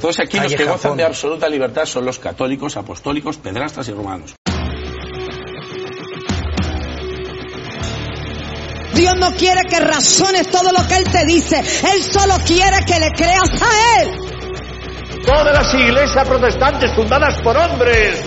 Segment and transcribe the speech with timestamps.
[0.00, 4.36] Todos aquellos que gozan de absoluta libertad son los católicos, apostólicos, pedrastas y romanos.
[8.94, 11.58] Dios no quiere que razones todo lo que Él te dice.
[11.58, 15.20] Él solo quiere que le creas a Él.
[15.26, 18.22] Todas las iglesias protestantes fundadas por hombres.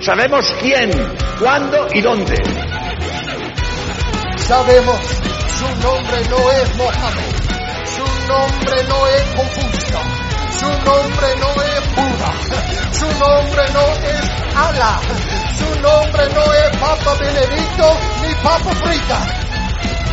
[0.00, 0.90] Sabemos quién,
[1.38, 2.34] cuándo y dónde.
[4.48, 5.00] Sabemos,
[5.58, 7.34] su nombre no es Mohammed.
[7.86, 10.23] Su nombre no es Confucio.
[10.58, 12.32] Su nombre no es Buda.
[12.92, 15.00] Su nombre no es Allah.
[15.58, 19.44] Su nombre no es Papa Benedicto ni Papa Frita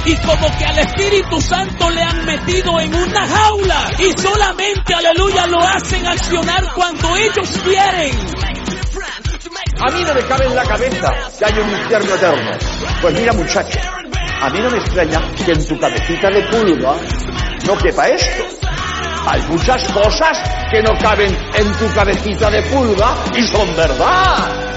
[0.05, 5.45] y como que al Espíritu Santo le han metido en una jaula y solamente, aleluya,
[5.47, 8.11] lo hacen accionar cuando ellos quieren.
[9.79, 12.51] A mí no me cabe en la cabeza que haya un infierno eterno.
[13.01, 13.79] Pues mira muchacho,
[14.41, 16.95] a mí no me extraña que en tu cabecita de pulga
[17.65, 18.43] no quepa esto.
[19.27, 20.37] Hay muchas cosas
[20.71, 24.71] que no caben en tu cabecita de pulga y son verdad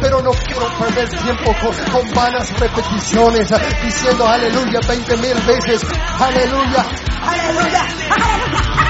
[0.00, 1.52] pero no quiero perder tiempo
[1.90, 3.48] con, vanas repeticiones
[3.82, 5.84] diciendo aleluya 20 mil veces,
[6.20, 6.86] aleluya,
[7.26, 8.88] aleluya, aleluya.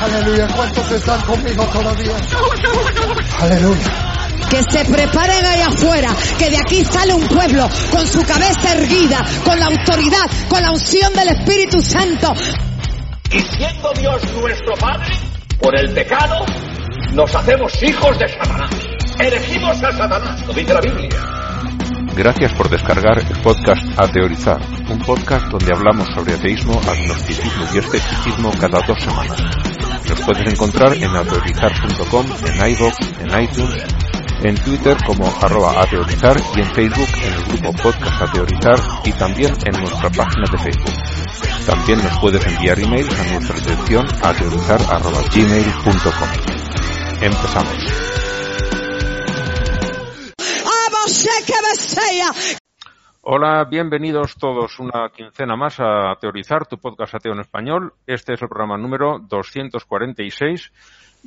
[0.00, 2.16] Aleluya, ¿cuántos están conmigo todavía?
[3.40, 4.15] Aleluya.
[4.50, 9.24] Que se preparen ahí afuera, que de aquí sale un pueblo con su cabeza erguida,
[9.44, 12.34] con la autoridad, con la unción del Espíritu Santo,
[13.32, 15.12] y siendo Dios nuestro Padre,
[15.60, 16.46] por el pecado,
[17.12, 18.70] nos hacemos hijos de Satanás.
[19.18, 21.08] Elegimos a Satanás, lo dice la Biblia.
[22.16, 27.78] Gracias por descargar el podcast A Teorizar, un podcast donde hablamos sobre ateísmo, agnosticismo y
[27.78, 29.42] escepticismo cada dos semanas.
[30.08, 33.84] Nos puedes encontrar en ateorizar.com, en iVoox, en iTunes,
[34.42, 39.54] en Twitter como arroba ateorizar y en Facebook en el grupo Podcast Ateorizar y también
[39.64, 40.92] en nuestra página de Facebook.
[41.66, 46.28] También nos puedes enviar emails a nuestra dirección ateorizar.gmail.com.
[47.22, 48.06] Empezamos.
[53.28, 57.92] Hola, bienvenidos todos una quincena más a Teorizar, tu podcast ateo en español.
[58.06, 60.72] Este es el programa número 246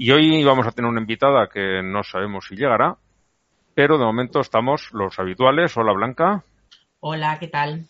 [0.02, 2.96] y hoy vamos a tener una invitada que no sabemos si llegará,
[3.76, 5.76] pero de momento estamos los habituales.
[5.76, 6.42] Hola Blanca.
[7.02, 7.86] Hola, ¿qué tal?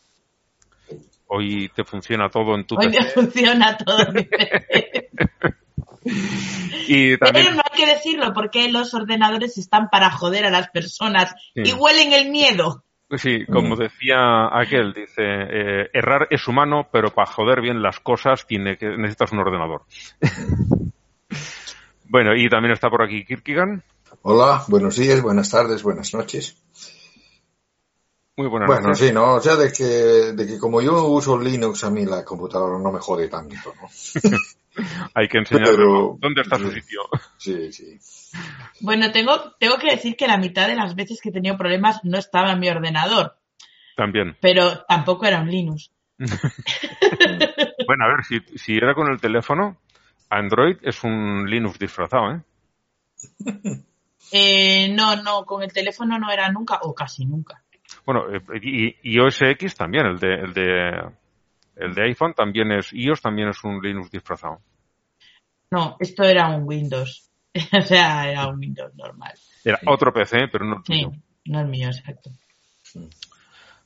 [1.27, 4.21] Hoy te funciona todo en tu Hoy me funciona todo en mi
[6.87, 7.45] y también...
[7.45, 11.73] Pero no hay que decirlo porque los ordenadores están para joder a las personas y
[11.73, 12.83] huelen el miedo.
[13.17, 18.47] Sí, como decía aquel, dice, eh, errar es humano, pero para joder bien las cosas
[18.47, 19.83] tiene que, necesitas un ordenador.
[22.09, 23.83] bueno, y también está por aquí Kirkigan.
[24.23, 26.61] Hola, buenos días, buenas tardes, buenas noches.
[28.35, 29.35] Muy buenas Bueno, sí, ¿no?
[29.35, 32.91] O sea, de que, de que como yo uso Linux, a mí la computadora no
[32.91, 33.87] me jode tanto, ¿no?
[35.13, 37.01] Hay que enseñar dónde está su sitio.
[37.37, 37.99] Sí, sí.
[38.81, 41.99] Bueno, tengo, tengo que decir que la mitad de las veces que he tenido problemas
[42.03, 43.35] no estaba en mi ordenador.
[43.97, 44.37] También.
[44.39, 45.91] Pero tampoco era un Linux.
[46.17, 49.77] bueno, a ver, si, si era con el teléfono,
[50.29, 52.41] Android es un Linux disfrazado, ¿eh?
[54.31, 57.63] eh no, no, con el teléfono no era nunca o casi nunca.
[58.05, 61.11] Bueno, eh, y, y, OS X también, el de, el de,
[61.75, 64.61] el de iPhone también es, iOS también es un Linux disfrazado.
[65.71, 67.29] No, esto era un Windows.
[67.77, 69.33] o sea, era un Windows normal.
[69.63, 71.05] Era otro PC, pero no Sí,
[71.45, 72.31] no es mío, exacto.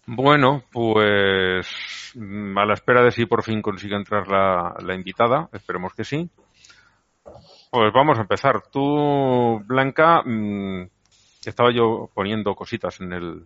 [0.06, 1.68] Bueno, pues
[2.16, 6.04] mm, a la espera de si por fin consigue entrar la, la invitada, esperemos que
[6.04, 6.30] sí.
[7.72, 8.64] Pues vamos a empezar.
[8.72, 10.84] Tú, Blanca, mmm,
[11.46, 13.46] estaba yo poniendo cositas en el,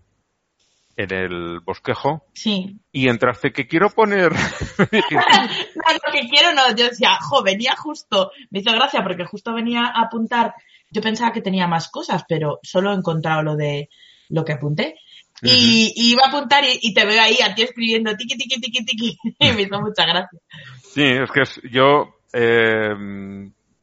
[0.98, 2.26] en el bosquejo.
[2.34, 2.80] Sí.
[2.92, 4.32] Y entraste, que quiero poner.
[4.80, 9.54] no, lo que quiero no, yo decía, jo, venía justo, me hizo gracia porque justo
[9.54, 10.56] venía a apuntar,
[10.90, 13.90] yo pensaba que tenía más cosas, pero solo he encontrado lo de
[14.30, 14.96] lo que apunté.
[15.42, 19.18] Y, iba a apuntar y, te veo ahí a ti escribiendo tiki tiki tiki tiki
[19.40, 20.40] y me hizo mucha gracia.
[20.82, 22.96] Sí, es que yo eh,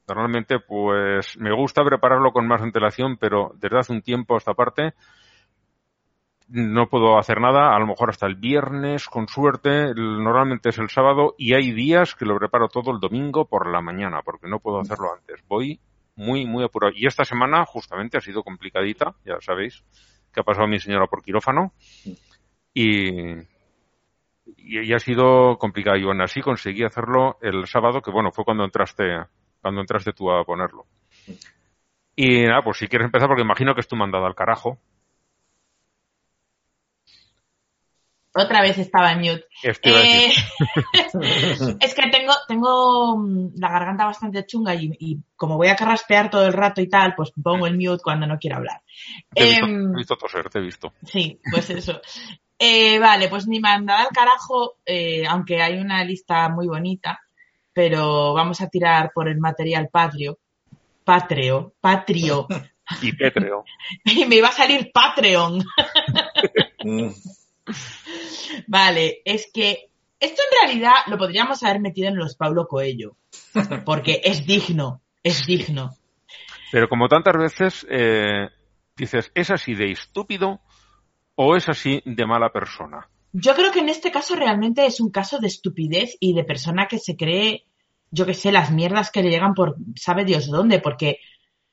[0.08, 4.55] normalmente pues me gusta prepararlo con más antelación, pero desde hace un tiempo a esta
[4.55, 4.94] parte
[6.49, 10.90] no puedo hacer nada, a lo mejor hasta el viernes, con suerte, normalmente es el
[10.90, 14.61] sábado y hay días que lo preparo todo el domingo por la mañana, porque no
[14.61, 15.43] puedo hacerlo antes.
[15.49, 15.81] Voy
[16.17, 16.93] muy, muy apurado.
[16.94, 19.82] Y esta semana justamente ha sido complicadita, ya sabéis,
[20.34, 21.72] que ha pasado mi señora por quirófano
[22.75, 23.34] y,
[24.56, 25.96] y, ha sido complicado.
[25.96, 29.04] Y aún así conseguí hacerlo el sábado, que bueno, fue cuando entraste,
[29.62, 30.86] cuando entraste tú a ponerlo.
[32.16, 34.78] Y nada, pues si quieres empezar, porque imagino que es tu mandado al carajo.
[38.36, 39.46] Otra vez estaba en mute.
[39.62, 40.32] Eh,
[41.81, 46.31] es que tengo, tengo mm, la garganta bastante chunga y, y como voy a carraspear
[46.31, 48.82] todo el rato y tal, pues pongo el mute cuando no quiero hablar.
[49.32, 50.92] Te he visto, Em, te he visto toser, te he visto.
[51.04, 52.00] Sí, pues eso.
[52.58, 57.20] Eh, vale, pues ni mandada al carajo, eh, aunque hay una lista muy bonita,
[57.72, 60.38] pero vamos a tirar por el material patrio.
[61.04, 62.48] Patreo, patrio.
[63.00, 63.64] Y pétreo.
[64.04, 65.64] Y me iba a salir Patreon.
[68.66, 69.90] Vale, es que
[70.20, 73.16] esto en realidad lo podríamos haber metido en los Paulo Coelho,
[73.84, 75.90] porque es digno, es digno.
[76.72, 78.49] Pero como tantas veces eh,
[78.96, 80.61] dices, ¿es así de estúpido
[81.34, 83.08] o es así de mala persona?
[83.32, 86.87] Yo creo que en este caso realmente es un caso de estupidez y de persona
[86.87, 87.66] que se cree,
[88.11, 91.19] yo que sé, las mierdas que le llegan por sabe Dios dónde, porque,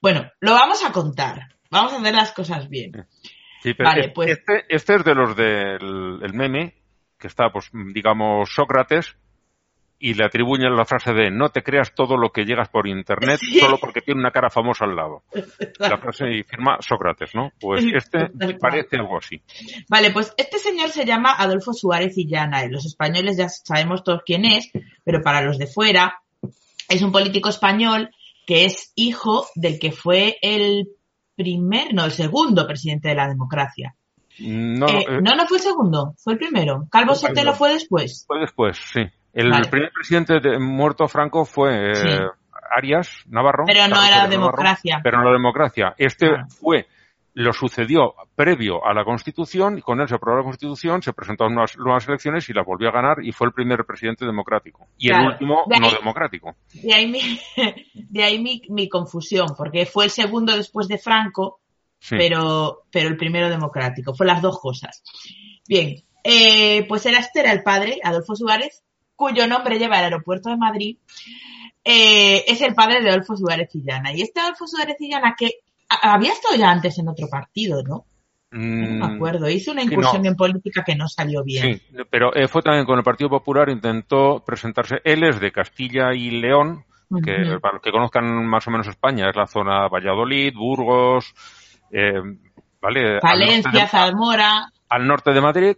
[0.01, 3.07] bueno, lo vamos a contar, vamos a hacer las cosas bien.
[3.21, 6.75] Sí, pero Vale, es- pues- este, este es de los del el meme,
[7.19, 9.15] que está, pues, digamos, Sócrates,
[10.03, 13.37] y le atribuyen la frase de no te creas todo lo que llegas por internet
[13.39, 13.59] Sí.
[13.59, 15.21] solo porque tiene una cara famosa al lado.
[15.77, 17.51] La frase y firma Sócrates, ¿no?
[17.59, 18.29] Pues este
[18.59, 19.39] parece algo así.
[19.87, 24.03] Vale, pues este señor se llama Adolfo Suárez y Llana, y los españoles ya sabemos
[24.03, 24.71] todos quién es,
[25.03, 26.19] pero para los de fuera,
[26.89, 28.09] es un político español
[28.47, 30.87] que es hijo del que fue el
[31.35, 33.95] primer, no, el segundo presidente de la democracia.
[34.39, 36.87] No, Eh, eh, no, no fue el segundo, fue el primero.
[36.91, 38.23] Calvo Sotelo fue después.
[38.27, 39.01] fue después, sí.
[39.33, 39.67] El Vale.
[39.69, 42.07] primer presidente de- muerto Franco fue eh, Sí.
[42.75, 43.65] Arias Navarro.
[43.65, 44.99] Pero no Carlos era Navarro, democracia.
[45.03, 45.93] pero no la democracia.
[45.97, 46.45] Este Ah.
[46.59, 46.87] fue,
[47.33, 51.53] lo sucedió previo a la Constitución y con él se aprobó la Constitución, se presentaron
[51.53, 54.87] unas nuevas elecciones y las volvió a ganar y fue el primer presidente democrático.
[54.97, 55.23] Y Claro.
[55.23, 56.55] el último De no democrático.
[56.73, 57.39] De ahí mi,
[57.93, 61.59] de ahí mi, mi confusión, porque fue el segundo después de Franco,
[61.99, 62.15] Sí.
[62.17, 64.15] pero, pero el primero democrático.
[64.15, 65.03] Fue las dos cosas.
[65.67, 68.83] Bien, eh, pues era este era el padre, Adolfo Suárez,
[69.15, 70.97] cuyo nombre lleva el aeropuerto de Madrid.
[71.83, 74.13] Eh, es el padre de Adolfo Suárez y Llana.
[74.13, 75.59] Y este Adolfo Suárez y Llana que
[76.01, 78.05] había estado ya antes en otro partido, ¿no?
[78.51, 79.49] No me Mm, acuerdo.
[79.49, 80.29] Hizo una incursión no.
[80.29, 81.77] en política que no salió bien.
[81.77, 84.99] Sí, pero eh, fue también con el Partido Popular, intentó presentarse.
[85.05, 86.83] Él es de Castilla y León,
[87.23, 91.33] que para los que conozcan más o menos España, es la zona Valladolid, Burgos,
[91.91, 92.11] eh,
[92.81, 93.19] ¿vale?
[93.21, 94.65] Valencia, Zamora.
[94.89, 95.77] al norte de Madrid,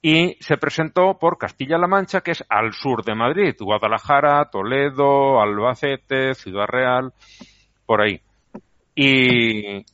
[0.00, 6.34] y se presentó por Castilla-La Mancha, que es al sur de Madrid, Guadalajara, Toledo, Albacete,
[6.34, 7.12] Ciudad Real,
[7.84, 8.20] por ahí.
[9.02, 9.84] Y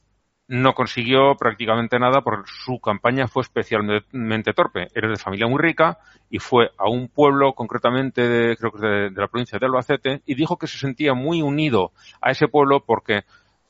[0.48, 4.88] no consiguió prácticamente nada porque su campaña fue especialmente torpe.
[4.94, 5.98] Era de familia muy rica
[6.30, 9.66] y fue a un pueblo, concretamente de, creo que es de, de la provincia de
[9.66, 13.22] Albacete, y dijo que se sentía muy unido a ese pueblo porque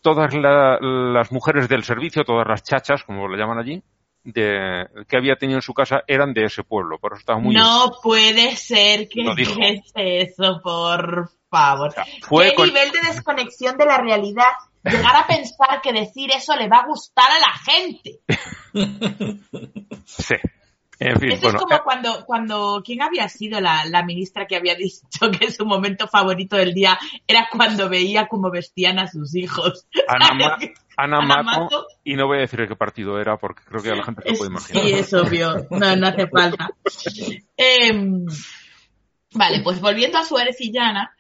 [0.02, 3.82] todas la- las mujeres del servicio, todas las chachas, como le llaman allí,
[4.24, 6.98] de, que había tenido en su casa eran de ese pueblo.
[6.98, 9.58] Por eso estaba muy No puede ser que Lo dijo.
[9.60, 11.92] es eso, por favor.
[12.22, 14.52] fue ¿Qué con- nivel de desconexión de la realidad?
[14.84, 18.20] Llegar a pensar que decir eso le va a gustar a la gente.
[20.06, 20.34] Sí.
[21.00, 24.46] En fin, Eso bueno, es como eh, cuando, cuando, ¿quién había sido la, la ministra
[24.46, 26.96] que había dicho que su momento favorito del día
[27.26, 29.86] era cuando veía cómo vestían a sus hijos?
[30.06, 30.56] Ana, Ma-
[30.96, 31.86] Ana Ana Mato, Mato.
[32.04, 34.30] y no voy a decir de qué partido era porque creo que la gente se
[34.30, 34.84] lo puede imaginar.
[34.84, 35.66] sí, es obvio.
[35.70, 36.70] No, no hace falta.
[37.56, 38.24] Em,
[39.32, 41.13] vale, pues volviendo a Suárez y Llana,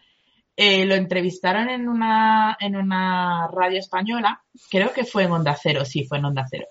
[0.56, 5.84] eh, lo entrevistaron en una, en una radio española, creo que fue en Onda Cero,
[5.84, 6.66] sí, fue en Onda Cero.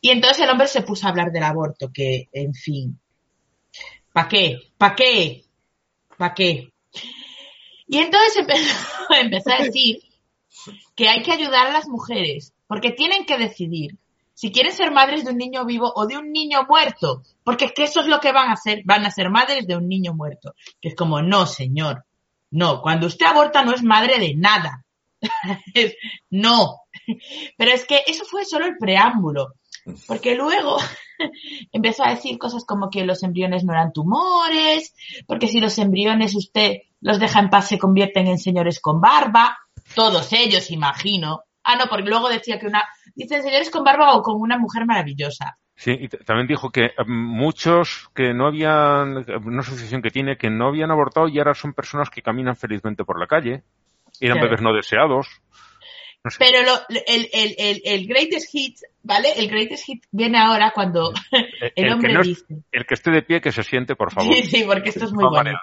[0.00, 2.98] Y entonces el hombre se puso a hablar del aborto, que, en fin,
[4.12, 4.58] ¿pa' qué?
[4.76, 5.44] ¿Pa' qué?
[6.16, 6.72] ¿Pa' qué?
[7.86, 8.74] Y entonces empezó,
[9.20, 10.00] empezó a decir
[10.94, 13.96] que hay que ayudar a las mujeres, porque tienen que decidir
[14.36, 17.72] si quieren ser madres de un niño vivo o de un niño muerto, porque es
[17.72, 20.12] que eso es lo que van a hacer, van a ser madres de un niño
[20.12, 20.54] muerto.
[20.78, 22.04] Que es como, no, señor,
[22.50, 24.84] no, cuando usted aborta no es madre de nada.
[26.30, 26.82] No.
[27.56, 29.54] Pero es que eso fue solo el preámbulo,
[30.06, 30.76] porque luego
[31.72, 34.94] empezó a decir cosas como que los embriones no eran tumores,
[35.26, 39.58] porque si los embriones usted los deja en paz se convierten en señores con barba,
[39.94, 41.42] todos ellos, imagino.
[41.62, 42.84] Ah, no, porque luego decía que una,
[43.14, 45.58] dicen señores con barba o con una mujer maravillosa.
[45.76, 50.48] Sí, y también dijo que eh, muchos que no habían, una asociación que tiene, que
[50.48, 53.62] no habían abortado y ahora son personas que caminan felizmente por la calle,
[54.20, 54.48] eran Claro.
[54.48, 55.26] bebés no deseados.
[56.24, 56.38] No sé.
[56.40, 56.72] Pero lo,
[57.06, 59.28] el, el, el, el greatest hit, ¿vale?
[59.36, 63.22] El greatest hit viene ahora cuando el que hombre no dice, el que esté de
[63.22, 64.34] pie, que se siente, por favor.
[64.34, 65.60] Sí, sí, porque esto es muy bonito.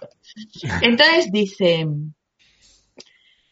[0.82, 1.86] Entonces dice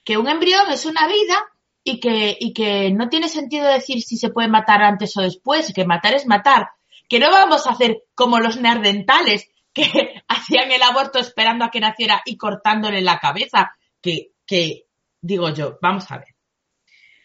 [0.03, 1.44] que un embrión es una vida
[1.84, 5.74] y que, y que no tiene sentido decir si se puede matar antes o después,
[5.74, 6.70] que matar es matar.
[7.10, 9.84] que no vamos a hacer como los neandertales que
[10.28, 13.72] hacían el aborto esperando a que naciera y cortándole la cabeza,
[14.02, 14.86] que, que
[15.22, 16.28] digo yo, vamos a ver.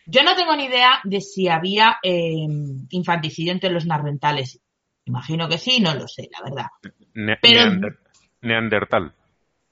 [0.06, 2.46] Yo no tengo ni idea de si había eh,
[2.90, 4.60] infanticidio entre los neandertales.
[5.04, 6.66] Imagino que sí, no lo sé, la verdad.
[7.14, 7.98] Ne- Pero- neander-
[8.42, 9.12] Neandertal.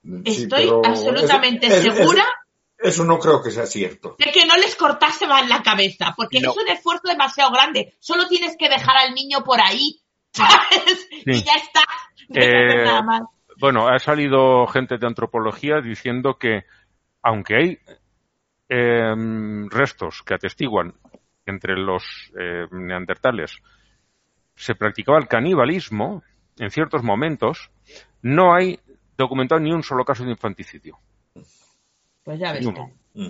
[0.03, 2.25] Sí, Estoy pero absolutamente segura
[2.79, 4.17] eso no creo que sea cierto.
[4.19, 6.51] de que no les cortase más la cabeza, porque No.
[6.51, 7.95] es un esfuerzo demasiado grande.
[8.01, 10.01] Solo tienes que dejar al niño por ahí,
[10.33, 11.09] ¿sabes?
[11.25, 11.81] Y ya está.
[12.29, 13.23] No Eh, nada más.
[13.59, 16.65] Bueno, ha salido gente de antropología diciendo que,
[17.23, 17.79] aunque hay
[18.69, 20.95] em, restos que atestiguan
[21.47, 22.03] entre los
[22.39, 23.59] eh, neandertales
[24.57, 26.23] se practicaba el canibalismo
[26.59, 27.71] en ciertos momentos,
[28.23, 28.79] no hay
[29.19, 30.99] documentado ni un solo caso de infanticidio.
[32.25, 32.67] Pues ya ves.
[32.67, 33.29] Mm.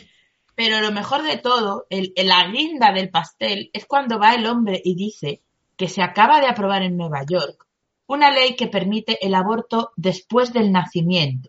[0.54, 4.80] Pero lo mejor de todo, el, la guinda del pastel, es cuando va el hombre
[4.82, 5.42] y dice
[5.76, 7.66] que se acaba de aprobar en Nueva York
[8.06, 11.48] una ley que permite el aborto después del nacimiento.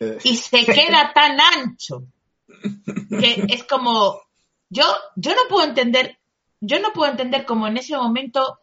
[0.00, 2.04] Eh, Y se queda tan ancho
[3.08, 4.20] que es como,
[4.68, 4.84] yo,
[5.16, 6.18] yo no puedo entender,
[6.60, 8.58] yo no puedo entender cómo en ese momento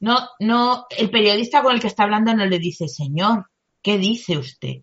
[0.00, 3.50] no, no, el periodista con el que está hablando no le dice, señor,
[3.82, 4.82] ¿qué dice usted?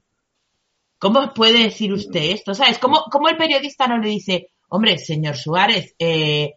[1.00, 2.54] ¿Cómo puede decir usted esto?
[2.54, 2.78] ¿Sabes?
[2.78, 6.56] ¿Cómo, cómo el periodista no le dice, hombre, señor Suárez, eh,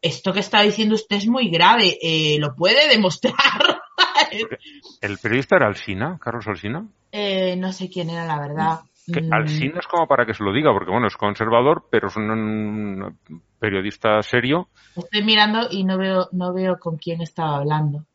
[0.00, 3.34] esto que está diciendo usted es muy grave, eh, ¿lo puede demostrar?
[5.00, 6.86] ¿El periodista era Alsina, Carlos Alsina?
[7.12, 8.80] Eh, no sé quién era, la verdad.
[9.12, 12.08] Que Mm, Alsina es como para que se lo diga, porque bueno, es conservador, pero
[12.08, 13.18] es un, un
[13.58, 14.68] periodista serio.
[14.96, 18.06] Estoy mirando y no veo, no veo con quién estaba hablando.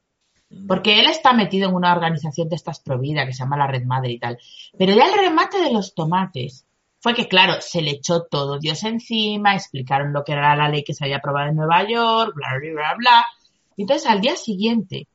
[0.67, 3.85] Porque él está metido en una organización de estas provida que se llama la Red
[3.85, 4.39] Madre y tal.
[4.77, 6.65] Pero ya el remate de los tomates
[6.99, 10.83] fue que, claro, se le echó todo Dios encima, explicaron lo que era la ley
[10.83, 13.25] que se había aprobado en Nueva York, bla, bla, bla, bla.
[13.77, 15.07] Y entonces al día siguiente,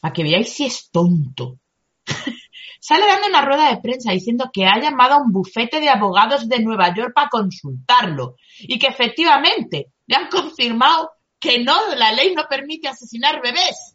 [0.00, 1.58] para que veáis si es tonto,
[2.80, 6.48] sale dando una rueda de prensa diciendo que ha llamado a un bufete de abogados
[6.48, 12.34] de Nueva York para consultarlo y que efectivamente le han confirmado que no, la ley
[12.34, 13.94] no permite asesinar bebés.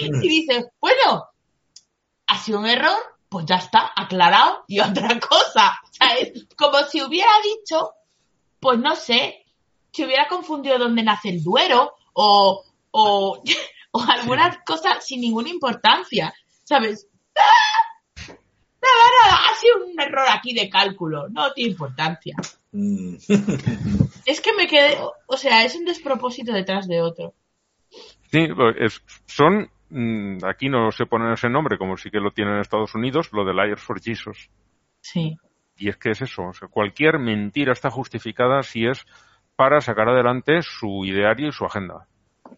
[0.00, 1.28] y dice, bueno,
[2.26, 2.96] ha sido un error,
[3.28, 5.80] pues ya está, aclarado y otra cosa.
[5.82, 7.92] O sea, es como si hubiera dicho,
[8.60, 9.44] pues no sé,
[9.92, 13.42] si hubiera confundido dónde nace el duero o, o,
[13.92, 16.32] o algunas cosas sin ninguna importancia,
[16.64, 17.06] ¿sabes?
[17.36, 17.80] ¡Ah!
[18.82, 22.34] Nada, nada, ha sido un error aquí de cálculo, no tiene importancia.
[24.30, 24.96] Es que me quedé,
[25.26, 27.34] o sea, es un despropósito detrás de otro.
[28.30, 32.30] Sí, pues, es- son, mm, aquí no se pone ese nombre como sí que lo
[32.30, 34.48] tienen en Estados Unidos, lo de Liars for Jesus.
[35.00, 35.36] Sí.
[35.76, 39.04] Y es que es eso, o sea, cualquier mentira está justificada si es
[39.56, 42.06] para sacar adelante su ideario y su agenda.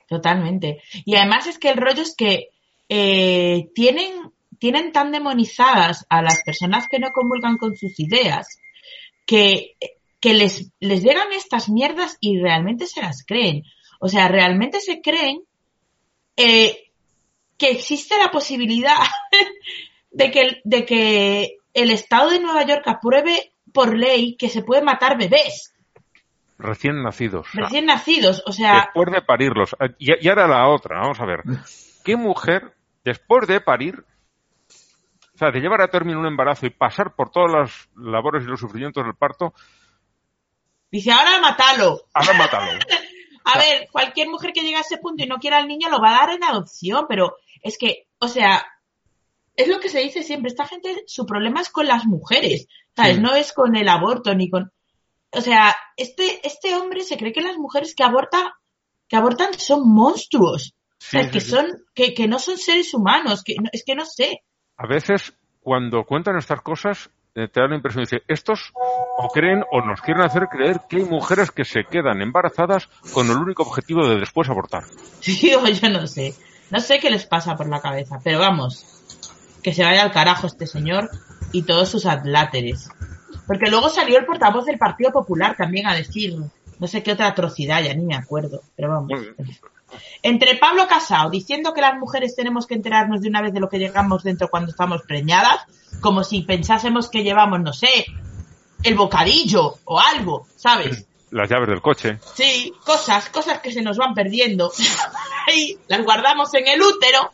[0.09, 0.83] Totalmente.
[1.07, 2.49] Y además es que el rollo es que
[2.91, 8.59] eh, tienen, tienen tan demonizadas a las personas que no comulgan con sus ideas
[9.25, 9.77] que,
[10.23, 13.65] que les, les llegan estas mierdas y realmente se las creen.
[14.01, 15.43] O sea, realmente se creen
[16.37, 16.91] eh,
[17.59, 18.97] que existe la posibilidad
[20.11, 24.63] de que, el- de que el Estado de Nueva York apruebe por ley que se
[24.63, 25.75] puede matar bebés
[26.59, 27.49] Recién nacidos.
[27.55, 28.43] recién nacidos.
[28.47, 29.75] O sea, después de parirlos.
[29.81, 31.43] Ah, Y, y ahora la otra, vamos a ver.
[32.05, 32.73] ¿Qué mujer,
[33.05, 34.05] después de parir,
[35.35, 38.47] o sea, de llevar a término un embarazo y pasar por todas las labores y
[38.47, 39.55] los sufrimientos del parto,
[40.93, 42.03] dice, ahora mátalo.
[42.15, 42.79] ahora mátalo?
[43.45, 46.01] A ver, cualquier mujer que llegue a ese punto y no quiera al niño lo
[46.01, 48.65] va a dar en adopción, pero es que, o sea,
[49.57, 53.17] es lo que se dice siempre, esta gente, su problema es con las mujeres, ¿sabes?
[53.17, 53.21] Sí.
[53.21, 54.71] No es con el aborto ni con...
[55.33, 58.55] O sea, este, este hombre se cree que las mujeres que aborta,
[59.09, 63.71] que abortan son monstruos, Sí, que son, que, que no son seres humanos, que no-
[63.73, 64.45] es que no sé.
[64.77, 69.65] A veces, cuando cuentan estas cosas, te da la impresión de que estos o creen
[69.71, 73.63] o nos quieren hacer creer que hay mujeres que se quedan embarazadas con el único
[73.63, 74.85] objetivo de después abortar.
[75.27, 76.35] Digo, yo no sé.
[76.71, 78.87] No sé qué les pasa por la cabeza, pero vamos,
[79.63, 81.11] que se vaya al carajo este señor
[81.53, 82.89] y todos sus atláteres.
[83.47, 86.35] Porque luego salió el portavoz del Partido Popular también a decir
[86.83, 89.13] no sé qué otra atrocidad, ya ni me acuerdo, pero vamos.
[90.23, 93.69] Entre Pablo Casao diciendo que las mujeres tenemos que enterarnos de una vez de lo
[93.69, 95.65] que llegamos dentro cuando estamos preñadas,
[96.01, 98.07] como si pensásemos que llevamos, no sé,
[98.83, 101.07] el bocadillo o algo, ¿sabes?
[101.31, 102.19] Las llaves del coche.
[102.35, 104.71] Sí, cosas, cosas que se nos van perdiendo.
[105.49, 107.33] Ahí las guardamos en el útero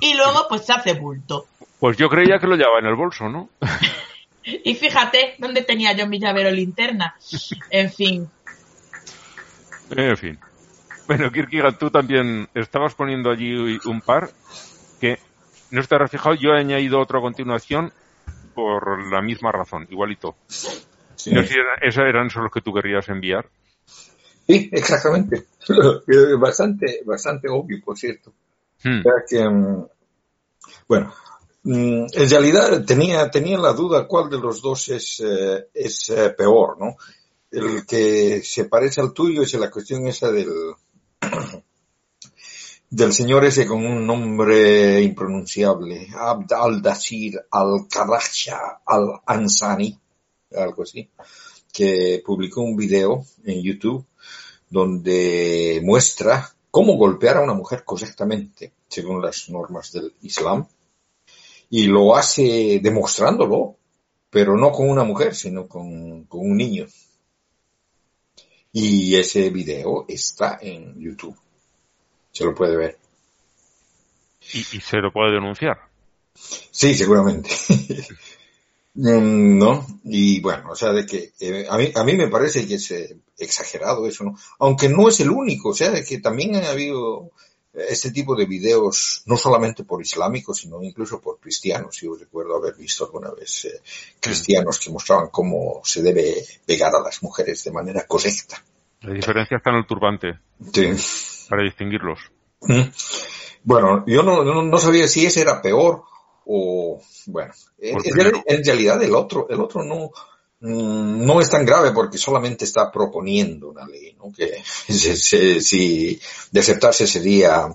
[0.00, 1.46] y luego pues se hace bulto.
[1.78, 3.48] Pues yo creía que lo llevaba en el bolso, ¿no?
[4.44, 7.14] Y fíjate dónde tenía yo mi llavero linterna.
[7.70, 8.28] En fin,
[9.96, 10.38] En fin.
[11.16, 14.30] Bueno, Kierkegaard, tú también estabas poniendo allí un par
[14.98, 15.18] que
[15.70, 17.92] no has fijado, yo he añadido otro a continuación
[18.54, 20.36] por la misma razón, igualito.
[20.48, 21.34] Sí.
[21.34, 23.46] No sé si era- esos eran esos los que tú querrías enviar.
[24.46, 25.44] Sí, exactamente.
[26.38, 28.32] bastante, bastante obvio, por cierto.
[28.82, 29.00] Hmm.
[29.00, 29.86] O sea que, mm,
[30.88, 31.14] bueno,
[31.64, 36.30] mm, en realidad tenía, tenía la duda cuál de los dos es, eh, es eh,
[36.30, 36.96] peor, ¿no?
[37.50, 40.48] El que se parece al tuyo es la cuestión esa del,
[42.90, 49.98] del señor ese con un nombre impronunciable, Abd al-Dasir al-Karacha al-Ansani,
[50.54, 51.08] algo así,
[51.72, 54.04] que publicó un video en YouTube
[54.68, 60.66] donde muestra cómo golpear a una mujer correctamente, según las normas del Islam,
[61.70, 63.76] y lo hace demostrándolo,
[64.30, 66.86] pero no con una mujer, sino con, con un niño.
[68.72, 71.36] Y ese video está en YouTube.
[72.32, 72.98] Se lo puede ver.
[74.52, 75.78] Y, y se lo puede denunciar.
[76.34, 77.50] Sí, seguramente.
[78.94, 79.86] Mm, ¿No?
[80.04, 82.90] Y bueno, o sea, de que eh, a, mí, a mí me parece que es
[82.90, 84.36] eh, exagerado eso, ¿no?
[84.58, 87.30] Aunque no es el único, o sea, de que también ha habido
[87.72, 92.00] este tipo de videos, no solamente por islámicos, sino incluso por cristianos.
[92.00, 93.80] Yo recuerdo haber visto alguna vez eh,
[94.20, 96.34] cristianos que mostraban cómo se debe
[96.66, 98.62] pegar a las mujeres de manera correcta.
[99.00, 100.38] La diferencia está en el turbante,
[100.72, 100.92] Sí.
[101.48, 102.20] para distinguirlos.
[102.60, 102.82] Mm.
[103.64, 106.04] Bueno, yo no, no, no sabía si ese era peor
[106.44, 110.10] o, bueno, en, realidad el otro, el otro no,
[110.62, 114.32] no es tan grave porque solamente está proponiendo una ley, ¿no?
[114.32, 117.66] Que se- si de aceptarse sería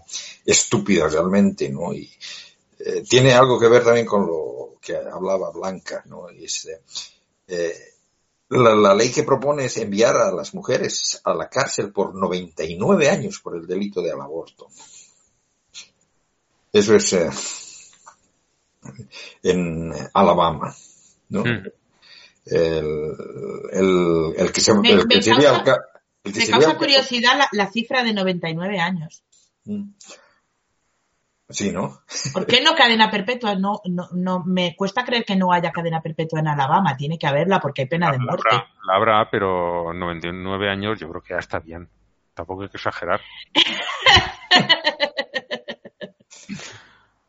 [0.46, 1.94] estúpida realmente, ¿no?
[1.94, 2.10] Y
[2.80, 6.32] eh, tiene algo que ver también con lo que hablaba Blanca, ¿no?
[6.32, 6.70] Y es,
[7.48, 7.76] eh,
[8.50, 13.42] la, ley que propone es enviar a las mujeres a la cárcel por 99 años
[13.42, 14.68] por el delito del aborto.
[16.72, 17.30] Eso es eh,
[19.44, 20.74] en Alabama,
[21.30, 21.44] ¿no?
[21.44, 21.68] Hmm.
[22.50, 23.14] El,
[23.72, 25.82] el, el que, se, Me- el que me sería causa- el ca-
[26.24, 29.24] el que Me sería causa el- curiosidad la, la cifra de 99 años.
[29.66, 29.90] Mm.
[31.50, 32.02] Sí, ¿no?
[32.34, 33.56] ¿Por qué no cadena perpetua?
[33.56, 36.98] No, no, no, me cuesta creer que no haya cadena perpetua en Alabama.
[36.98, 38.44] Tiene que haberla porque hay pena de La muerte.
[38.52, 41.88] habrá, la habrá, pero 99 años yo creo que ya está bien.
[42.34, 43.22] Tampoco hay que exagerar.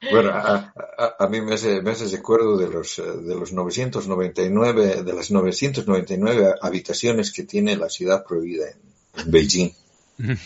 [0.01, 3.53] Bueno, a, a- a mí me hace, me hace recuerdo de los, eh, de los
[3.53, 8.79] 999, de las 999 habitaciones que tiene la ciudad prohibida en,
[9.25, 9.71] en Beijing.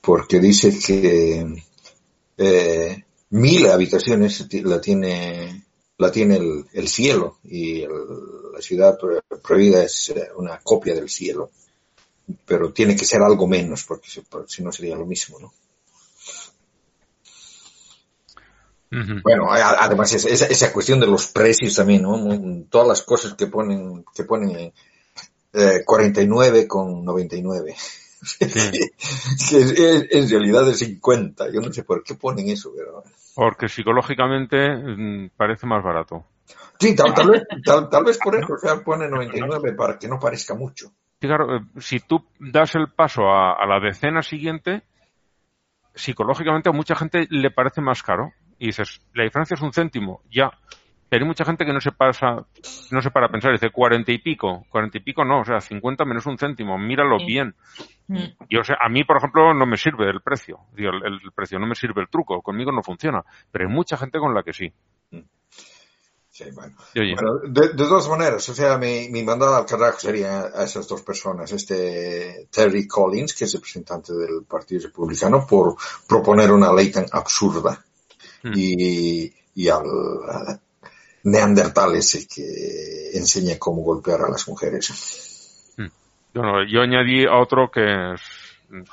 [0.00, 1.62] Porque dice que
[2.38, 5.64] eh, mil habitaciones la tiene,
[5.98, 10.94] la tiene el, el cielo y el- la ciudad pro- prohibida es eh, una copia
[10.94, 11.50] del cielo.
[12.46, 14.08] Pero tiene que ser algo menos porque
[14.46, 15.52] si no sería lo mismo, ¿no?
[18.90, 22.64] Bueno, además es- esa, esa cuestión de los precios también, ¿no?
[22.70, 24.72] Todas las cosas que ponen, que ponen
[25.52, 27.74] eh, 49 con 99.
[28.38, 31.50] que es- en realidad es 50.
[31.52, 33.02] Yo no sé por qué ponen eso, pero...
[33.34, 36.24] Porque psicológicamente mm, parece más barato.
[36.80, 40.08] Sí, tal, tal vez, tal, tal vez por eso, o sea, pone 99 para que
[40.08, 40.92] no parezca mucho.
[41.20, 44.82] Claro, eh, si tú das el paso a, a la decena siguiente,
[45.94, 48.32] psicológicamente a mucha gente le parece más caro.
[48.58, 50.50] Y dices, la diferencia es un céntimo, ya.
[51.10, 52.44] Pero hay mucha gente que no se pasa,
[52.90, 55.58] no se para a pensar, dice cuarenta y pico, cuarenta y pico no, o sea,
[55.60, 57.24] 50 menos un céntimo, míralo Sí.
[57.24, 57.54] bien.
[58.08, 58.24] Mm.
[58.50, 61.58] Yo sé, a mí, por ejemplo, no me sirve el precio, digo, el, el precio
[61.58, 64.52] no me sirve el truco, conmigo no funciona, pero hay mucha gente con la que
[64.52, 64.70] sí.
[66.30, 66.76] Sí, bueno.
[66.94, 70.42] Y oye, Bueno, de, de todas maneras, o sea, mi, mi mandada al carajo sería
[70.54, 75.74] a esas dos personas, este Terry Collins, que es representante del Partido Republicano, por
[76.06, 77.84] proponer una ley tan absurda,
[78.42, 78.52] Hmm.
[78.54, 79.84] y, y al
[80.28, 80.60] a
[81.24, 85.74] Neandertal ese que enseña cómo golpear a las mujeres.
[86.34, 88.20] Bueno, yo añadí a otro que es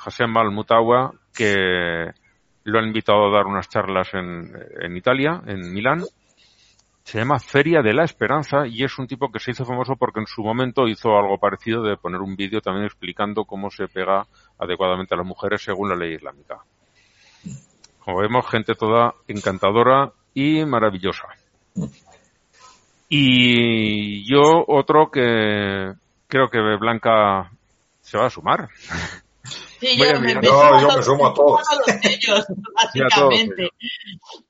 [0.04, 2.10] Hassem Al-Mutawa, que
[2.64, 6.02] lo han invitado a dar unas charlas en, en Italia, en Milán.
[7.04, 10.18] Se llama Feria de la Esperanza y es un tipo que se hizo famoso porque
[10.18, 14.26] en su momento hizo algo parecido de poner un vídeo también explicando cómo se pega
[14.58, 16.58] adecuadamente a las mujeres según la ley islámica.
[18.06, 21.26] Como vemos, gente toda encantadora y maravillosa.
[23.08, 25.92] Y yo otro que
[26.28, 27.50] creo que Blanca
[28.00, 28.68] se va a sumar.
[29.78, 31.62] Sí, Voy a yo me, No, sumo a yo me todos- sumo a todos.
[31.68, 33.70] todos ellos, básicamente.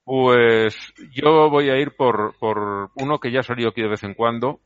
[0.05, 0.77] Pues
[1.13, 4.15] yo voy a ir por, por uno que ya ha salido aquí de vez en
[4.15, 4.61] cuando.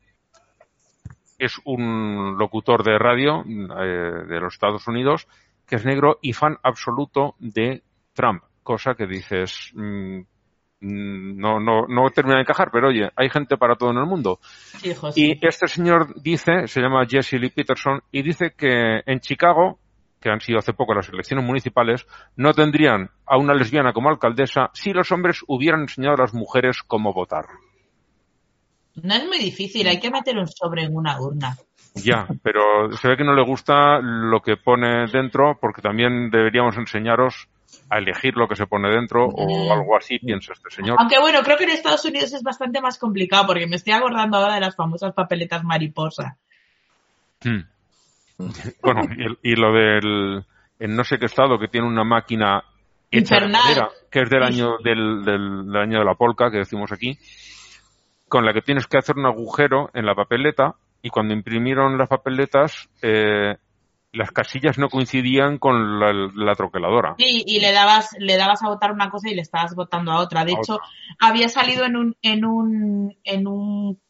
[1.38, 5.26] Es un locutor de radio eh, de los Estados Unidos
[5.66, 10.20] que es negro y fan absoluto de Trump, cosa que dices, mm,
[10.80, 14.06] mm, no, no, no termina de encajar, pero oye, hay gente para todo en el
[14.06, 14.38] mundo.
[14.42, 14.94] Sí.
[15.16, 19.80] Y este señor dice, se llama Jesse Lee Peterson, y dice que en Chicago,
[20.20, 22.06] que han sido hace poco las elecciones municipales,
[22.36, 26.84] no tendrían a una lesbiana como alcaldesa si los hombres hubieran enseñado a las mujeres
[26.86, 27.46] cómo votar.
[29.02, 31.56] No es muy difícil, hay que meter un sobre en una urna.
[31.96, 36.76] Ya, pero se ve que no le gusta lo que pone dentro, porque también deberíamos
[36.76, 37.48] enseñaros
[37.88, 40.96] a elegir lo que se pone dentro o algo así, piensa este señor.
[40.98, 44.38] Aunque bueno, creo que en Estados Unidos es bastante más complicado porque me estoy acordando
[44.38, 46.36] ahora de las famosas papeletas mariposa.
[47.42, 47.60] Hmm.
[48.82, 49.02] Bueno,
[49.42, 50.44] y, y lo del
[50.78, 52.64] en no sé qué estado que tiene una máquina
[53.10, 53.62] hecha de Infernal.
[53.62, 57.18] madera, que es del año del, del, del año de la polca que decimos aquí,
[58.28, 62.08] con la que tienes que hacer un agujero en la papeleta y cuando imprimieron las
[62.08, 63.56] papeletas eh,
[64.12, 67.14] las casillas no coincidían con la, la troqueladora.
[67.18, 70.20] Sí, y le dabas, le dabas a votar una cosa y le estabas votando a
[70.20, 70.44] otra.
[70.44, 70.86] De A hecho, otra.
[71.20, 74.00] había salido en un, en un, en un,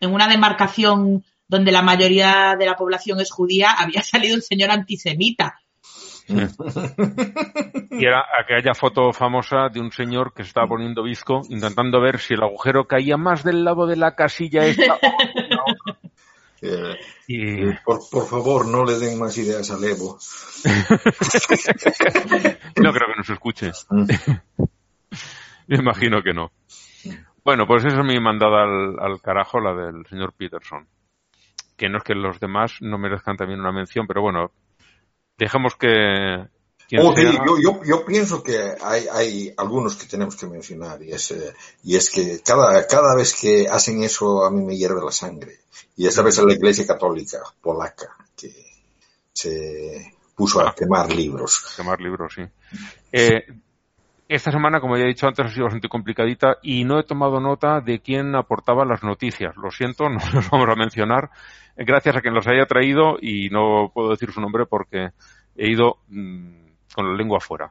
[0.00, 4.70] en una demarcación donde la mayoría de la población es judía, había salido un señor
[4.70, 5.58] antisemita.
[7.98, 12.18] Y era aquella foto famosa de un señor que se estaba poniendo bizco intentando ver
[12.18, 14.98] si el agujero caía más del lado de la casilla esta.
[16.66, 16.96] Eh,
[17.28, 20.18] Y por, por favor, no le den más ideas al Evo.
[22.76, 23.72] no creo que nos escuche.
[25.66, 26.52] Me imagino que no.
[27.44, 30.86] Bueno, pues esa es mi mandada al, al carajo, la del señor Peterson.
[31.76, 34.50] Que no es que los demás no merezcan también una mención, pero bueno,
[35.38, 36.46] dejemos que...
[37.00, 41.12] Oh, sí, yo, yo, yo pienso que hay, hay algunos que tenemos que mencionar y
[41.12, 45.00] es, eh, y es que cada, cada vez que hacen eso a mí me hierve
[45.04, 45.58] la sangre.
[45.96, 48.52] Y esta vez es la Iglesia Católica polaca que
[49.32, 50.74] se puso a Ah.
[50.76, 51.74] quemar libros.
[51.76, 52.42] quemar libros, sí.
[53.10, 53.46] Eh,
[54.28, 57.40] esta semana, como ya he dicho antes, ha sido bastante complicadita y no he tomado
[57.40, 59.56] nota de quién aportaba las noticias.
[59.56, 61.30] Lo siento, no los vamos a mencionar.
[61.76, 65.10] Gracias a quien los haya traído y no puedo decir su nombre porque
[65.56, 66.65] he ido mm,
[66.96, 67.70] con la lengua afuera.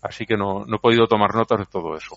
[0.00, 2.16] Así que no, no he podido tomar notas de todo eso.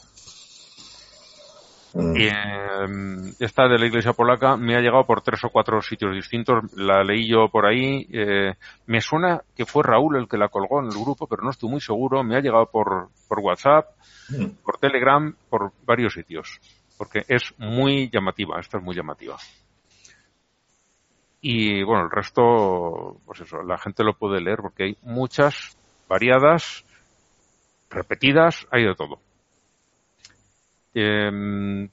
[1.96, 2.16] Mm.
[2.18, 6.16] Y, eh, esta de la iglesia polaca me ha llegado por tres o cuatro sitios
[6.16, 6.64] distintos.
[6.76, 8.08] La leí yo por ahí.
[8.12, 8.54] eh,
[8.88, 11.70] me suena que fue Raúl el que la colgó en el grupo, pero no estoy
[11.70, 12.24] muy seguro.
[12.24, 13.88] Me ha llegado por, por WhatsApp,
[14.30, 14.46] Mm.
[14.64, 16.60] por Telegram, por varios sitios.
[16.98, 18.60] Porque es muy llamativa.
[18.60, 19.36] Esta es muy llamativa.
[21.42, 25.78] Y bueno, el resto, pues eso, la gente lo puede leer porque hay muchas,
[26.14, 26.84] variadas,
[27.90, 29.20] repetidas, hay de todo.
[30.94, 31.90] Em,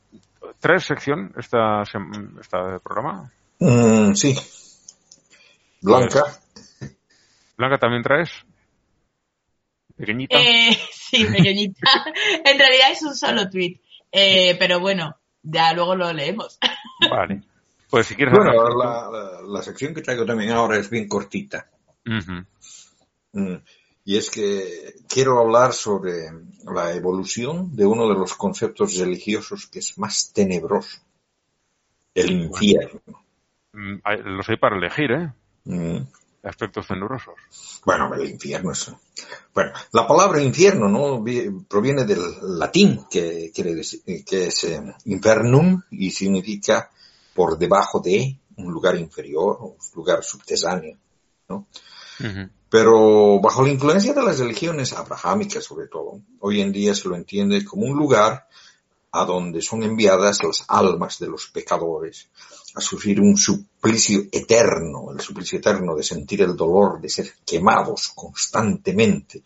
[0.60, 3.32] ¿Tres sección esta, sem- esta programa?
[3.60, 4.34] Mm, sí.
[5.80, 6.22] Blanca.
[7.56, 8.30] Blanca, ¿también traes?
[9.96, 10.36] Pequeñita.
[10.38, 11.80] Eh, sí, pequeñita.
[12.44, 13.80] en realidad es un solo tweet.
[14.12, 16.58] Eh, pero bueno, ya luego lo leemos.
[17.10, 17.42] Vale.
[17.88, 18.34] Pues si quieres...
[18.34, 21.70] Bueno, la, la- la sección que traigo también ahora es bien cortita.
[22.04, 23.54] Mm,
[24.10, 26.32] Y es que quiero hablar sobre
[26.64, 30.98] la evolución de uno de los conceptos religiosos que es más tenebroso,
[32.12, 33.00] el infierno.
[33.72, 35.32] Mm, hay- Los hay para elegir, ¿eh?
[35.62, 35.98] Mm,
[36.42, 37.34] Aspectos tenebrosos.
[37.84, 38.90] Bueno, el infierno es...
[39.54, 41.22] Bueno, la palabra infierno ¿no?
[41.22, 42.20] Vi- proviene del
[42.58, 46.90] latín, que, quiere decir, que es eh, infernum y significa
[47.32, 50.96] por debajo de un lugar inferior, un lugar subterráneo.
[51.48, 51.68] ¿no?
[52.68, 57.16] Pero bajo la influencia de las religiones abrahámicas, sobre todo, hoy en día se lo
[57.16, 58.46] entiende como un lugar
[59.12, 62.28] a donde son enviadas las almas de los pecadores
[62.76, 68.12] a sufrir un suplicio eterno, el suplicio eterno de sentir el dolor de ser quemados
[68.14, 69.42] constantemente,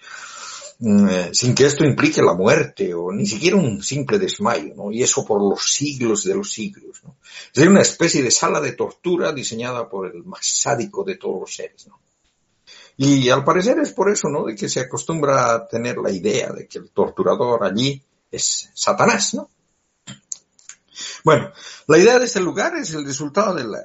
[0.81, 4.93] mm, eh, sin que esto implique la muerte o ni siquiera un simple desmayo, ¿no?
[4.93, 7.17] Y eso por los siglos de los siglos, ¿no?
[7.55, 11.55] Es una especie de sala de tortura diseñada por el más sádico de todos los
[11.55, 11.99] seres, ¿no?
[12.97, 14.45] Y al parecer es por eso, ¿no?
[14.45, 19.35] De que se acostumbra a tener la idea de que el torturador allí es Satanás,
[19.35, 19.51] ¿no?
[21.25, 21.51] Bueno,
[21.89, 23.81] la idea de este lugar es el resultado de la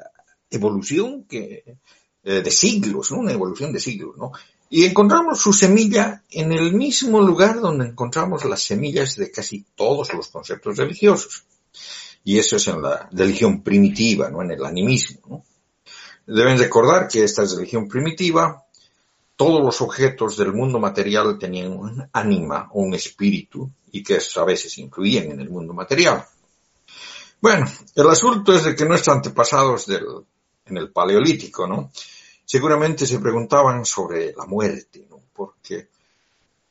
[0.51, 1.77] evolución que,
[2.23, 3.19] eh, de siglos, ¿no?
[3.19, 4.31] Una evolución de siglos, ¿no?
[4.69, 10.13] Y encontramos su semilla en el mismo lugar donde encontramos las semillas de casi todos
[10.13, 11.45] los conceptos religiosos.
[12.23, 14.43] Y eso es en la religión primitiva, ¿no?
[14.43, 15.45] En el animismo, ¿no?
[16.27, 18.65] Deben recordar que esta religión primitiva
[19.39, 24.43] todos los objetos del mundo material tenían un ánima o un espíritu y que a
[24.43, 26.25] veces influían en el mundo material.
[27.39, 30.03] Bueno, el asunto es de que nuestros antepasados del,
[30.65, 31.89] en el paleolítico, ¿no?
[32.43, 35.21] seguramente se preguntaban sobre la muerte, ¿no?
[35.31, 35.87] Porque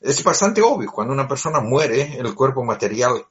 [0.02, 3.24] es bastante obvio, cuando una persona muere, el cuerpo material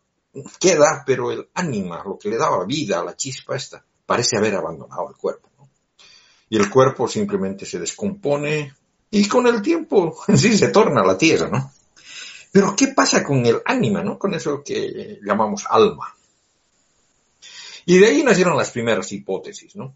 [0.59, 4.55] queda, pero el ánima, lo que le daba vida a la chispa esta, parece haber
[4.55, 5.47] abandonado el cuerpo.
[5.59, 5.69] ¿no?
[6.49, 8.73] Y el cuerpo simplemente se descompone
[9.11, 11.71] y con el tiempo sí se torna la tierra, ¿no?
[12.51, 14.17] Pero ¿qué pasa con el ánima, ¿no?
[14.17, 16.15] Con eso que llamamos alma.
[17.85, 19.95] Y de ahí nacieron las primeras hipótesis, ¿no?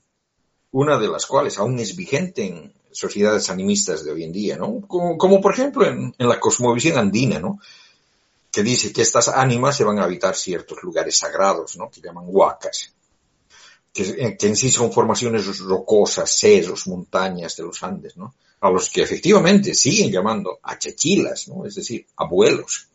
[0.72, 4.82] Una de las cuales aún es vigente en sociedades animistas de hoy en día, ¿no?
[4.88, 7.60] Como, por ejemplo en, la cosmovisión andina, ¿no?
[8.52, 11.90] Que dice que estas ánimas se van a habitar ciertos lugares sagrados, ¿no?
[11.90, 12.94] Que llaman huacas.
[13.94, 18.36] Que, que en sí son formaciones rocosas, cerros, montañas de los Andes, ¿no?
[18.62, 21.66] A los que efectivamente siguen llamando achachilas, ¿no?
[21.66, 22.88] Es decir, abuelos.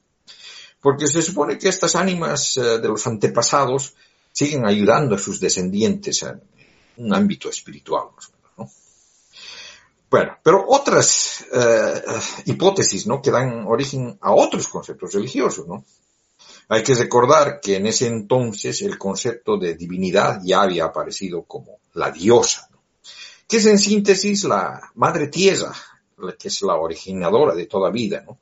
[0.80, 3.94] Porque se supone que estas ánimas eh, de los antepasados
[4.32, 6.40] siguen ayudando a sus descendientes en
[6.98, 8.08] un ámbito espiritual.
[8.56, 8.70] ¿no?
[10.10, 12.02] Bueno, pero otras eh,
[12.44, 13.20] hipótesis ¿no?
[13.20, 15.66] que dan origen a otros conceptos religiosos.
[15.66, 15.84] ¿no?
[16.68, 21.78] Hay que recordar que en ese entonces el concepto de divinidad ya había aparecido como
[21.94, 22.68] la diosa.
[23.46, 25.72] Que es en síntesis la madre tierra,
[26.38, 28.22] que es la originadora de toda vida.
[28.26, 28.38] ¿no?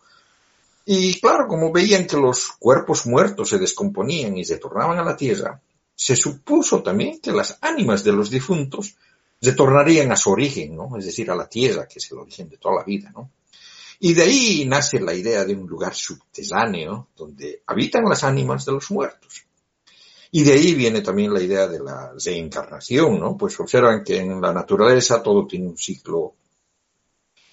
[0.86, 5.16] Y claro, como veían que los cuerpos muertos se descomponían y se tornaban a la
[5.16, 5.60] tierra,
[5.94, 8.96] se supuso también que las ánimas de los difuntos
[9.40, 10.96] retornarían a su origen, ¿no?
[10.98, 13.30] Es decir, a la tierra, que es el origen de toda la vida, ¿no?
[14.00, 18.72] Y de ahí nace la idea de un lugar subterráneo donde habitan las ánimas de
[18.72, 19.43] los muertos.
[20.36, 23.36] Y de ahí viene también la idea de la reencarnación, ¿no?
[23.36, 26.34] Pues observan que en la naturaleza todo tiene un ciclo,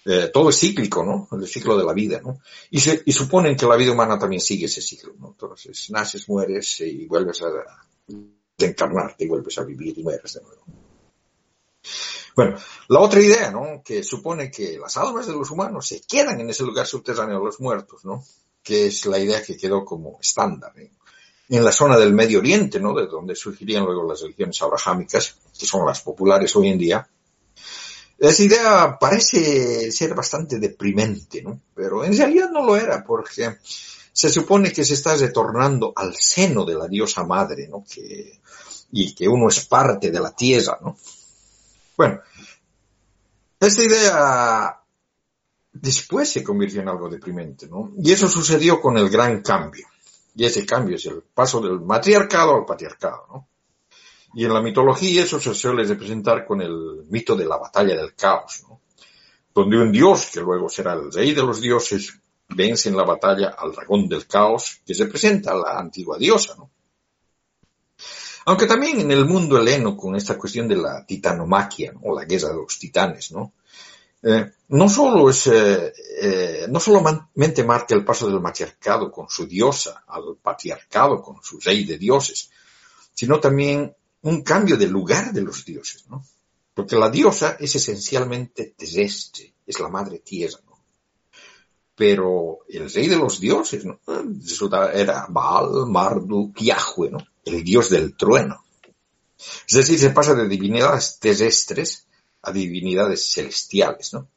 [0.04, 1.28] eh, todo es cíclico, ¿no?
[1.32, 2.39] El ciclo de la vida, ¿no?
[2.72, 5.28] Y, se, y suponen que la vida humana también sigue ese ciclo, ¿no?
[5.28, 7.52] Entonces, naces, mueres y vuelves a,
[8.08, 10.63] de encarnarte y vuelves a vivir y mueres de nuevo.
[12.36, 13.84] Bueno, la otra idea, ¿no?
[13.86, 17.46] Que supone que las almas de los humanos se quedan en ese lugar subterráneo de
[17.46, 18.26] los muertos, ¿no?
[18.63, 20.89] Que es la idea que quedó como estándar ¿eh?
[21.49, 22.93] En la zona del Medio Oriente, ¿no?
[22.93, 27.08] De donde surgirían luego las religiones abrahámicas, que son las populares hoy en día.
[28.17, 31.60] Esa idea parece ser bastante deprimente, ¿no?
[31.73, 33.58] Pero en realidad no lo era, porque
[34.13, 37.84] se supone que se está retornando al seno de la diosa madre, ¿no?
[38.91, 40.97] Y que uno es parte de la tierra, ¿no?
[41.97, 42.19] Bueno,
[43.60, 44.82] esta idea
[45.73, 47.93] después se convirtió en algo deprimente, ¿no?
[47.97, 49.88] Y eso sucedió con el gran cambio.
[50.36, 53.48] Y ese cambio es el paso del matriarcado al patriarcado, ¿no?
[54.34, 58.15] Y en la mitología eso se suele representar con el mito de la batalla del
[58.15, 58.80] caos, ¿no?
[59.54, 62.17] Donde un dios, que luego será el rey de los dioses,
[62.48, 66.70] vence en la batalla al dragón del caos, que representa a la antigua diosa, ¿no?
[68.46, 72.50] Aunque también en el mundo heleno, con esta cuestión de la titanomaquia, o la guerra
[72.50, 73.54] de los titanes, ¿no?
[74.23, 79.47] Eh, no solo es, eh, eh, no solamente marca el paso del matriarcado con su
[79.47, 82.51] diosa al patriarcado con su rey de dioses,
[83.13, 86.23] sino también un cambio de lugar de los dioses, ¿no?
[86.73, 90.71] Porque la diosa es esencialmente terrestre, es la madre tierra, ¿no?
[91.95, 93.99] pero el rey de los dioses, ¿no?
[94.91, 97.19] era Baal, Marduk, Yahweh, ¿no?
[97.45, 98.63] El dios del trueno.
[99.38, 102.07] Es decir, se pasa de divinidades terrestres
[102.41, 104.27] a divinidades celestiales, ¿no?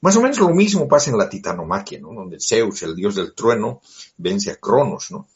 [0.00, 2.12] Más o menos lo mismo pasa en la titanomaquia, ¿no?
[2.12, 3.80] Donde Zeus, el dios del trueno,
[4.18, 5.28] vence a Cronos, ¿no?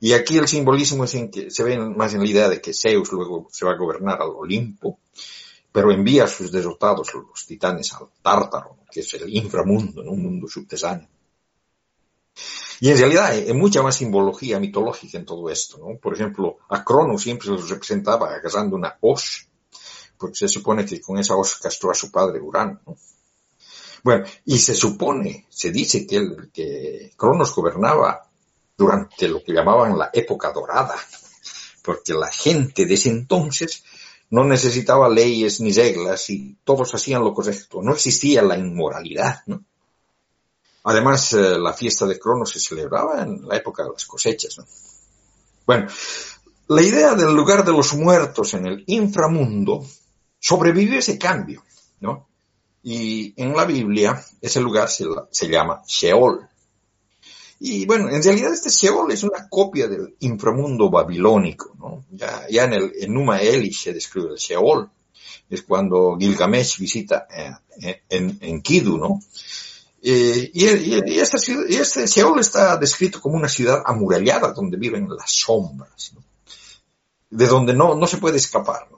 [0.00, 2.72] Y aquí el simbolismo es en que se ve más en la idea de que
[2.72, 5.00] Zeus luego se va a gobernar al Olimpo,
[5.70, 10.48] pero envía a sus derrotados, los titanes, al Tártaro, que es el inframundo, un mundo
[10.48, 11.08] subterráneo.
[12.80, 15.76] Y en realidad hay mucha más simbología mitológica en todo esto.
[15.76, 15.98] ¿no?
[15.98, 19.49] Por ejemplo, a Cronos siempre se los representaba agarrando una hoz,
[20.20, 22.78] porque se supone que con esa hoz castró a su padre Urano.
[22.86, 22.96] ¿no?
[24.04, 28.28] Bueno, y se supone, se dice que, el, que Cronos gobernaba
[28.76, 30.94] durante lo que llamaban la época dorada,
[31.82, 33.82] porque la gente de ese entonces
[34.30, 37.82] no necesitaba leyes ni reglas y todos hacían lo correcto.
[37.82, 39.64] No existía la inmoralidad, ¿no?
[40.84, 44.66] Además, eh, la fiesta de Cronos se celebraba en la época de las cosechas, ¿no?
[45.66, 45.88] Bueno,
[46.68, 49.84] la idea del lugar de los muertos en el inframundo
[50.40, 51.62] sobrevivió ese cambio,
[52.00, 52.26] ¿no?
[52.82, 56.48] Y en la Biblia ese lugar se, se llama Sheol.
[57.60, 62.06] Y bueno, en realidad este Sheol es una copia del inframundo babilónico, ¿no?
[62.10, 64.90] Ya, ya en el en Numa Elish se describe el Sheol,
[65.50, 69.20] es cuando Gilgamesh visita eh, en, en, Kidu, ¿no?
[70.02, 76.12] Eh, y, y, este Sheol está descrito como una ciudad amurallada donde viven las sombras,
[77.28, 78.88] de donde no, no se puede escapar.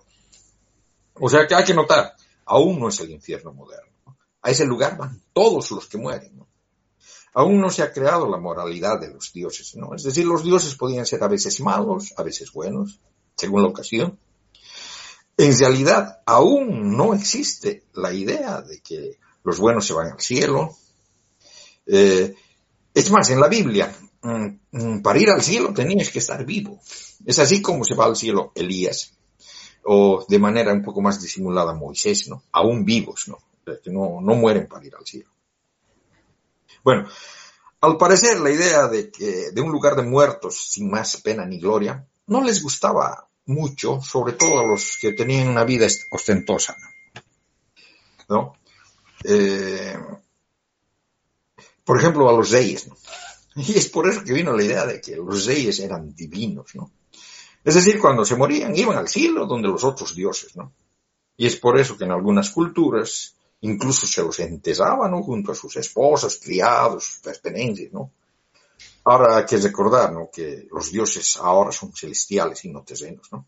[1.25, 3.93] O sea que hay que notar, aún no es el infierno moderno.
[4.43, 6.45] A ese lugar van todos los que mueren.
[7.33, 9.95] Aún no se ha creado la moralidad de los dioses, ¿no?
[9.95, 12.99] Es decir, los dioses podían ser a veces malos, a veces buenos,
[13.37, 14.19] según la ocasión.
[15.37, 20.77] En realidad, aún no existe la idea de que los buenos se van al cielo.
[21.87, 22.35] Eh,
[22.93, 26.81] es más, en la Biblia, mm, mm, para ir al cielo tenías que estar vivo.
[27.25, 29.13] Es así como se va al cielo Elías,
[29.85, 32.45] o de manera un poco más disimulada Moisés, ¿no?
[32.53, 33.39] Aún vivos, ¿no?
[33.65, 35.31] Que no, no mueren para ir al cielo.
[36.85, 37.09] Bueno,
[37.81, 41.59] al parecer la idea de que de un lugar de muertos sin más pena ni
[41.59, 46.77] gloria no les gustaba mucho, sobre todo a los que tenían una vida ostentosa,
[48.29, 48.57] ¿no?
[49.25, 49.97] Eh,
[51.85, 52.97] por ejemplo, a los reyes, ¿no?
[53.55, 56.91] Y es por eso que vino la idea de que los reyes eran divinos, ¿no?
[57.65, 60.73] Es decir, cuando se morían iban al cielo donde los otros dioses, ¿no?
[61.37, 65.23] Y es por eso que en algunas culturas incluso se los enterraban, ¿no?
[65.23, 68.11] Junto a sus esposas, criados, pertenencias, ¿no?
[69.05, 70.29] Ahora hay que recordar, ¿no?
[70.33, 73.47] Que los dioses ahora son celestiales y no terrenos, ¿no?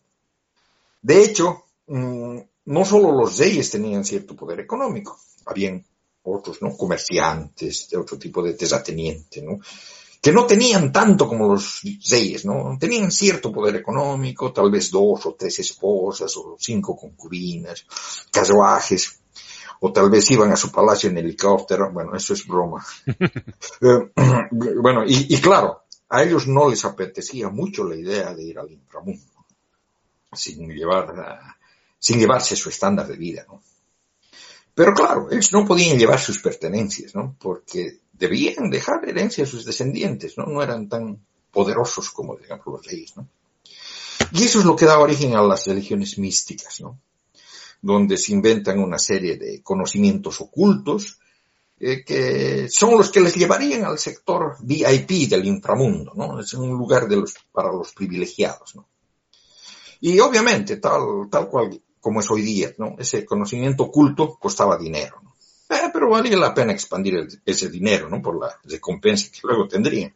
[1.02, 5.84] De hecho, mm, no solo los reyes tenían cierto poder económico, habían
[6.22, 6.76] otros, ¿no?
[6.76, 9.60] Comerciantes, de otro tipo de terrateniente, ¿no?
[10.24, 12.78] Que no tenían tanto como los reyes, ¿no?
[12.80, 17.84] Tenían cierto poder económico, tal vez dos o tres esposas o cinco concubinas,
[18.32, 19.20] carruajes,
[19.80, 22.82] o tal vez iban a su palacio en helicóptero, bueno, eso es broma.
[23.82, 24.12] Eh,
[24.80, 29.44] bueno, y, claro, a ellos no les apetecía mucho la idea de ir al inframundo,
[30.32, 31.12] sin llevar,
[31.98, 33.60] sin llevarse su estándar de vida, ¿no?
[34.74, 37.36] Pero claro, ellos no podían llevar sus pertenencias, ¿no?
[37.38, 40.46] Porque debían dejar herencia a sus descendientes, ¿no?
[40.46, 43.28] No eran tan poderosos como, digamos, los reyes, ¿no?
[44.32, 46.98] Y eso es lo que da origen a las religiones místicas, ¿no?
[47.84, 51.18] donde se inventan una serie de conocimientos ocultos
[51.78, 56.40] eh, que son los que les llevarían al sector VIP del inframundo, ¿no?
[56.40, 57.06] Es un lugar
[57.52, 58.88] para los privilegiados, ¿no?
[60.00, 62.96] Y obviamente, tal, tal cual como es hoy día, ¿no?
[62.98, 65.34] Ese conocimiento oculto costaba dinero, ¿no?
[65.74, 68.20] Eh, pero valía la pena expandir ese dinero, ¿no?
[68.20, 70.14] Por la recompensa que luego tendrían.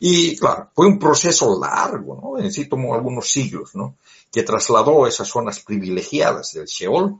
[0.00, 2.42] Y claro, fue un proceso largo, ¿no?
[2.42, 3.98] En sí tomó algunos siglos, ¿no?
[4.30, 7.14] Que trasladó esas zonas privilegiadas del Sheol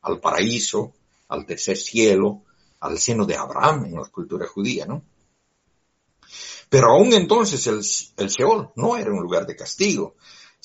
[0.00, 0.94] al paraíso,
[1.28, 2.44] al tercer cielo,
[2.80, 5.02] al seno de Abraham en la cultura judía, ¿no?
[6.70, 7.82] Pero aún entonces el,
[8.24, 10.14] el Sheol no era un lugar de castigo,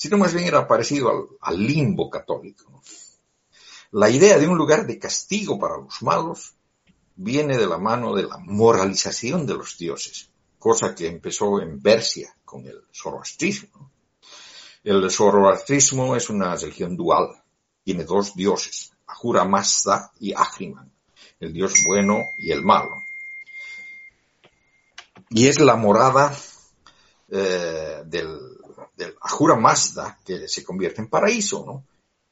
[0.00, 2.80] sino más bien era parecido al, limbo católico.
[3.90, 6.54] La idea de un lugar de castigo para los malos
[7.16, 12.34] viene de la mano de la moralización de los dioses cosa que empezó en Persia
[12.44, 13.90] con el zoroastrismo.
[14.84, 17.28] El zoroastrismo es una religión dual,
[17.82, 20.92] tiene dos dioses, Ahura Mazda y Ahriman,
[21.40, 23.02] el dios bueno y el malo.
[25.30, 26.36] Y es la morada
[27.30, 28.58] eh, del,
[28.96, 31.84] del Ahura Mazda que se convierte en paraíso, ¿no?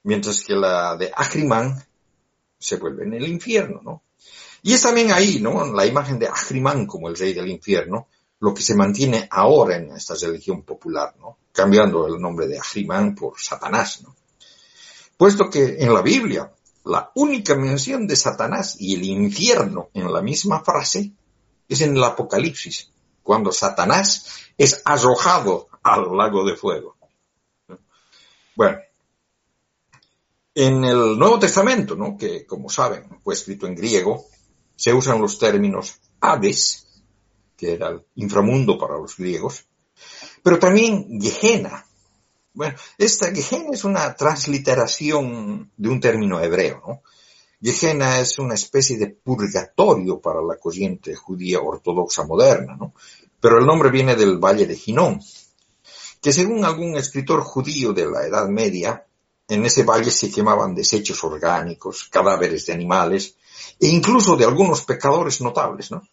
[0.04, 1.82] Mientras que la de Ahriman
[2.58, 4.02] se vuelve en el infierno, ¿no?
[4.62, 5.72] Y es también ahí, ¿no?
[5.72, 8.08] La imagen de Ahriman como el rey del infierno,
[8.40, 11.38] lo que se mantiene ahora en esta religión popular, ¿no?
[11.52, 14.02] cambiando el nombre de Ahriman por Satanás.
[14.02, 14.14] ¿no?
[15.16, 16.52] Puesto que en la Biblia
[16.84, 21.12] la única mención de Satanás y el infierno en la misma frase
[21.68, 22.90] es en el Apocalipsis,
[23.22, 26.96] cuando Satanás es arrojado al lago de fuego.
[28.55, 28.79] Bueno,
[30.55, 32.16] en el Nuevo Testamento, ¿no?
[32.16, 34.24] que como saben fue escrito en griego,
[34.74, 37.03] se usan los términos Hades,
[37.57, 39.64] que era el inframundo para los griegos,
[40.42, 41.85] pero también Gehenna.
[42.53, 47.03] Bueno, esta Gehenna es una transliteración de un término hebreo, ¿no?
[47.61, 52.94] Gehenna es una especie de purgatorio para la corriente judía ortodoxa moderna, ¿no?
[53.40, 55.20] Pero el nombre viene del valle de Ginón,
[56.20, 59.04] que según algún escritor judío de la Edad Media,
[59.48, 63.37] en ese valle se quemaban desechos orgánicos, cadáveres de animales
[63.81, 66.06] e incluso de algunos pecadores notables, ¿no?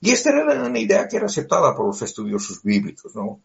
[0.00, 3.40] Y esta era una idea que era aceptada por los estudiosos bíblicos, ¿no?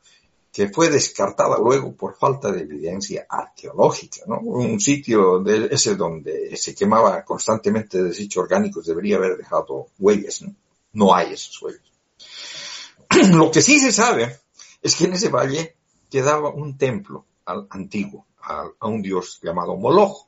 [0.58, 4.40] que fue descartada luego por falta de evidencia arqueológica, ¿no?
[4.40, 10.56] Un sitio de ese donde se quemaba constantemente desechos orgánicos debería haber dejado huellas, ¿no?
[10.94, 11.84] No hay esas huellas.
[13.36, 14.36] Lo que sí se sabe
[14.88, 15.76] es que en ese valle
[16.10, 20.28] quedaba un templo al, antiguo, a, un dios llamado Moloch.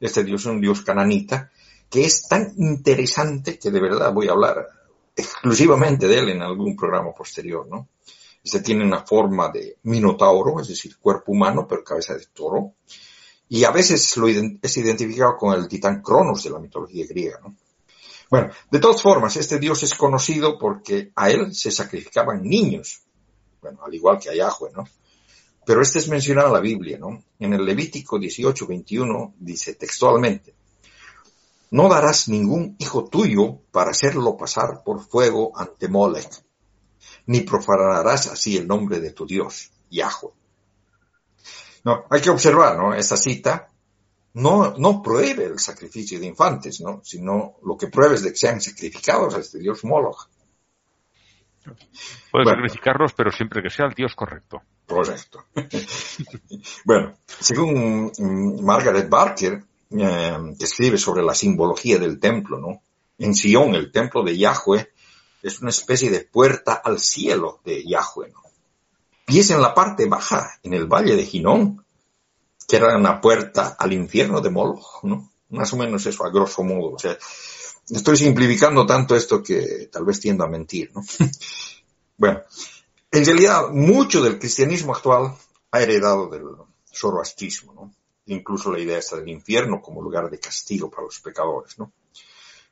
[0.00, 1.50] Este dios es un dios cananita
[1.90, 4.66] que es tan interesante que de verdad voy a hablar
[5.14, 7.88] exclusivamente de él en algún programa posterior, ¿no?
[8.42, 12.74] Este tiene una forma de minotauro, es decir, cuerpo humano, pero cabeza de toro.
[13.48, 17.38] y a veces lo es identificado con el titán Cronos de la mitología griega.
[17.42, 17.54] ¿no?
[18.30, 23.02] Bueno, de todas formas, este dios es conocido porque a él se sacrificaban niños,
[23.62, 24.84] bueno, al igual que a Yahweh, ¿no?
[25.64, 27.22] Pero este es mencionado en la Biblia, ¿no?
[27.38, 30.54] En el Levítico 18, 21 dice textualmente,
[31.70, 36.44] no darás ningún hijo tuyo para hacerlo pasar por fuego ante Molech,
[37.26, 40.32] ni profanarás así el nombre de tu Dios, Yahweh.
[41.84, 42.94] No, hay que observar, ¿no?
[42.94, 43.68] Esta cita
[44.34, 47.00] no, no prohíbe el sacrificio de infantes, ¿no?
[47.04, 50.28] Sino lo que prueba es de que sean sacrificados a este Dios Moloch.
[51.64, 52.50] Puedes Bueno.
[52.50, 54.62] sacrificarlos, pero siempre que sea el Dios correcto.
[54.86, 55.44] Correcto.
[56.84, 58.12] bueno, según
[58.62, 62.82] Margaret Barker, eh, que escribe sobre la simbología del templo, ¿no?
[63.18, 64.92] En Sion, el templo de Yahweh
[65.42, 68.42] es una especie de puerta al cielo de Yahweh, ¿no?
[69.24, 71.84] Pies en la parte baja, en el valle de Ginón,
[72.66, 75.30] que era una puerta al infierno de Moloch, ¿no?
[75.50, 76.94] Más o menos eso, a grosso modo.
[76.94, 77.16] O sea,
[77.96, 81.02] estoy simplificando tanto esto que tal vez tiendo a mentir, ¿no?
[82.16, 82.42] bueno,
[83.10, 85.34] en realidad, mucho del cristianismo actual
[85.70, 86.44] ha heredado del
[86.90, 87.94] zoroastrismo, ¿no?
[88.26, 91.92] Incluso la idea esta del infierno como lugar de castigo para los pecadores, ¿no?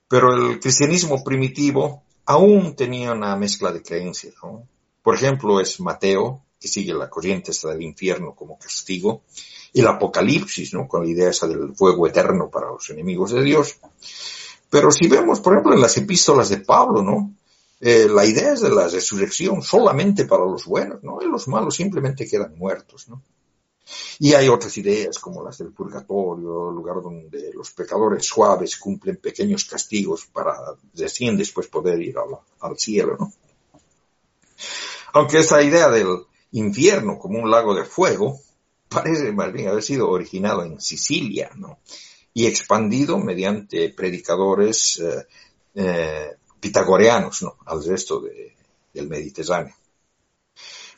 [0.08, 4.66] Pero el cristianismo primitivo aún tenía una mezcla de creencias, ¿no?
[5.02, 9.22] Por ejemplo, es Mateo, que sigue la corriente esta del infierno como castigo,
[9.72, 10.86] el Apocalipsis, ¿no?
[10.88, 13.78] Con la idea esa del fuego eterno para los enemigos de Dios.
[14.70, 17.34] Pero si vemos, por ejemplo, en las epístolas de Pablo, ¿no?
[17.80, 21.20] Eh, la idea es de la resurrección solamente para los buenos, ¿no?
[21.20, 23.22] Los malos simplemente quedan muertos, ¿no?
[24.20, 29.64] Y hay otras ideas como las del purgatorio, lugar donde los pecadores suaves cumplen pequeños
[29.64, 30.54] castigos para
[30.94, 32.16] recién después poder ir
[32.60, 33.32] al, cielo, ¿no?
[35.14, 36.18] Aunque esa idea del
[36.52, 38.38] infierno como un lago de fuego
[38.88, 41.78] parece más bien haber sido originado en Sicilia, ¿no?
[42.32, 45.26] Y expandido mediante predicadores eh,
[45.74, 47.56] eh, pitagoreanos, ¿no?
[47.66, 48.54] Al resto de-
[48.92, 49.74] del Mediterráneo.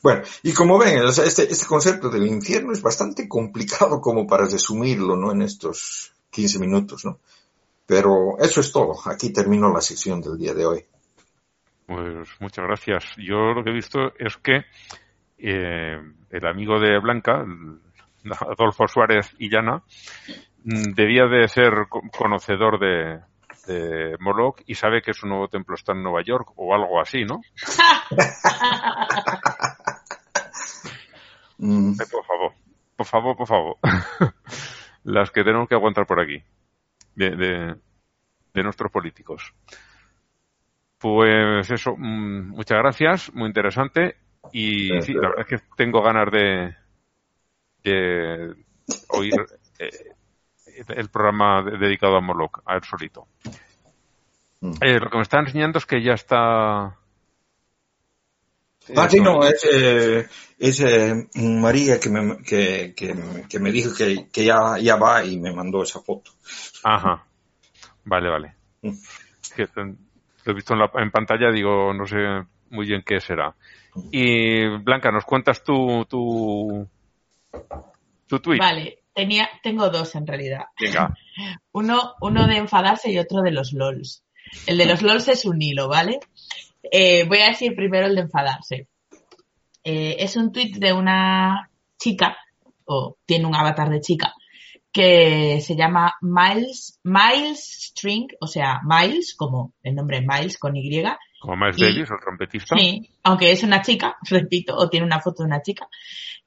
[0.01, 5.15] Bueno, y como ven, este, este concepto del infierno es bastante complicado como para resumirlo,
[5.15, 5.31] ¿no?
[5.31, 7.19] En estos 15 minutos, ¿no?
[7.85, 8.95] Pero eso es todo.
[9.05, 10.85] Aquí termino la sección del día de hoy.
[11.85, 13.03] Pues muchas gracias.
[13.17, 14.63] Yo lo que he visto es que
[15.37, 15.97] eh,
[16.29, 17.45] el amigo de Blanca,
[18.39, 19.83] Adolfo Suárez Illana,
[20.63, 23.19] debía de ser co- conocedor de,
[23.67, 27.23] de Moloch y sabe que su nuevo templo está en Nueva York o algo así,
[27.25, 27.41] ¿no?
[31.57, 32.51] Mm, Eh, por favor,
[32.97, 33.77] por favor, por favor.
[35.03, 36.43] Las que tenemos que aguantar por aquí,
[37.15, 37.75] de, de,
[38.53, 39.53] de nuestros políticos.
[40.97, 44.15] Pues eso, mm, muchas gracias, muy interesante.
[44.51, 46.75] Y sí, la verdad es que tengo ganas de,
[47.83, 48.55] de
[49.09, 49.33] oír
[49.79, 50.12] eh,
[50.87, 53.27] el programa de- dedicado a Moloch, a él solito.
[54.61, 54.73] Mm.
[54.81, 56.97] Eh, lo que me está enseñando es que ya está.
[58.95, 60.27] Ah, sí, no, es, eh,
[60.59, 65.23] es eh, María que me, que, que, que me dijo que, que ya, ya va
[65.23, 66.31] y me mandó esa foto.
[66.83, 67.25] Ajá.
[68.03, 68.55] Vale, vale.
[68.81, 68.91] Mm.
[69.55, 72.17] Que, lo he visto en, la, en pantalla, digo, no sé
[72.69, 73.55] muy bien qué será.
[74.11, 76.87] Y Blanca, ¿nos cuentas tu, tu,
[78.27, 78.59] tu tweet?
[78.59, 80.65] Vale, tenía, tengo dos en realidad.
[80.79, 81.15] Venga.
[81.71, 84.23] Uno, uno de enfadarse y otro de los LOLs.
[84.67, 86.19] El de los LOLs es un hilo, ¿vale?
[86.83, 88.87] Eh, voy a decir primero el de enfadarse.
[89.83, 92.37] Eh, es un tweet de una chica,
[92.85, 94.33] o tiene un avatar de chica,
[94.91, 101.03] que se llama Miles, Miles String, o sea, Miles, como el nombre Miles con Y,
[101.39, 102.77] Como Miles Y- Davis, el trompetista.
[102.77, 105.87] Sí, aunque es una chica, repito, o tiene una foto de una chica.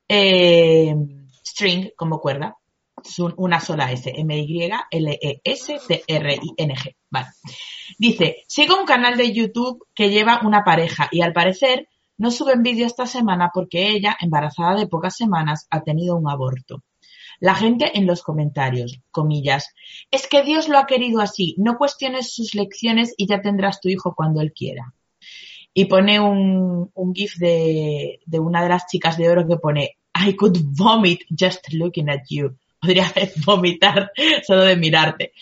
[0.08, 0.94] Eh,
[1.57, 2.57] string como cuerda.
[3.02, 4.12] Es un- una sola S.
[5.76, 6.96] M-Y-L-E-S-T-R-I-N-G.
[7.11, 7.26] Vale.
[7.98, 11.88] Dice, sigo un canal de YouTube que lleva una pareja y al parecer
[12.18, 16.82] no suben vídeo esta semana porque ella, embarazada de pocas semanas, ha tenido un aborto.
[17.40, 19.74] La gente en los comentarios, comillas,
[20.11, 23.88] es que Dios lo ha querido así, no cuestiones sus lecciones y ya tendrás tu
[23.90, 24.94] hijo cuando él quiera
[25.74, 29.98] y pone un, un gif de, de una de las chicas de oro que pone
[30.18, 32.56] I could vomit just looking at you.
[32.80, 33.12] Podría
[33.44, 34.10] vomitar
[34.46, 35.32] solo de mirarte.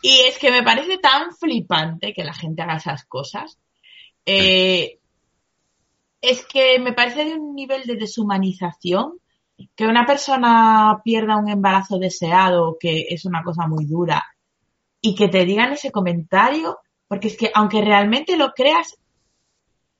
[0.00, 3.58] Y es que me parece tan flipante que la gente haga esas cosas.
[4.26, 4.98] Eh,
[6.20, 9.18] es que me parece de un nivel de deshumanización
[9.76, 14.24] que una persona pierda un embarazo deseado, que es una cosa muy dura,
[15.00, 18.98] y que te digan ese comentario, porque es que aunque realmente lo creas,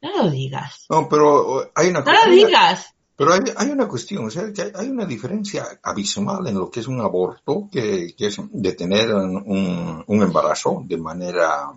[0.00, 0.86] no lo digas.
[0.90, 2.94] No, pero hay una No lo digas.
[3.25, 6.68] Pero hay, hay una cuestión, o sea, que hay- hay una diferencia abismal en lo
[6.70, 11.68] que es un aborto, que, que es detener un, un embarazo de manera,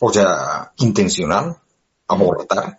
[0.00, 1.54] o sea, intencional,
[2.06, 2.78] abortar,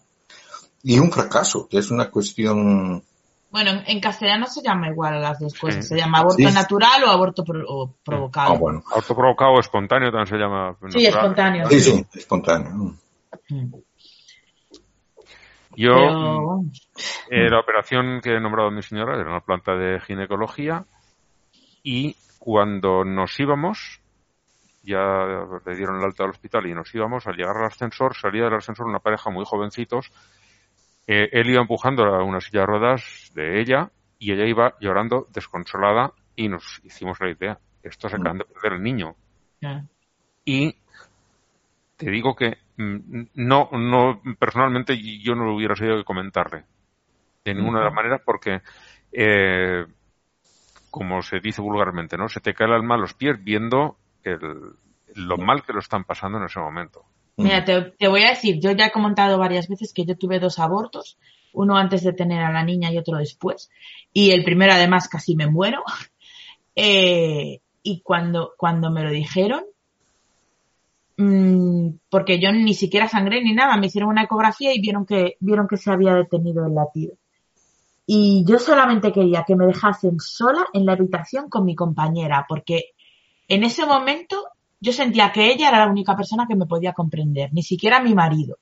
[0.82, 3.04] y un fracaso, que es una cuestión
[3.52, 5.84] Bueno, en, castellano se llama igual a las dos cosas.
[5.86, 5.90] Sí.
[5.90, 6.46] Se llama aborto Sí.
[6.46, 8.54] natural o aborto pro- o provocado.
[8.54, 8.84] Ah, bueno.
[8.96, 10.76] Autoprovocado o espontáneo también se llama.
[10.90, 11.06] Sí, natural.
[11.06, 11.70] espontáneo.
[11.70, 12.96] Sí, sí, espontáneo.
[13.50, 13.74] Mm.
[15.80, 16.62] Yo, Pero,
[17.30, 20.84] eh, la operación que he nombrado mi señora era una planta de ginecología
[21.84, 24.02] y cuando nos íbamos,
[24.84, 28.44] ya le dieron el alta al hospital y nos íbamos, al llegar al ascensor, salía
[28.44, 30.12] del ascensor una pareja muy jovencitos.
[31.08, 35.28] Eh, él iba empujando a una silla de ruedas de ella y ella iba llorando
[35.32, 39.16] desconsolada y nos hicimos la idea, esto se acaban de perder el niño.
[40.44, 40.76] Y
[41.96, 46.64] te digo que no, no, personalmente yo no lo hubiera sabido que comentarle
[47.44, 48.62] de ninguna de las maneras porque,
[49.12, 49.86] eh,
[50.90, 52.30] como se dice vulgarmente, ¿no?
[52.30, 54.40] Se te cae el alma a los pies viendo el,
[55.16, 57.04] lo mal que lo están pasando en ese momento.
[57.36, 60.40] Mira, te, te voy a decir, yo ya he comentado varias veces que yo tuve
[60.40, 61.18] dos abortos,
[61.54, 63.70] uno antes de tener a la niña y otro después,
[64.14, 65.84] y el primero además casi me muero.
[66.82, 69.66] Eh, y cuando, cuando me lo dijeron,
[71.20, 75.38] mm, porque yo ni siquiera sangré ni nada, me hicieron una ecografía y vieron que,
[75.40, 77.14] vieron que se había detenido el latido.
[78.06, 82.96] Y yo solamente quería que me dejasen sola en la habitación con mi compañera, porque
[83.48, 84.48] en ese momento
[84.80, 88.16] yo sentía que ella era la única persona que me podía comprender, ni siquiera mi
[88.16, 88.58] marido.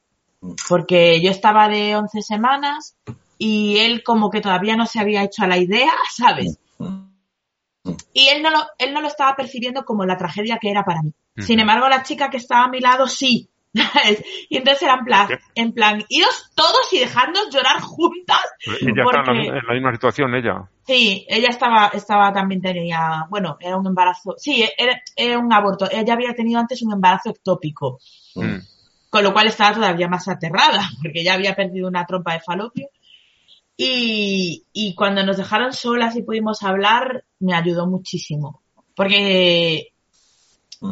[0.67, 2.97] Porque yo estaba de 11 semanas
[3.37, 6.59] y él como que todavía no se había hecho a la idea, ¿sabes?
[8.13, 11.03] Y él no lo, él no lo estaba percibiendo como la tragedia que era para
[11.03, 11.13] mí.
[11.37, 13.49] Sin embargo, la chica que estaba a mi lado sí.
[14.49, 18.39] Y entonces era en plan, en plan, iros todos y dejadnos llorar juntas.
[18.65, 20.69] Ella está en la, Porque- en la misma situación, ella.
[20.85, 25.87] Sí, ella estaba, estaba también tenía, bueno, era un embarazo, sí, era, era un aborto.
[25.91, 27.99] Ella había tenido antes un embarazo ectópico,
[28.35, 28.57] Mm.
[29.09, 32.87] con lo cual estaba todavía más aterrada, porque ya había perdido una trompa de falopio.
[33.75, 38.63] Y, y cuando nos dejaron solas y pudimos hablar, me ayudó muchísimo.
[38.95, 39.89] Porque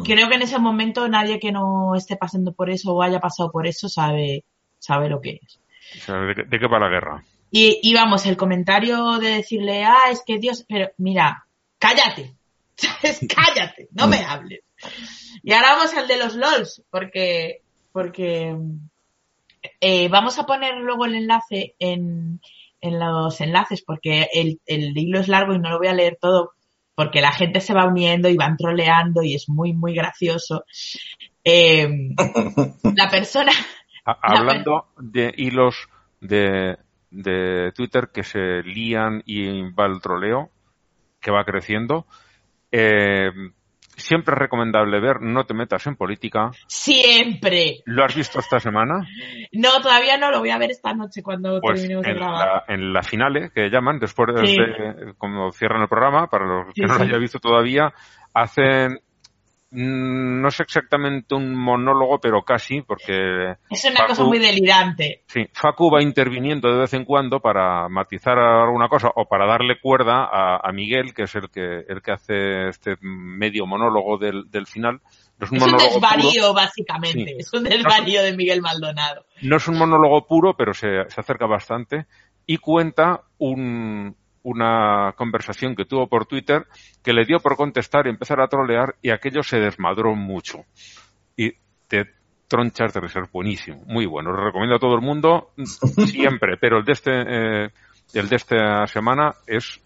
[0.04, 3.50] creo que en ese momento nadie que no esté pasando por eso o haya pasado
[3.50, 4.44] por eso sabe,
[4.78, 5.60] sabe lo que es.
[5.96, 7.24] O sea, ¿de, qué- de qué va la guerra?
[7.50, 11.46] Y, y vamos, el comentario de decirle, ah, es que Dios, pero mira,
[11.78, 12.34] cállate,
[12.76, 13.20] ¿sabes?
[13.34, 14.60] Cállate, no me hables.
[15.42, 17.62] Y ahora vamos al de los LOLs, porque,
[17.92, 18.56] porque
[19.80, 22.40] eh, vamos a poner luego el enlace en,
[22.80, 26.18] en los enlaces, porque el, el hilo es largo y no lo voy a leer
[26.20, 26.52] todo,
[26.96, 30.64] porque la gente se va uniendo y van troleando y es muy, muy gracioso.
[31.44, 31.86] Eh,
[32.96, 33.52] la persona,
[34.04, 35.76] hablando de hilos
[36.20, 36.78] de,
[37.10, 40.50] de Twitter que se lían y va el troleo,
[41.20, 42.06] que va creciendo,
[42.72, 43.30] eh,
[43.96, 46.50] siempre es recomendable ver No te metas en política.
[46.66, 49.06] siempre, ¿Lo has visto esta semana?
[49.52, 52.64] No, todavía no, lo voy a ver esta noche cuando Pues terminemos de en grabar.
[52.68, 54.56] la, en la finale, que llaman, después de, Sí.
[54.56, 57.02] de- como cierran el programa, para los que Sí, no lo sí.
[57.08, 57.92] haya visto todavía,
[58.34, 59.00] hacen,
[59.78, 65.22] no sé exactamente un monólogo, pero casi, porque Es una cosa muy delirante.
[65.26, 69.78] Sí, Facu va interviniendo de vez en cuando para matizar alguna cosa o para darle
[69.80, 74.50] cuerda a, a Miguel, que es el que el que hace este medio monólogo del,
[74.50, 75.00] del final.
[75.38, 77.24] No es un Es un desvarío, puro, básicamente.
[77.26, 77.34] Sí.
[77.38, 79.26] Es un desvarío de Miguel Maldonado.
[79.42, 82.06] no es un monólogo puro, pero se, se acerca bastante
[82.46, 84.16] y cuenta un-
[84.46, 86.66] una conversación que tuvo por Twitter
[87.02, 90.64] que le dio por contestar y empezar a trolear y aquello se desmadró mucho.
[91.36, 91.54] Y
[91.88, 92.12] te
[92.46, 94.30] tronchas de risas, buenísimo, muy bueno.
[94.30, 95.50] Lo recomiendo a todo el mundo
[96.06, 97.70] siempre, pero el de este, eh,
[98.14, 99.80] el de esta semana es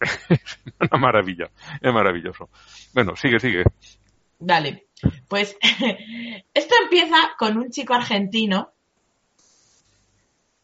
[0.00, 1.50] es una maravilla,
[1.82, 2.48] es maravilloso.
[2.94, 3.64] Bueno, sigue, sigue.
[4.38, 4.86] Dale.
[5.28, 5.58] Pues
[6.54, 8.72] esto empieza con un chico argentino.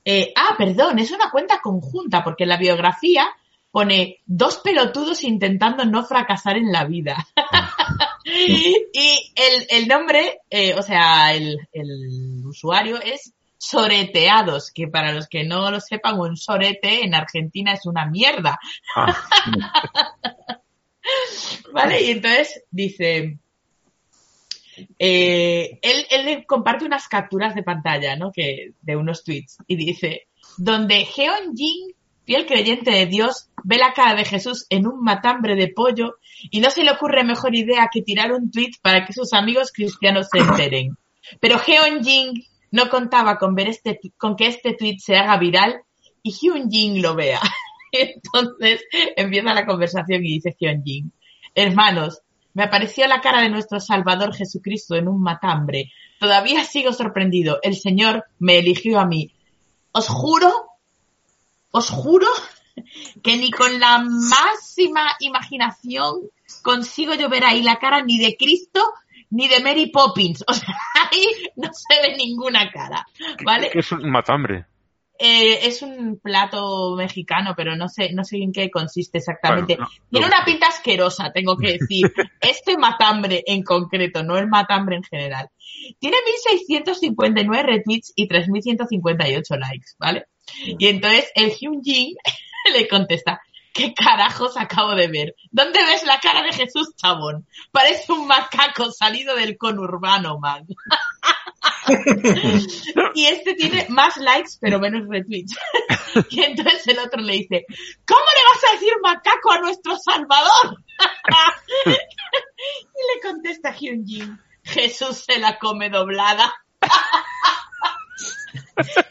[0.05, 3.29] Eh, ah, perdón, es una cuenta conjunta, porque en la biografía
[3.71, 7.27] pone dos pelotudos intentando no fracasar en la vida.
[8.25, 13.33] y el, el nombre, eh, o sea, el, el usuario es
[13.65, 18.59] Soreteados, que para los que no lo sepan, un sorete en Argentina es una mierda.
[18.97, 19.17] Ah,
[21.73, 22.03] ¿Vale?
[22.03, 23.39] Y entonces dice,
[24.99, 28.33] eh, él, él comparte unas capturas de pantalla, ¿no?
[28.33, 30.29] Que, de unos tweets y dice,
[30.59, 35.55] donde Geon Jin, fiel creyente de Dios, ve la cara de Jesús en un matambre
[35.57, 36.17] de pollo
[36.51, 39.73] y no se le ocurre mejor idea que tirar un tweet para que sus amigos
[39.73, 40.97] cristianos se enteren.
[41.41, 45.83] Pero Geon Jin no contaba con ver este, con que este tweet se haga viral
[46.23, 47.41] y Hyun Jin lo vea.
[47.93, 48.83] Entonces
[49.17, 51.13] empieza la conversación y dice Hyun Jin,
[51.55, 52.23] hermanos,
[52.55, 55.93] me apareció la cara de nuestro Salvador Jesucristo en un matambre.
[56.19, 57.59] Todavía sigo sorprendido.
[57.63, 59.35] El Señor me eligió a mí.
[59.93, 60.51] Os juro,
[61.71, 62.27] os juro
[63.23, 66.21] que ni con la máxima imaginación
[66.63, 68.81] consigo yo ver ahí la cara ni de Cristo
[69.31, 70.45] ni de Mary Poppins.
[70.49, 70.77] O sea,
[71.11, 71.27] ahí
[71.57, 73.07] no se ve ninguna cara,
[73.45, 73.71] ¿vale?
[73.75, 74.67] Es un matambre.
[75.25, 79.77] Eh, es un plato mexicano, pero no sé, no sé en qué consiste exactamente.
[79.77, 80.35] Bueno, no, Tiene no.
[80.35, 82.13] una pinta asquerosa, tengo que decir.
[82.41, 85.49] Este matambre en concreto, no el matambre en general.
[86.01, 90.27] Tiene 1659 retweets y 3158 likes, ¿vale?
[90.67, 92.17] Y entonces el Hyun Jin
[92.75, 93.41] le contesta,
[93.73, 95.37] ¿qué carajos acabo de ver?
[95.53, 97.47] ¿Dónde ves la cara de Jesús Chabón?
[97.71, 100.67] Parece un macaco salido del conurbano, man.
[103.15, 105.57] y este tiene más likes pero menos retweets.
[106.31, 107.67] y entonces el otro le dice,
[108.07, 110.79] ¿cómo le vas a decir macaco a nuestro Salvador?
[111.87, 116.53] y le contesta Hyun Jin, Jesús se la come doblada.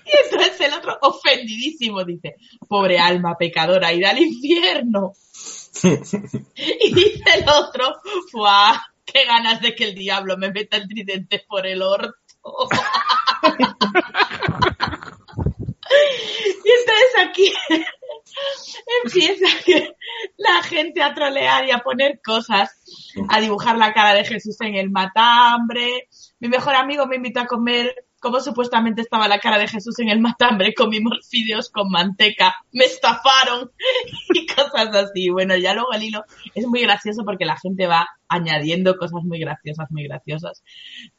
[0.05, 2.35] y entonces el otro, ofendidísimo, dice,
[2.67, 5.13] pobre alma pecadora, irá al infierno.
[5.83, 7.95] y dice el otro,
[8.31, 8.87] ¡fuah!
[9.03, 12.20] ¡Qué ganas de que el diablo me meta el tridente por el orto!
[16.63, 17.53] Y entonces aquí
[19.03, 19.47] empieza
[20.37, 22.83] la gente a trolear y a poner cosas,
[23.29, 26.07] a dibujar la cara de Jesús en el matambre.
[26.39, 30.09] Mi mejor amigo me invitó a comer como supuestamente estaba la cara de Jesús en
[30.09, 33.71] el matambre, comimos fideos con manteca, me estafaron
[34.33, 35.29] y cosas así.
[35.29, 39.39] Bueno, ya luego el hilo es muy gracioso porque la gente va añadiendo cosas muy
[39.39, 40.63] graciosas, muy graciosas.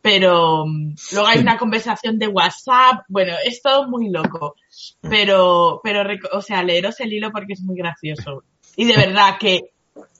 [0.01, 4.55] Pero mm, luego hay una conversación de WhatsApp, bueno, es todo muy loco.
[5.01, 8.45] Pero, pero, o sea, leeros el hilo porque es muy gracioso.
[8.77, 9.72] Y de verdad que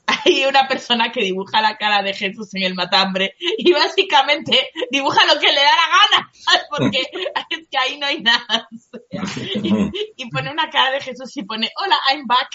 [0.05, 5.25] hay una persona que dibuja la cara de Jesús en el matambre y básicamente dibuja
[5.25, 6.63] lo que le da la gana, ¿sabes?
[6.69, 6.99] porque
[7.49, 8.67] es que ahí no hay nada.
[9.63, 9.73] y,
[10.17, 12.49] y pone una cara de Jesús y pone, hola, I'm back.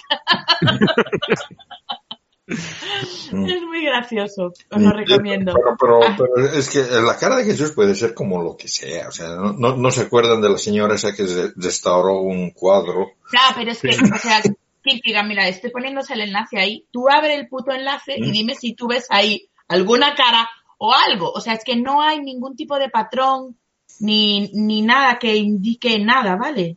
[2.48, 5.52] es muy gracioso, os lo recomiendo.
[5.54, 6.16] Pero, pero, Ah.
[6.18, 9.08] pero es que la cara de Jesús puede ser como lo que sea.
[9.08, 11.24] O sea, no, no, no se acuerdan de la señora esa que
[11.56, 13.12] restauró un cuadro.
[13.32, 14.40] Ya, pero es que, o sea,
[15.02, 16.84] Kika, mira, estoy poniéndose el enlace ahí.
[16.90, 21.30] Tú abre el puto enlace y dime si tú ves ahí alguna cara o algo.
[21.30, 23.56] O sea, es que no hay ningún tipo de patrón
[24.00, 26.76] ni, ni nada que indique nada, ¿vale?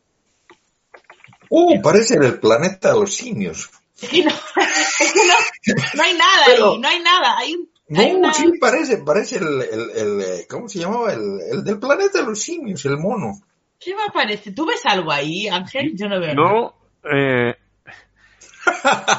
[1.49, 1.81] ¡Uh!
[1.81, 3.69] Parece el planeta de los simios.
[4.01, 7.37] Es que no, es que no, no hay nada Pero- ahí, no hay nada.
[7.37, 11.13] Hay un, No, hay una- sí, parece, parece el, el, el, eh, ¿cómo se llamaba?
[11.13, 13.39] El, el del planeta de los simios, el mono.
[13.79, 14.53] ¿Qué me aparece?
[14.53, 15.91] ¿Tú ves algo ahí, Ángel?
[15.95, 16.51] Yo no veo nada.
[16.51, 16.73] No,
[17.15, 17.55] eh,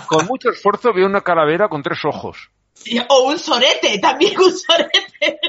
[0.06, 2.50] con mucho esfuerzo veo una calavera con tres ojos.
[3.08, 5.40] O un sorete, también un sorete.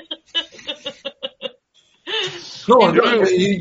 [2.67, 3.01] No, yo,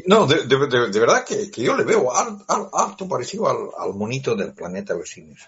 [0.06, 3.48] no de, de, de- de verdad que, que yo le veo har- har- harto parecido
[3.48, 5.40] al, al monito del planeta simios.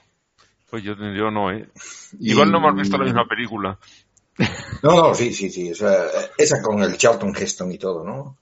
[0.71, 1.69] Pues yo, yo no, ¿eh?
[2.21, 3.79] Igual no hemos visto la misma película.
[4.83, 5.71] No, no, sí, sí, sí.
[5.71, 6.07] o sea,
[6.37, 8.39] esa con el Charlton Heston y todo, ¿no?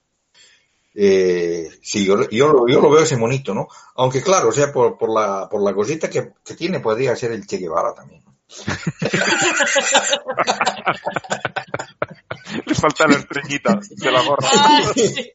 [0.95, 3.67] Eh, sí, yo, yo, lo- yo lo veo ese monito, ¿no?
[3.95, 7.31] Aunque claro, o sea, por, por, la, por la cosita que, que tiene, podría ser
[7.31, 8.23] el Che Guevara también.
[8.25, 8.33] ¿no?
[12.65, 14.47] Le falta la estrellita de la gorra.
[14.51, 15.31] Ay, sí.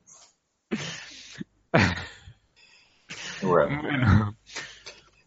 [3.41, 3.81] Bueno.
[3.81, 4.37] Bueno,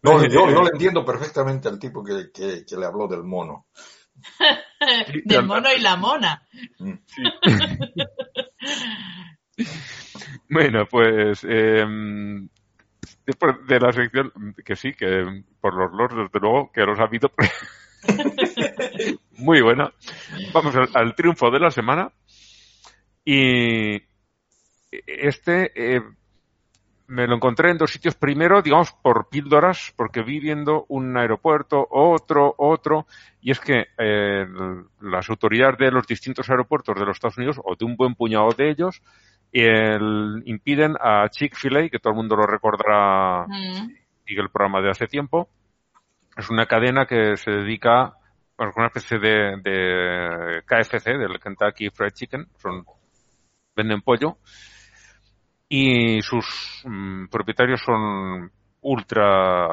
[0.03, 3.67] No, yo, yo le entiendo perfectamente al tipo que, que, que le habló del mono.
[5.25, 6.43] Del mono y la mona.
[10.49, 11.83] bueno, pues eh,
[13.25, 14.31] después de la sección,
[14.63, 17.31] que sí, que por los lords, desde luego, que los ha habido
[19.37, 19.91] muy buena.
[20.53, 22.11] Vamos al, al triunfo de la semana.
[23.25, 23.95] Y
[24.91, 26.01] este eh,
[27.07, 28.15] me lo encontré en dos sitios.
[28.15, 33.05] Primero, digamos, por píldoras, porque vi viendo un aeropuerto, otro, otro.
[33.41, 34.45] Y es que eh,
[35.01, 38.49] las autoridades de los distintos aeropuertos de los Estados Unidos, o de un buen puñado
[38.57, 39.01] de ellos,
[39.51, 43.91] el- impiden a Chick-fil-A, que todo el mundo lo recordará, Mm.
[44.25, 45.49] sigue el programa de hace tiempo.
[46.35, 48.13] Es una cadena que se dedica,
[48.57, 52.83] bueno, una especie de, de KFC, del Kentucky Fried Chicken, son,
[53.75, 54.37] venden pollo,
[55.69, 58.51] y sus mm, propietarios son
[58.81, 59.67] ultra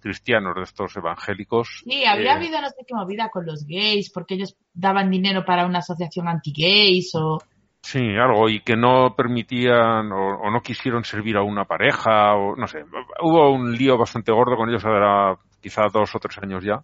[0.00, 1.82] cristianos de estos evangélicos.
[1.84, 5.44] Sí, habría eh, habido no sé qué movida con los gays, porque ellos daban dinero
[5.44, 7.38] para una asociación anti-gays o...
[7.82, 12.54] Sí, algo, y que no permitían o, o no quisieron servir a una pareja, o
[12.54, 12.84] no sé.
[13.22, 16.82] Hubo un lío bastante gordo con ellos, ahora quizá dos o tres años ya.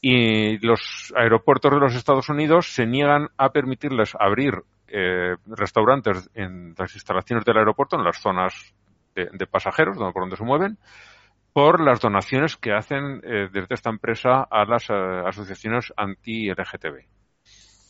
[0.00, 6.74] Y los aeropuertos de los Estados Unidos se niegan a permitirles abrir eh, restaurantes en
[6.76, 8.74] las instalaciones del aeropuerto, en las zonas
[9.14, 10.78] de, de pasajeros, donde, por donde se mueven,
[11.52, 14.94] por las donaciones que hacen eh, desde esta empresa a las eh,
[15.26, 17.06] asociaciones anti-LGTB.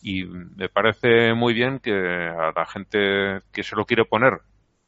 [0.01, 4.39] Y me parece muy bien que a la gente que se lo quiere poner,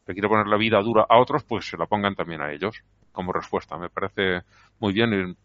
[0.05, 2.83] que quiere poner la vida dura a otros, pues se la pongan también a ellos
[3.11, 3.77] como respuesta.
[3.77, 4.41] Me parece
[4.79, 5.35] muy bien y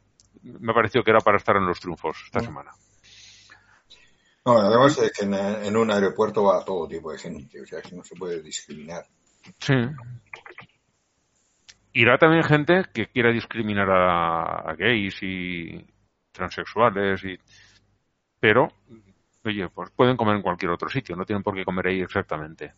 [0.43, 2.71] me ha parecido que era para estar en los triunfos esta semana.
[4.47, 7.83] No, además es que en, en un aeropuerto va todo tipo de gente, o sea
[7.83, 9.05] que no se puede discriminar.
[9.59, 9.75] Sí.
[11.93, 15.85] Irá también gente que quiera discriminar a, a gays y
[16.31, 17.37] transexuales y
[18.39, 18.69] pero
[19.45, 22.73] oye, pues pueden comer en cualquier otro sitio, no tienen por qué comer ahí exactamente.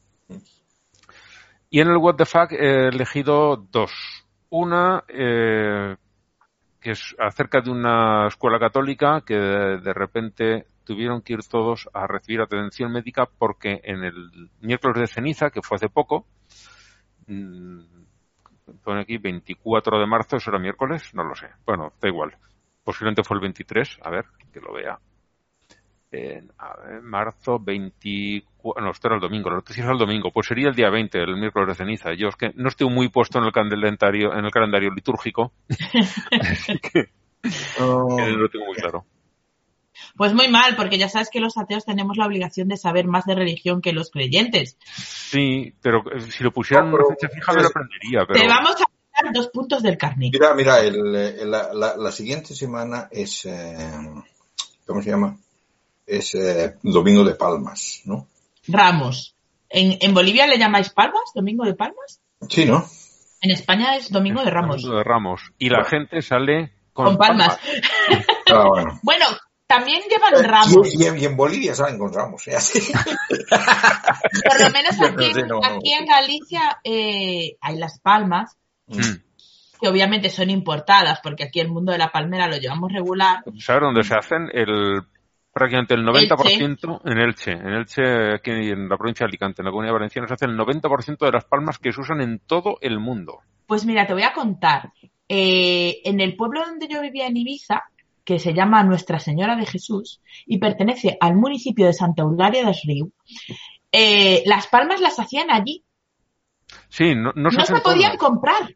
[1.68, 3.92] Y en el What the Fuck he elegido dos.
[4.50, 5.96] Una eh,
[6.80, 12.06] que es acerca de una escuela católica que de, repente tuvieron que ir todos a
[12.06, 16.26] recibir atención médica porque en el miércoles de ceniza, que fue hace poco,
[17.26, 17.80] mm,
[18.84, 21.12] pone aquí 24 de marzo, ¿eso era miércoles?
[21.14, 21.48] No lo sé.
[21.66, 22.36] Bueno, da igual.
[22.84, 24.98] Posiblemente fue el 23, a ver, que lo vea.
[26.10, 26.50] En,
[27.02, 30.74] marzo 24, no, esto era el domingo, la noticia era el domingo, pues sería el
[30.74, 32.14] día 20, el miércoles de ceniza.
[32.14, 35.52] Yo es que no estoy muy puesto en el calendario, en el calendario litúrgico,
[36.40, 37.08] así que,
[37.78, 39.04] Oh, no lo tengo muy claro.
[40.16, 43.24] Pues muy mal, porque ya sabes que los ateos tenemos la obligación de saber más
[43.26, 44.76] de religión que los creyentes.
[44.94, 48.46] Sí, pero eh, si lo pusieran en una fecha fija me lo aprendería, pero Te
[48.48, 50.32] vamos a dar dos puntos del carnet.
[50.32, 53.76] Mira, mira, el, el- la, la- la siguiente semana es, eh,
[54.86, 55.36] ¿cómo se llama?
[56.06, 58.26] Es eh, Domingo de Palmas, ¿no?
[58.68, 59.34] Ramos.
[59.68, 61.22] ¿En, ¿En Bolivia le llamáis palmas?
[61.34, 62.20] ¿Domingo de palmas?
[62.48, 62.84] Sí, ¿no?
[63.40, 64.76] En España es Domingo de Ramos.
[64.82, 65.40] Domingo de Ramos.
[65.58, 67.58] Y la gente sale con, Con palmas.
[68.50, 68.98] Ah, bueno.
[69.02, 69.26] Bueno,
[69.66, 70.94] también llevan ramos.
[70.94, 72.56] Y, y en- Bolivia salen con ramos, ¿eh?
[72.56, 72.80] Así.
[74.48, 75.60] Por lo menos aquí, No sé, no.
[75.62, 78.56] aquí en Galicia eh, hay las palmas,
[78.90, 79.00] Mm.
[79.82, 83.44] que obviamente son importadas, porque aquí el mundo de la palmera lo llevamos regular.
[83.60, 84.48] ¿Sabes dónde se hacen?
[84.54, 85.02] El,
[85.52, 87.52] prácticamente el 90% en Elche.
[87.52, 90.56] En Elche, aquí en la provincia de Alicante, en la comunidad valenciana, se hace el
[90.56, 93.40] 90% de las palmas que se usan en todo el mundo.
[93.66, 94.92] Pues mira, te voy a contar.
[95.28, 97.82] Eh, en el pueblo donde yo vivía en Ibiza,
[98.24, 102.76] que se llama Nuestra Señora de Jesús y pertenece al municipio de Santa Eulalia de
[102.84, 103.12] Riu,
[103.90, 105.84] eh, las palmas las hacían allí.
[106.88, 108.74] Sí, no, no se no hacen se podían comprar.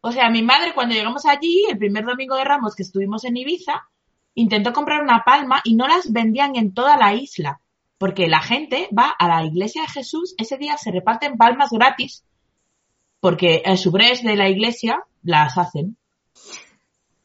[0.00, 3.36] O sea, mi madre cuando llegamos allí, el primer domingo de Ramos que estuvimos en
[3.36, 3.88] Ibiza,
[4.34, 7.60] intentó comprar una palma y no las vendían en toda la isla.
[7.98, 12.24] Porque la gente va a la iglesia de Jesús, ese día se reparten palmas gratis,
[13.20, 15.96] porque el subres de la iglesia las hacen.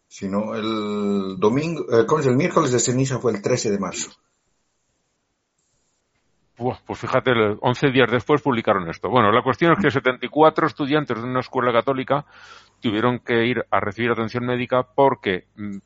[0.08, 2.28] Si no, el domingo, eh, ¿cómo es?
[2.28, 4.12] El miércoles de ceniza fue el 13 de marzo.
[6.56, 9.10] Pues fíjate, el- 11 días después publicaron esto.
[9.10, 12.26] Bueno, la cuestión es que 74 estudiantes de una escuela católica
[12.82, 15.78] tuvieron que ir a recibir atención médica porque mm,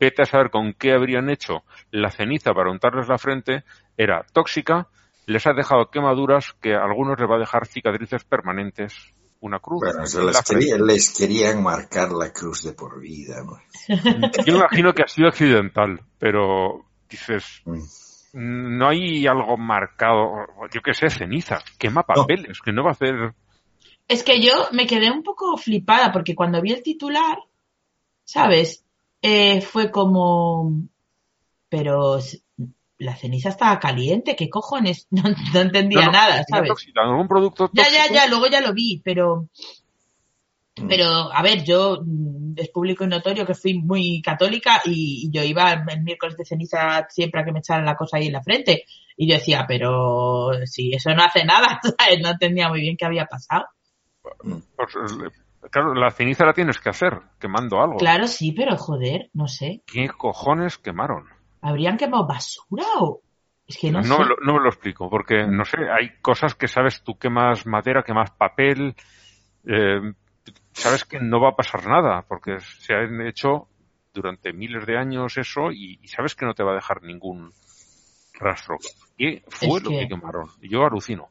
[0.00, 3.64] vete a saber con qué habrían hecho la ceniza para untarles la frente,
[3.96, 4.88] era tóxica,
[5.26, 8.94] les ha dejado quemaduras que a algunos les va a dejar cicatrices permanentes,
[9.40, 9.82] una cruz.
[9.84, 10.76] Bueno, se les, quería-
[11.16, 13.58] querían marcar la cruz de por vida, ¿no?
[14.46, 17.62] Yo me imagino que ha sido accidental, pero dices,
[18.32, 18.78] Mm.
[18.78, 23.34] no hay algo marcado, yo qué sé, ceniza, quema papeles, que no va a hacer...
[24.06, 27.38] Es que yo me quedé un poco flipada porque cuando vi el titular,
[28.24, 28.84] ¿sabes?
[29.22, 30.72] Eh, fue como,
[31.68, 32.18] pero
[32.98, 35.06] la ceniza estaba caliente, ¿qué cojones?
[35.10, 36.68] No, no entendía No, no, nada, ¿sabes?
[36.68, 39.48] tóxica, algún producto Ya, ya, ya, luego ya lo vi, pero,
[40.80, 40.88] Mm.
[40.88, 45.30] pero, a ver, yo mm, es público y notorio que fui muy católica y, y
[45.30, 48.32] yo iba el miércoles de ceniza siempre a que me echaran la cosa ahí en
[48.32, 48.84] la frente.
[49.16, 52.20] Y yo decía, pero si eso no hace nada, ¿sabes?
[52.22, 53.66] No entendía muy bien qué había pasado.
[54.22, 54.34] Pues,
[54.94, 55.28] eh,
[55.70, 57.96] claro, la ceniza la tienes que hacer, quemando algo.
[57.98, 59.82] Claro, sí, pero joder, no sé.
[59.86, 61.26] ¿Qué cojones quemaron?
[61.60, 63.20] ¿Habrían quemado basura o...?
[63.66, 64.22] Es que no, No, sé.
[64.42, 68.30] no me lo explico, porque, no sé, hay cosas que sabes tú, quemas madera, quemas
[68.32, 68.96] papel,
[69.64, 70.00] eh,
[70.72, 73.68] sabes que no va a pasar nada, porque se han hecho
[74.12, 77.52] durante miles de años eso y, y sabes que no te va a dejar ningún
[78.40, 78.76] rastro.
[79.16, 80.48] ¿Qué fue Es lo que que- quemaron?
[80.62, 81.28] Yo alucino.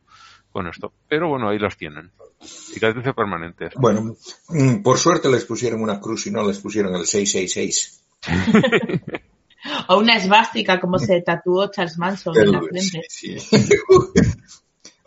[0.52, 0.94] Con esto.
[1.08, 2.12] Pero bueno, ahí las tienen.
[2.42, 3.74] Cicatrices permanentes.
[3.76, 4.16] Bueno,
[4.50, 8.02] mm, por suerte les pusieron una cruz y no les pusieron el 666.
[9.90, 13.02] O una esvástica como se tatuó Charles Manson en la frente.
[13.10, 13.60] sí, sí.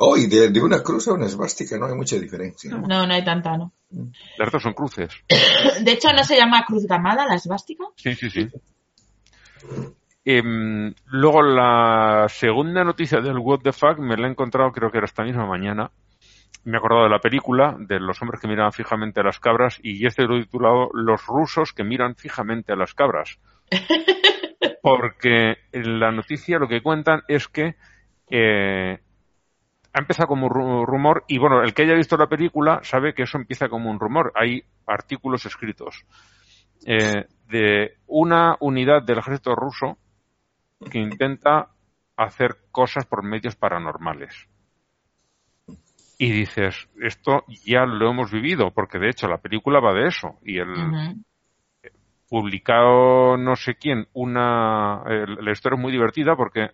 [0.04, 2.72] Oh, y de, de una cruz a una esvástica no hay mucha diferencia.
[2.72, 2.80] ¿no?
[2.80, 3.72] No, no hay tanta, ¿no?
[4.36, 5.12] Las dos son cruces.
[5.84, 7.84] De hecho, ¿no se llama cruz gamada la esvástica?
[7.94, 8.48] Sí, sí, sí.
[10.24, 14.98] Em, luego la segunda noticia del What the Fuck me la he encontrado creo que
[14.98, 15.90] era esta misma mañana.
[16.64, 19.80] Me he acordado de la película, de los hombres que miraban fijamente a las cabras
[19.82, 23.38] y este lo he titulado Los rusos que miran fijamente a las cabras.
[24.82, 27.74] Porque en la noticia lo que cuentan es que
[28.30, 28.98] eh,
[29.92, 33.24] ha empezado como ru- rumor y bueno, el que haya visto la película sabe que
[33.24, 34.32] eso empieza como un rumor.
[34.36, 36.04] Hay artículos escritos
[36.86, 39.98] eh, de una unidad del ejército ruso
[40.90, 41.68] que intenta
[42.16, 44.48] hacer cosas por medios paranormales.
[46.18, 50.38] Y dices, esto ya lo hemos vivido, porque de hecho la película va de eso.
[50.44, 51.22] Y el Ujú.
[52.28, 55.02] publicado no sé quién una...
[55.08, 56.70] eh, la historia es muy divertida porque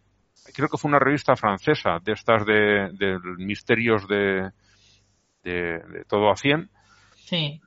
[0.55, 4.51] creo que fue una revista francesa de estas de, de misterios de,
[5.43, 6.71] de, de todo a 100
[7.17, 7.61] Sí.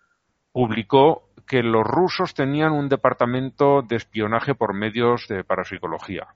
[0.52, 6.28] publicó que los rusos tenían un departamento de espionaje por medios de parapsicología.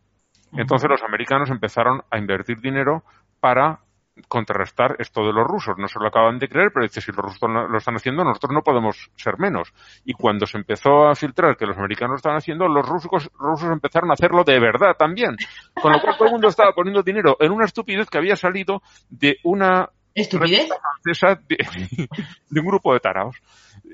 [0.51, 3.05] Entonces los americanos empezaron a invertir dinero
[3.39, 3.79] para
[4.27, 5.75] contrarrestar esto de los rusos.
[5.77, 8.25] No se lo acaban de creer, pero dice, si los rusos lo lo están haciendo,
[8.25, 9.71] nosotros no podemos ser menos.
[10.03, 13.71] Y cuando se empezó a filtrar que los americanos lo estaban haciendo, los rusos, rusos
[13.71, 15.37] empezaron a hacerlo de verdad también.
[15.81, 18.81] Con lo cual todo el mundo estaba poniendo dinero en una estupidez que había salido
[19.09, 20.67] de una ¿Estupidez?
[20.67, 21.57] francesa de,
[22.49, 23.37] de un grupo de taraos.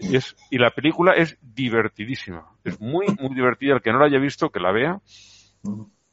[0.02, 2.46] Y, es, y la película es divertidísima.
[2.64, 3.76] Es muy, muy divertida.
[3.76, 5.00] El que no la haya visto, que la vea,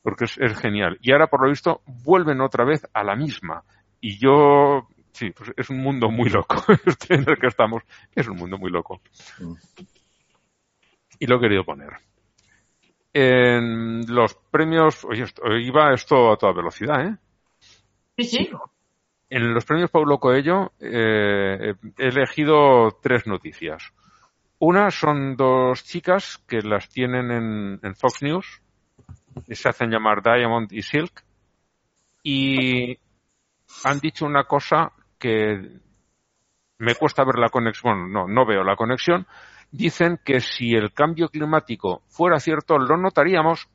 [0.03, 0.99] porque es, es genial.
[1.01, 3.63] Y ahora, por lo visto, vuelven otra vez a la misma.
[4.01, 7.83] Y yo, sí, pues es un mundo muy loco este en el que estamos.
[8.15, 9.01] Es un mundo muy loco.
[11.19, 11.91] Y lo he querido poner.
[13.13, 17.17] En los premios, oye, esto- iba esto a toda velocidad, ¿eh?
[18.19, 18.51] Sí, sí.
[19.31, 23.93] En los premios Paulo Coelho eh, he elegido tres noticias.
[24.59, 28.63] Una son dos chicas que las tienen en, Fox News
[29.49, 31.23] se hacen llamar Diamond y Silk
[32.25, 32.99] y
[33.85, 35.79] han dicho una cosa que
[36.79, 39.27] me cuesta ver la conexión, bueno, no, no veo la conexión.
[39.71, 43.69] Dicen que si el cambio climático fuera cierto, lo notaríamos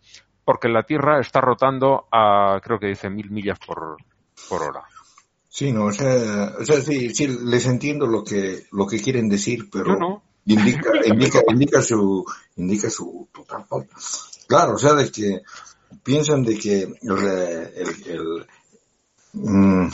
[0.43, 3.97] porque la Tierra está rotando a, creo que dice, mil millas por
[4.49, 4.84] hora.
[5.56, 9.30] Sí, no, o sea, o sea, sí, sí, les entiendo lo que, lo que quieren
[9.30, 10.24] decir, pero no.
[10.47, 12.26] indica, indica, indica su,
[12.56, 13.95] indica su total falta.
[14.47, 15.43] Claro, o sea, de que
[16.01, 17.18] piensan de que el,
[17.76, 18.47] el- el,
[19.34, 19.89] mm,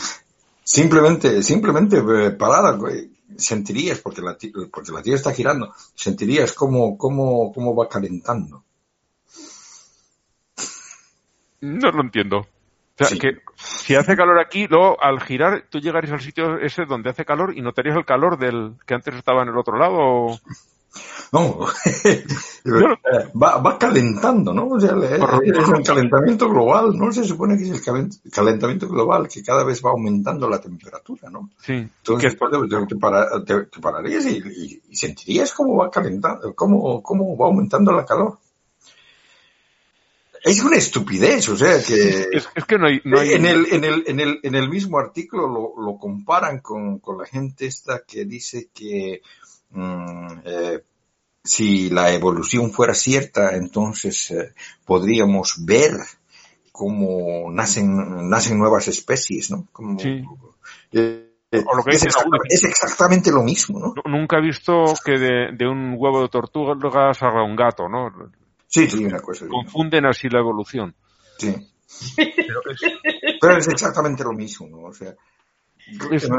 [0.64, 4.38] simplemente, simplemente eh, parada, güey, sentirías, porque la,
[4.72, 8.64] porque la Tierra está girando, sentirías cómo, cómo, cómo va calentando.
[11.60, 12.47] No lo entiendo.
[12.99, 13.19] O sea, Sí.
[13.19, 17.23] que si hace calor aquí, luego al girar tú llegarías al sitio ese donde hace
[17.23, 19.95] calor y notarías el calor del que antes estaba en el otro lado.
[19.97, 20.39] o-
[21.31, 21.59] No,
[23.41, 24.67] va, va calentando, ¿no?
[24.67, 24.95] O sea,
[25.43, 27.11] es un calentamiento global, ¿no?
[27.11, 31.29] Se supone que es el calen- calentamiento global que cada vez va aumentando la temperatura,
[31.29, 31.49] ¿no?
[31.61, 31.73] Sí.
[31.73, 36.53] Entonces te, te- te para- te- te pararías y, y- y sentirías cómo va calentando,
[36.55, 38.39] cómo, cómo va aumentando la calor.
[40.43, 43.65] Es una estupidez, o sea que es, es que no hay, no hay- en, el,
[43.71, 47.65] en, el, en, el, en el mismo artículo lo, lo comparan con, con la gente
[47.65, 49.21] esta que dice que
[49.71, 50.83] mm, eh,
[51.43, 54.53] si la evolución fuera cierta, entonces eh,
[54.85, 55.93] podríamos ver
[56.71, 59.67] cómo nacen, nacen nuevas especies, ¿no?
[59.71, 60.23] Como, Sí.
[60.93, 61.25] eh,
[61.65, 63.93] O lo que es, exacta- es exactamente lo mismo, ¿no?
[64.05, 68.11] nunca he visto que de, de un huevo de tortuga salga un gato, ¿no?
[68.70, 69.47] Sí, sí, una cosa.
[69.47, 70.95] Confunden así la evolución.
[71.38, 71.53] Sí.
[72.15, 72.82] Pero es,
[73.41, 74.78] Pero es exactamente lo mismo, ¿no?
[74.89, 75.13] O sea,
[76.11, 76.30] es,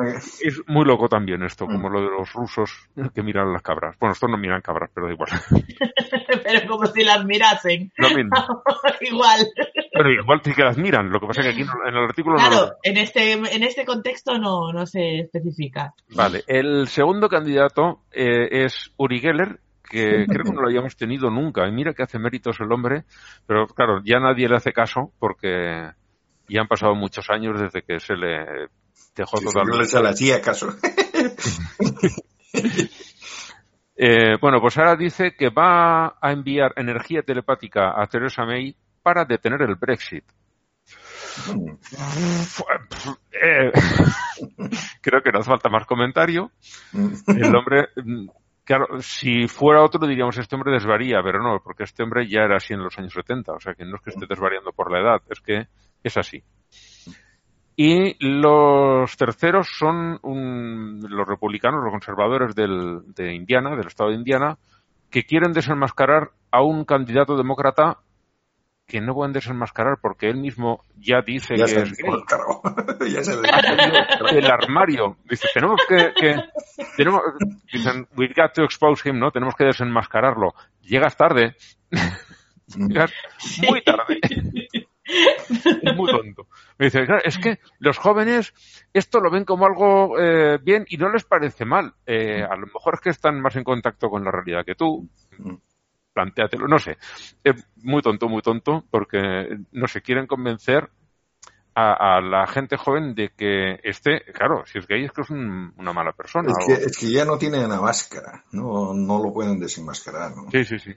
[0.42, 1.72] es muy loco también esto, Mm.
[1.72, 2.70] como lo de los rusos
[3.12, 3.96] que miran las cabras.
[3.98, 5.30] Bueno, estos no miran cabras, pero da igual.
[6.44, 7.92] Pero como si las mirasen.
[7.96, 8.30] Lo mismo.
[9.00, 9.46] Igual.
[9.92, 11.10] Pero igual sí que las miran.
[11.10, 13.62] Lo que pasa es que aquí en el artículo no lo Claro, en este, en
[13.64, 15.92] este contexto no, no se especifica.
[16.14, 19.58] Vale, el segundo candidato eh, es Uri Geller,
[19.90, 21.66] que creo que no lo habíamos tenido nunca.
[21.66, 23.04] Y mira que hace méritos el hombre,
[23.46, 25.90] pero claro, ya nadie le hace caso porque
[26.48, 28.68] ya han pasado muchos años desde que se le
[29.16, 29.78] dejó sí, totalmente.
[29.78, 30.68] les hacía caso.
[34.02, 39.26] Eh, bueno, pues ahora dice que va a enviar energía telepática a Theresa May para
[39.26, 40.24] detener el Brexit.
[43.42, 43.70] Eh,
[45.02, 46.50] creo que nos falta más comentario.
[46.94, 47.88] El hombre,
[48.76, 52.58] claro, si fuera otro diríamos este hombre desvaría, pero no, porque este hombre ya era
[52.58, 55.00] así en los años 70, o sea que no es que esté desvariando por la
[55.00, 55.66] edad, es que
[56.04, 56.44] es así.
[57.74, 64.16] Y los terceros son un- los republicanos, los conservadores del- de Indiana, del estado de
[64.16, 64.56] Indiana,
[65.10, 67.98] que quieren desenmascarar a un candidato demócrata
[68.90, 72.10] que no pueden desenmascarar porque él mismo ya dice Ya que es gay.
[73.12, 73.32] ya se
[74.38, 75.16] el armario.
[75.28, 76.36] Dice, tenemos que, que-
[76.96, 77.22] tenemos,
[77.72, 79.30] dicen, we got to expose him, ¿no?
[79.30, 80.52] Tenemos que desenmascararlo.
[80.82, 81.54] Llegas tarde.
[82.76, 83.12] Llegas
[83.66, 84.18] muy tarde.
[85.02, 86.46] Es muy tonto.
[86.78, 88.52] Me dice, claro, es que los jóvenes
[88.92, 91.94] esto lo ven como algo eh, bien y no les parece mal.
[92.06, 95.08] Eh, a lo mejor es que están más en contacto con la realidad que tú.
[96.12, 96.98] Plantéatelo, no sé.
[97.44, 100.90] Es muy tonto, muy tonto, porque no se quieren convencer
[101.74, 105.30] a, a la gente joven de que esté, claro, si es gay es que es
[105.30, 106.50] un- una mala persona.
[106.50, 110.36] Es o- que, es que ya no tienen la máscara, no, no lo pueden desenmascarar.
[110.36, 110.50] ¿no?
[110.50, 110.94] Sí, sí, sí.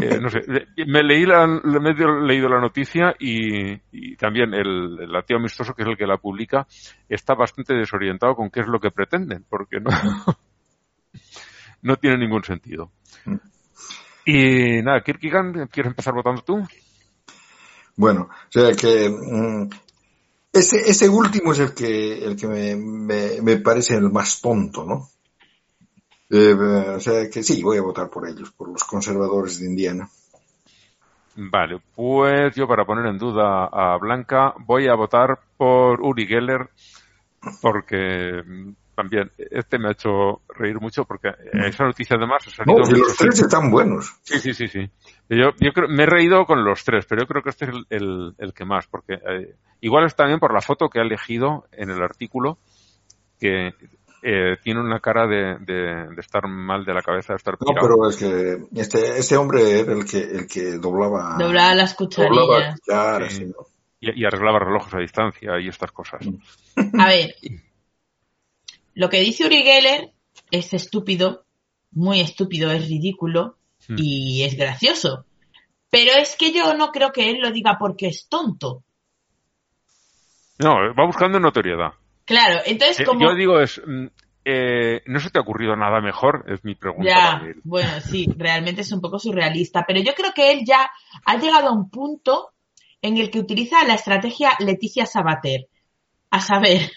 [0.00, 0.42] Eh, no sé,
[0.88, 5.72] me leí la, me he leído la noticia y, y también el, el ateo amistoso,
[5.72, 6.66] que es el que la publica,
[7.08, 9.90] está bastante desorientado con qué es lo que pretenden, porque no,
[11.82, 12.90] no tiene ningún sentido.
[14.26, 16.66] Y nada, Kierkegaard, ¿quieres empezar votando tú?
[17.96, 19.68] Bueno, o sea que mm,
[20.52, 24.84] ese, ese último es el que, el que me, me, me parece el más tonto,
[24.84, 25.08] ¿no?
[26.30, 30.08] Eh, o sea que sí, voy a votar por ellos, por los conservadores de Indiana.
[31.36, 36.70] Vale, pues yo para poner en duda a Blanca voy a votar por Uri Geller
[37.60, 38.42] porque
[38.94, 42.78] también este me ha hecho reír mucho porque esa noticia además ha salido...
[42.78, 44.12] No, los tres están buenos.
[44.22, 44.90] Sí, sí, sí, sí.
[45.28, 47.70] Yo, yo creo, me he reído con los tres, pero yo creo que este es
[47.72, 51.02] el, el- el que más, porque eh, igual es también por la foto que ha
[51.02, 52.58] elegido en el artículo,
[53.40, 53.72] que
[54.22, 57.74] eh, tiene una cara de, de- de estar mal de la cabeza, de estar No,
[57.80, 62.06] pero es que este, este hombre era el que, el que doblaba, Doblaba las doblaba
[62.46, 62.80] cucharillas.
[62.80, 63.38] cucharas, Sí.
[63.40, 63.66] sí, ¿no?
[64.00, 66.20] y, y arreglaba relojes a distancia y estas cosas.
[66.98, 67.34] A ver,
[68.94, 70.12] lo que dice Uri Geller
[70.50, 71.44] es estúpido,
[71.90, 73.56] muy estúpido, es ridículo
[73.88, 73.96] Hmm.
[73.98, 75.26] y es gracioso.
[75.90, 78.82] Pero es que yo no creo que él lo diga porque es tonto.
[80.58, 81.92] No, va buscando notoriedad.
[82.24, 83.20] Claro, entonces Eh, como...
[83.20, 84.06] Yo digo es, mm,
[84.44, 86.44] eh, ¿no se te ha ocurrido nada mejor?
[86.48, 87.08] Es mi pregunta.
[87.08, 87.60] Ya, para él.
[87.64, 90.90] bueno, sí, realmente es un poco surrealista, pero yo creo que él ya
[91.24, 92.50] ha llegado a un punto
[93.02, 95.68] en el que utiliza la estrategia Leticia Sabater.
[96.30, 96.90] A saber,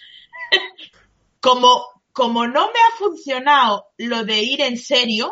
[1.39, 5.27] como, como no me ha funcionado lo de ir en serio,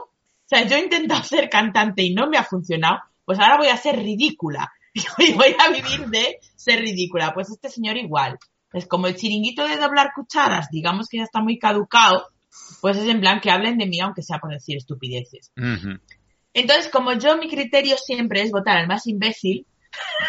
[0.46, 3.68] o sea, yo he intentado ser cantante y no me ha funcionado, pues ahora voy
[3.68, 4.72] a ser ridícula.
[5.18, 7.34] Y voy a vivir de ser ridícula.
[7.34, 8.40] Pues este señor igual.
[8.72, 12.30] Es como el chiringuito de doblar cucharas, digamos que ya está muy caducado,
[12.82, 15.52] pues es en plan que hablen de mí aunque sea por decir estupideces.
[16.54, 19.66] Entonces, como yo mi criterio siempre es votar al más imbécil,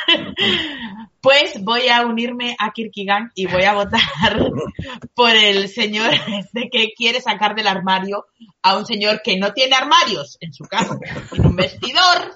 [1.20, 4.00] pues voy a unirme a Kierkegaard y voy a votar
[5.14, 8.26] por el señor este que quiere sacar del armario
[8.62, 10.98] a un señor que no tiene armarios en su casa,
[11.30, 12.34] tiene un vestidor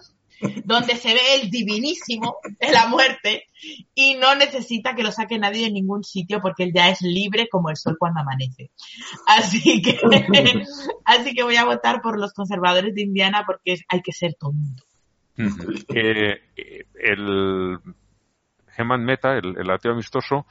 [0.64, 3.45] donde se ve el divinísimo de la muerte
[3.95, 7.49] y no necesita que lo saque nadie de ningún sitio porque él ya es libre
[7.49, 8.70] como el sol cuando amanece.
[9.26, 9.99] Así que,
[11.05, 14.85] así que voy a votar por los conservadores de Indiana porque hay que ser tonto.
[15.95, 17.78] Eh, eh, el
[18.76, 20.47] Geman Meta, el, el ateo amistoso,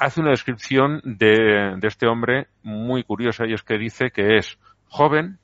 [0.00, 4.58] hace una descripción de, de este hombre muy curiosa y es que dice que es
[4.88, 5.38] joven,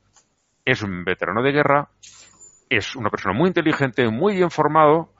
[0.65, 1.89] es un veterano de guerra,
[2.69, 5.13] es una persona muy inteligente, muy bien formado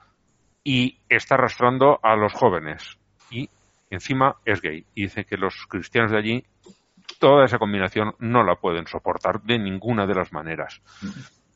[0.63, 2.97] y está arrastrando a los jóvenes.
[3.29, 3.49] Y
[3.89, 4.85] encima es gay.
[4.95, 6.45] Y dice que los cristianos de allí
[7.19, 10.81] toda esa combinación no la pueden soportar de ninguna de las maneras.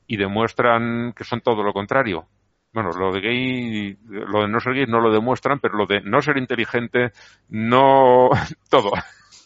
[0.08, 2.28] Y demuestran que son todo lo contrario.
[2.74, 6.01] Bueno, lo de gay, lo de no ser gay no lo demuestran, pero lo de
[6.01, 7.12] no ser inteligente,
[7.49, 8.30] no,
[8.70, 8.91] todo.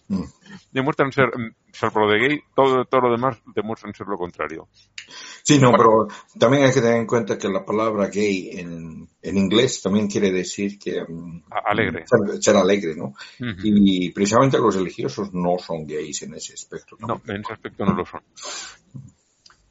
[0.07, 0.23] Mm.
[0.71, 1.29] Demuestran ser,
[1.71, 4.67] salvo lo de gay, todo, todo lo demás demuestran ser lo contrario.
[5.43, 6.07] Sí, no, pero
[6.37, 10.31] también hay que tener en cuenta que la palabra gay en, en inglés también quiere
[10.31, 12.05] decir que mm, Alegre.
[12.05, 13.13] ser, ser alegre, ¿no?
[13.63, 16.97] Y precisamente los religiosos no son gays en ese aspecto.
[16.99, 18.21] No, en ese aspecto no lo son.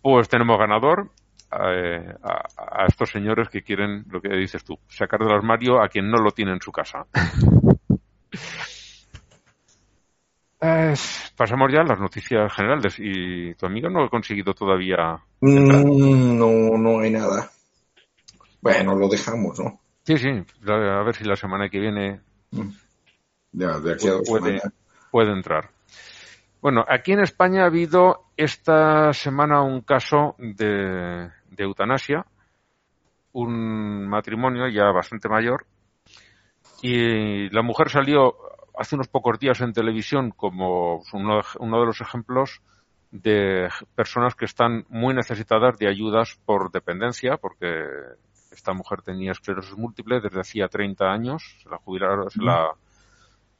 [0.02, 1.10] Pues tenemos ganador
[1.52, 5.88] eh, a, a estos señores que quieren, lo que dices tú, sacar del armario a
[5.88, 7.06] quien no lo tiene en su casa.
[10.62, 10.92] Eh,
[11.36, 15.18] pasamos ya a las noticias generales y tu amigo no ha conseguido todavía.
[15.40, 17.50] Mm, no, no hay nada.
[18.60, 19.80] Bueno, lo dejamos, ¿no?
[20.04, 20.28] Sí, sí,
[20.68, 22.20] a ver si la semana que viene
[23.52, 24.72] Ya, de aquí a dos puede, semanas.
[25.10, 25.70] puede entrar.
[26.60, 32.26] Bueno, aquí en España ha habido esta semana un caso de, eutanasia,
[33.32, 35.64] un matrimonio ya bastante mayor,
[36.82, 38.34] y la mujer salió
[38.78, 42.60] hace unos pocos días en televisión como uno, uno de los ejemplos
[43.10, 47.86] de personas que están muy necesitadas de ayudas por dependencia, porque
[48.52, 52.74] esta mujer tenía esclerosis múltiple desde hacía 30 años, se la jubilaron, se la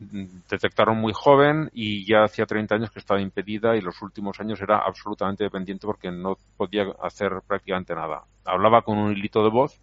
[0.00, 4.60] detectaron muy joven y ya hacía 30 años que estaba impedida y los últimos años
[4.60, 8.24] era absolutamente dependiente porque no podía hacer prácticamente nada.
[8.46, 9.78] Hablaba con un hilito de voz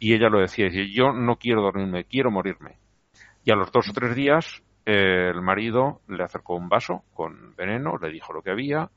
[0.00, 2.76] y ella lo decía, decía, yo no quiero dormirme, quiero morirme.
[3.44, 7.98] Y a los dos o tres días el marido le acercó un vaso con veneno,
[7.98, 8.90] le dijo lo que había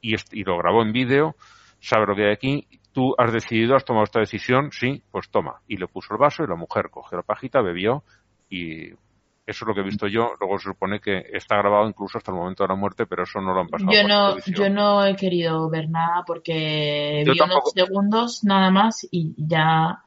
[0.00, 1.34] y, y lo grabó en vídeo,
[1.80, 5.60] sabe lo que hay aquí, tú has decidido, has tomado esta decisión, sí, pues toma.
[5.66, 8.04] Y le puso el vaso y la mujer cogió la pajita, bebió
[8.48, 8.92] y
[9.48, 10.32] eso es lo que he visto yo.
[10.38, 13.40] Luego se supone que está grabado incluso hasta el momento de la muerte, pero eso
[13.40, 17.38] no lo han pasado Yo no, yo no he querido ver nada porque Yo vi
[17.38, 17.60] tampoco.
[17.60, 20.04] unos segundos nada más y ya,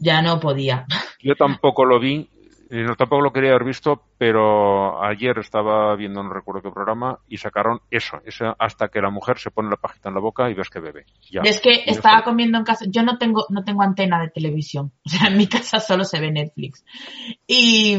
[0.00, 0.84] ya no podía.
[1.20, 2.28] Yo tampoco lo vi,
[2.70, 7.36] no, tampoco lo quería haber visto, pero ayer estaba viendo, no recuerdo qué programa, y
[7.36, 10.54] sacaron eso, eso hasta que la mujer se pone la pajita en la boca y
[10.54, 11.04] ves que bebe.
[11.30, 11.40] Ya.
[11.42, 14.92] Es que Y estaba comiendo en casa, yo no tengo, no tengo antena de televisión,
[15.04, 16.84] o sea, en mi casa solo se ve Netflix.
[17.46, 17.98] Y,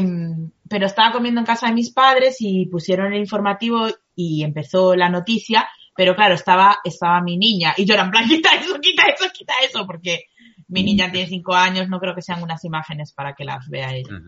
[0.68, 5.10] pero estaba comiendo en casa de mis padres y pusieron el informativo y empezó la
[5.10, 9.02] noticia, pero claro, estaba, estaba mi niña y yo era en plan, quita eso, quita
[9.06, 10.24] eso, quita eso, porque
[10.72, 13.94] mi niña tiene cinco años, no creo que sean unas imágenes para que las vea
[13.94, 14.18] ella.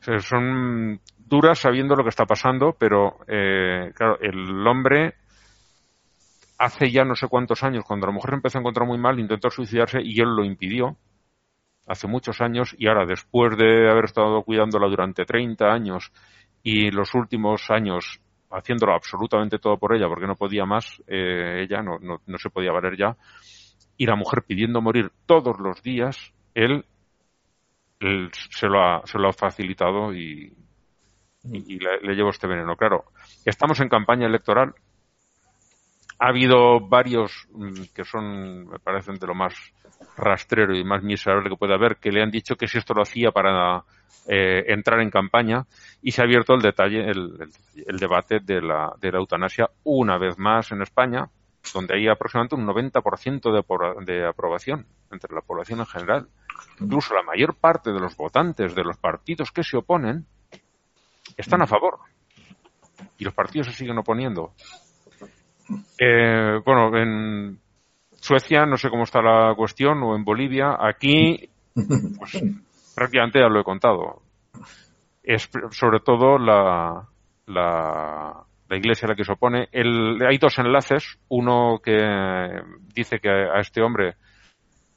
[0.00, 5.14] Sea, son duras sabiendo lo que está pasando, pero eh, claro, el hombre
[6.58, 9.18] hace ya no sé cuántos años, cuando la mujer se empezó a encontrar muy mal,
[9.18, 10.96] intentó suicidarse y él lo impidió
[11.86, 16.12] hace muchos años y ahora después de haber estado cuidándola durante 30 años
[16.62, 21.82] y los últimos años haciéndolo absolutamente todo por ella porque no podía más, eh, ella
[21.82, 23.16] no, no, no se podía valer ya,
[23.98, 26.86] y la mujer pidiendo morir todos los días, él,
[28.00, 30.52] él se, lo ha, se lo ha facilitado y,
[31.44, 32.76] y, le, le llevo este veneno.
[32.76, 33.06] Claro,
[33.44, 34.74] estamos en campaña electoral.
[36.20, 39.54] Ha habido varios mm, que son, me parecen, de lo más
[40.16, 43.02] rastrero y más miserable que puede haber, que le han dicho que si esto lo
[43.02, 43.84] hacía para
[44.26, 45.64] eh, entrar en campaña
[46.02, 49.68] y se ha abierto el detalle, el, el- el debate de la, de la eutanasia
[49.84, 51.28] una vez más en España,
[51.72, 56.28] donde hay aproximadamente un 90% de, de aprobación entre la población en general.
[56.80, 60.26] Incluso la mayor parte de los votantes de los partidos que se oponen
[61.36, 61.98] están a favor.
[63.18, 64.52] Y los partidos se siguen oponiendo.
[65.98, 67.60] Eh, bueno, en
[68.14, 70.76] Suecia no sé cómo está la cuestión, o en Bolivia.
[70.78, 72.42] Aquí, pues
[72.94, 74.22] prácticamente ya lo he contado.
[75.22, 77.06] Es sobre todo la,
[77.46, 79.68] la, la iglesia a la que se opone.
[79.72, 81.18] Hay dos enlaces.
[81.28, 81.96] Uno que
[82.94, 84.16] dice que a este hombre,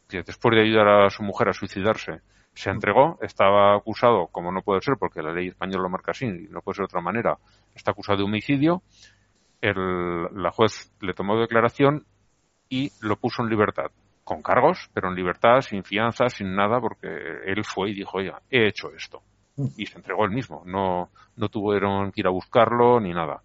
[0.10, 2.22] que después de ayudar a su mujer a suicidarse,
[2.54, 6.26] se entregó, estaba acusado, como no puede ser, porque la ley española lo marca así,
[6.26, 7.38] y no puede ser de otra manera,
[7.74, 8.84] está acusado de homicidio.
[9.62, 12.06] El, la juez le tomó declaración
[12.68, 13.92] y lo puso en libertad,
[14.24, 17.08] con cargos, pero en libertad, sin fianza, sin nada, porque
[17.46, 19.22] él fue y dijo, oiga, he hecho esto.
[19.78, 23.42] Y se entregó él mismo, no, no tuvieron que ir a buscarlo ni nada.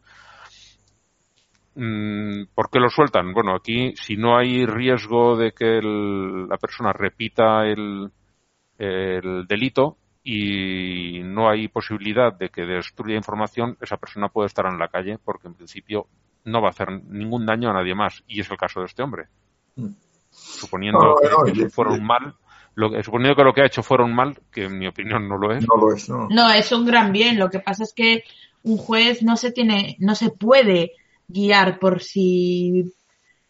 [1.75, 3.33] Mm, ¿Por qué lo sueltan?
[3.35, 8.11] Bueno, aquí si no hay riesgo de que el- la persona repita el,
[8.79, 14.79] el delito y no hay posibilidad de que destruya información, esa persona puede estar en
[14.79, 16.07] la calle porque en principio
[16.45, 18.25] no va a hacer ningún daño a nadie más.
[18.27, 19.27] Y es el caso de este hombre.
[20.31, 22.35] Suponiendo No, que, no, que fuera un mal,
[22.77, 25.27] lo que- suponiendo que lo que ha hecho fuera un mal, que en mi opinión
[25.29, 25.67] no lo es.
[25.67, 26.29] No lo es, no.
[26.31, 27.39] No, es un gran bien.
[27.39, 28.23] Lo que pasa es que
[28.63, 30.93] un juez no se tiene, no se puede
[31.27, 32.85] guiar por si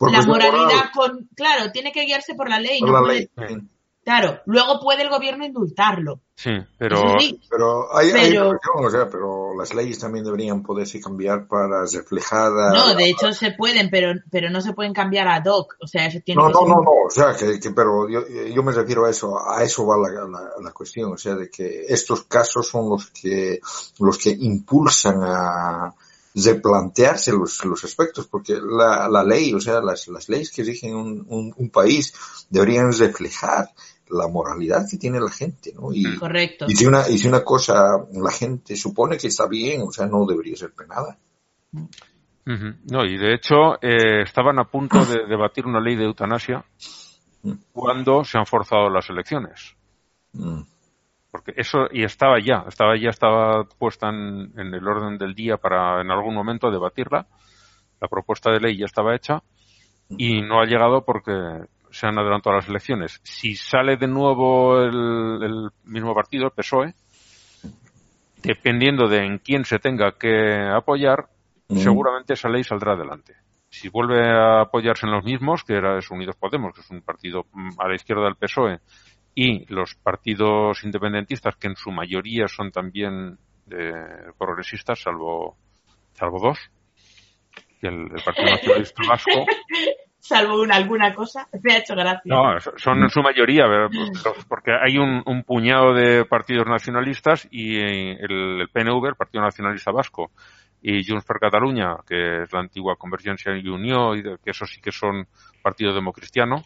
[0.00, 2.80] la moralidad moral, con, claro, tiene que guiarse por la ley.
[2.80, 3.58] por no la puede- ley.
[4.06, 6.20] Claro, luego puede el gobierno indultarlo.
[6.36, 10.24] Sí, pero sí, Pero hay, hay Pero- una cuestión, o sea, pero las leyes también
[10.24, 14.74] deberían poderse cambiar para reflejar a- no, de hecho se pueden, pero, pero no se
[14.74, 15.74] pueden cambiar ad hoc.
[15.82, 18.08] O sea, eso tiene No, que no, ser no, no, o sea, que, que- pero
[18.08, 21.34] yo, yo me refiero a eso, a eso va la, la, la cuestión, o sea,
[21.34, 23.58] de que estos casos son los que,
[23.98, 25.92] los que impulsan a
[26.32, 30.94] replantearse los, los aspectos, porque la, la ley, o sea, las, las leyes que rigen
[30.94, 32.12] un, un, un país
[32.50, 33.70] deberían reflejar
[34.10, 35.92] la moralidad que tiene la gente, ¿no?
[35.92, 36.66] Y, Correcto.
[36.68, 40.06] y si una, y si una cosa la gente supone que está bien, o sea,
[40.06, 41.18] no debería ser penada.
[42.44, 46.64] No, y de hecho eh, estaban a punto de debatir una ley de eutanasia
[47.72, 49.76] cuando se han forzado las elecciones.
[50.32, 50.62] Mm.
[51.30, 55.56] Porque eso, y estaba ya, estaba ya, estaba puesta en, en el orden del día
[55.56, 57.26] para en algún momento debatirla.
[58.00, 59.42] La propuesta de ley ya estaba hecha
[60.08, 61.32] y no ha llegado porque
[61.96, 63.20] se han adelantado las elecciones.
[63.22, 66.94] Si sale de nuevo el, el mismo partido, el PSOE,
[68.42, 71.28] dependiendo de en quién se tenga que apoyar,
[71.68, 71.78] Mm.
[71.78, 73.34] seguramente esa ley saldrá adelante.
[73.68, 77.02] Si vuelve a apoyarse en los mismos, que era es Unidos Podemos, que es un
[77.02, 78.78] partido mm, a la izquierda del PSOE,
[79.34, 83.38] y los partidos independentistas, que en su mayoría son también
[83.70, 83.92] eh,
[84.38, 85.56] progresistas, salvo,
[86.14, 86.58] salvo dos,
[87.82, 89.44] y el, el Partido Nacionalista Vasco,
[90.26, 91.46] Salvo una, alguna cosa.
[91.62, 92.22] Me ha hecho gracia.
[92.24, 93.64] no, son en su mayoría,
[94.48, 99.92] porque hay un, puñado de partidos nacionalistas y eh, el, el PNV, el Partido Nacionalista
[99.92, 100.32] Vasco,
[100.82, 104.80] y Junts per Catalunya, que es la antigua Convergencia y Unión, y que eso sí
[104.80, 105.28] que son
[105.62, 106.64] partido democristiano,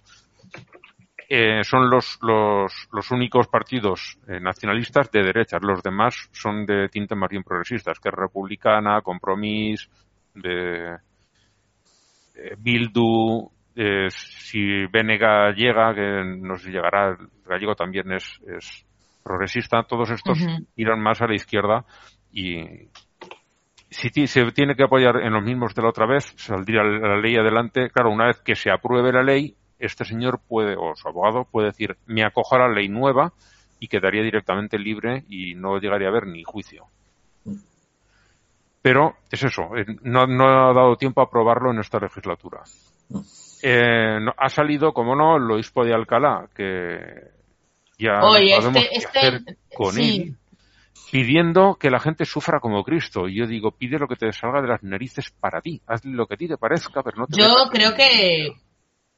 [1.28, 5.60] eh, son los, los, los únicos partidos eh, nacionalistas de derechas.
[5.62, 9.90] Los demás son de tinte más bien progresistas, que es Republicana, Compromís,
[10.34, 10.96] de
[12.58, 18.84] Bildu, eh, si Benega llega, que no sé si llegará, el gallego también es, es
[19.22, 20.38] progresista, todos estos
[20.76, 21.84] irán más a la izquierda
[22.32, 22.88] y
[23.90, 27.20] si se tiene que apoyar en los mismos de la otra vez, saldría la la
[27.20, 27.90] ley adelante.
[27.90, 31.68] Claro, una vez que se apruebe la ley, este señor puede, o su abogado puede
[31.68, 33.32] decir, me acojo a la ley nueva
[33.80, 36.86] y quedaría directamente libre y no llegaría a haber ni juicio.
[38.82, 42.62] Pero es eso, eh, no, no ha dado tiempo a aprobarlo en esta legislatura.
[43.62, 46.98] Eh, no- ha salido, como no, el obispo de Alcalá, que
[47.98, 49.40] ya Oye, este, qué este, hacer
[49.76, 50.22] con sí.
[50.22, 50.36] él,
[51.12, 53.28] pidiendo que la gente sufra como Cristo.
[53.28, 56.26] Y yo digo, pide lo que te salga de las narices para ti, haz lo
[56.26, 58.48] que a ti te parezca, pero no te Yo creo que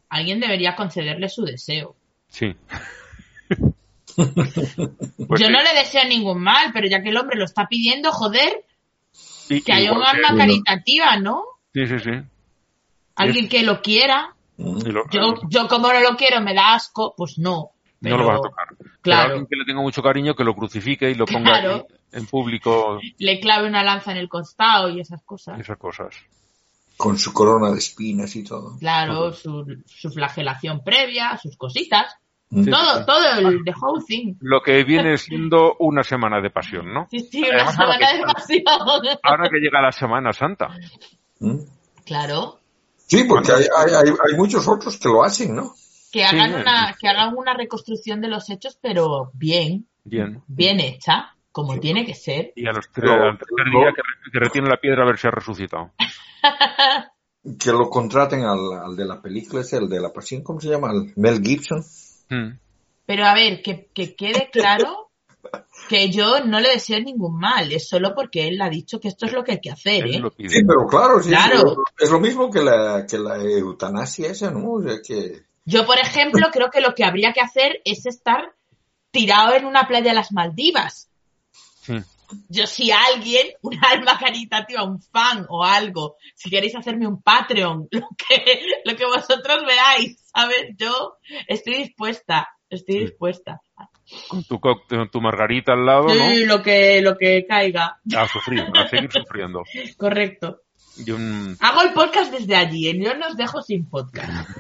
[0.09, 1.94] alguien debería concederle su deseo.
[2.28, 2.56] Sí.
[4.14, 5.52] Pues Yo sí.
[5.52, 8.62] no le deseo ningún mal, pero ya que el hombre lo está pidiendo, joder,
[9.48, 11.44] Y- que haya un alma caritativa, ¿no?
[11.73, 12.10] Sí, sí, sí.
[13.16, 14.35] Alguien que lo quiera.
[14.59, 17.70] Lo- Yo, yo como no lo quiero, me da asco, pues no.
[18.01, 18.66] no lo Pero vas a tocar.
[18.78, 19.28] Pero Claro.
[19.31, 21.86] alguien que le tenga mucho cariño, que lo crucifique y lo ponga Claro.
[22.12, 25.59] en público, le clave una lanza en el costado y esas cosas.
[25.60, 26.14] esas cosas.
[26.97, 28.78] Con su corona de espinas y todo.
[28.78, 32.14] Claro, su, su flagelación previa, sus cositas.
[32.70, 34.34] Todo, todo el the whole thing.
[34.40, 37.06] Lo que viene siendo una semana de pasión, ¿no?
[37.10, 39.18] Sí, sí, una Además, semana que- de pasión.
[39.22, 40.68] Ahora que llega la Semana Santa.
[41.40, 41.58] Mm.
[42.04, 42.58] Claro,
[43.06, 45.74] Sí, porque hay, hay, hay, hay muchos otros que lo hacen, ¿no?
[46.10, 46.56] que hagan, Sí.
[46.60, 50.42] una, que hagan una reconstrucción de los hechos, pero bien, Bien.
[50.46, 52.52] bien hecha, como tiene que ser.
[52.54, 55.16] Y a los tres, al tercer día que, re- que retiene la piedra a ver
[55.18, 55.90] si ha resucitado.
[57.58, 60.68] Que lo contraten al, al de la película, ese, el de la pasión, ¿cómo se
[60.68, 60.90] llama?
[60.90, 61.82] Al Mel Gibson.
[62.32, 62.59] Mm.
[63.04, 65.10] Pero a ver, que, que quede claro
[65.88, 69.26] que yo no le deseo ningún mal, es solo porque él ha dicho que esto
[69.26, 70.22] es lo que hay que hacer, ¿eh?
[70.38, 71.84] Sí, pero claro, sí, Claro.
[71.98, 74.72] es lo mismo que la, que la eutanasia esa, ¿no?
[74.72, 75.42] O sea que...
[75.64, 78.54] Yo, por ejemplo, creo que lo que habría que hacer es estar
[79.10, 81.10] tirado en una playa de las Maldivas.
[81.82, 81.94] Sí.
[82.48, 87.88] Yo, si alguien, un alma caritativa, un fan o algo, si queréis hacerme un Patreon,
[87.90, 90.74] lo que, lo que vosotros veáis, ¿sabes?
[90.76, 93.60] Yo estoy dispuesta, estoy dispuesta.
[94.28, 97.98] Con tu, cóctel, tu margarita al lado, Sí, lo que, lo que caiga.
[98.04, 98.18] ¿no?
[98.18, 99.62] A sufrir, a seguir sufriendo.
[99.96, 100.62] Correcto.
[101.60, 102.98] Hago el podcast desde allí, ¿eh?
[103.02, 104.50] yo no os dejo sin podcast.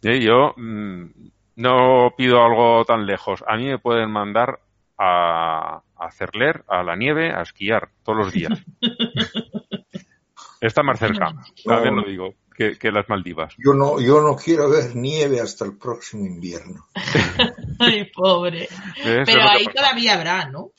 [0.00, 3.44] Yo mm, no pido algo tan lejos.
[3.46, 4.60] A mí me pueden mandar
[4.98, 8.52] a, a Cerler, a la nieve, a esquiar todos los días.
[10.60, 13.54] Está más cerca, también lo digo, que, que las Maldivas.
[13.58, 16.86] Yo no, yo no quiero ver nieve hasta el próximo invierno.
[17.78, 18.68] Ay, pobre.
[19.02, 20.70] Pero ahí todavía habrá, ¿no?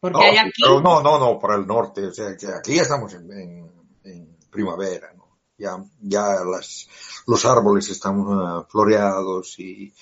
[0.00, 0.62] Porque No, hay aquí.
[0.64, 2.06] no, no, no, para el norte.
[2.06, 3.70] O sea, que aquí ya estamos en, en-
[4.04, 5.19] en primavera, ¿no?
[5.60, 6.88] Ya, ya las,
[7.26, 9.92] los árboles están ah, floreados y...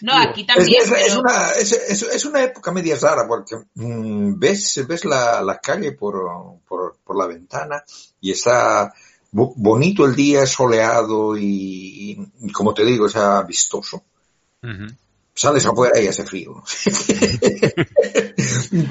[0.00, 0.82] No, aquí también.
[0.82, 4.82] Es, es- es pero- una, es, es- es una época media rara porque mm, ves,
[4.88, 6.14] ves la, la calle por,
[6.66, 7.84] por, por la ventana
[8.20, 8.92] y está
[9.30, 14.02] bo- bonito el día, soleado y, y, como te digo, o sea, vistoso.
[15.34, 16.62] Sales afuera y hace frío.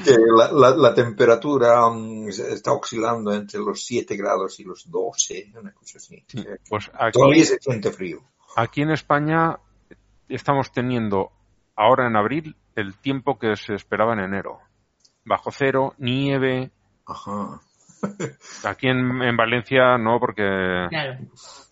[0.04, 5.52] que la, la, la temperatura mm, está oscilando entre los 7 grados y los 12,
[5.58, 6.22] una cosa así.
[6.28, 8.22] Que Pues aquí, Todavía se siente frío.
[8.56, 9.58] aquí en España
[10.28, 11.30] estamos teniendo
[11.76, 14.58] ahora en abril el tiempo que se esperaba en enero.
[15.24, 16.70] Bajo cero, nieve,
[17.06, 17.60] Ajá.
[18.64, 21.18] Aquí en, en Valencia no, porque Claro.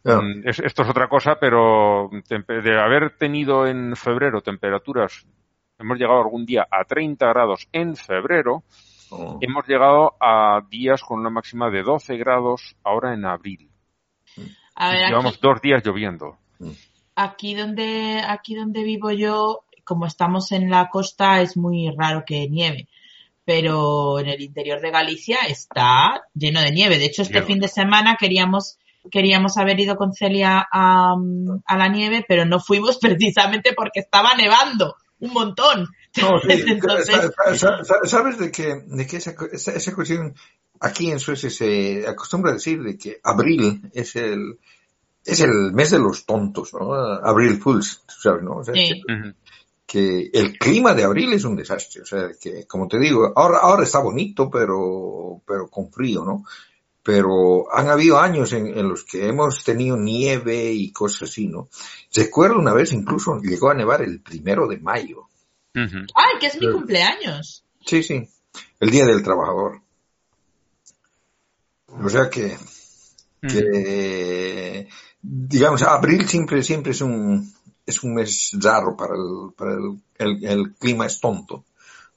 [0.04, 5.26] Mm, es- esto es otra cosa, pero de haber tenido en febrero temperaturas,
[5.78, 8.64] hemos llegado algún día a 30 grados en febrero,
[9.14, 9.38] Oh.
[9.42, 13.68] hemos llegado a días con una máxima de 12 grados ahora en abril.
[14.74, 16.38] A ver, Llevamos aquí, dos días lloviendo.
[17.14, 22.48] aquí donde aquí donde vivo yo, como estamos en la costa, es muy raro que
[22.48, 22.88] nieve.
[23.44, 26.98] Pero en el interior de Galicia está lleno de nieve.
[26.98, 28.78] De hecho, este fin de semana queríamos
[29.10, 31.16] queríamos haber ido con Celia a,
[31.66, 35.88] a la nieve, pero no fuimos precisamente porque estaba nevando un montón.
[36.20, 37.32] No, sí, Entonces,
[38.04, 40.34] ¿Sabes de que, de que esa, esa, esa cuestión
[40.80, 44.58] aquí en Suecia se acostumbra a decir de que abril es el
[45.24, 46.92] es el mes de los tontos, ¿no?
[46.94, 48.56] Abril Fools, sabes, ¿no?
[48.56, 49.00] O sea, Sí.
[49.06, 49.34] que.
[49.92, 53.58] Que el clima de abril es un desastre, o sea, que como te digo, ahora
[53.58, 56.46] ahora está bonito, pero pero con frío, ¿no?
[57.02, 61.68] Pero han habido años en, en los que hemos tenido nieve y cosas así, ¿no?
[62.14, 65.28] Recuerdo una vez incluso llegó a nevar el primero de mayo.
[65.74, 66.72] ¡ay, que es mi Sí.
[66.72, 67.62] cumpleaños!
[67.84, 68.26] Sí, sí.
[68.80, 69.82] El Día del Trabajador.
[72.02, 72.56] O sea que,
[73.42, 74.88] que
[75.20, 77.52] digamos, abril siempre, siempre es un,
[77.92, 81.64] es un mes raro para el, para el, el, el clima es tonto.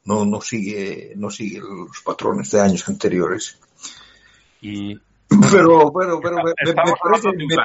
[0.06, 3.60] No, no sigue, no sigue los patrones de años anteriores.
[4.61, 4.95] Y
[5.52, 7.56] Pero, bueno, pero me, me- me parece, me,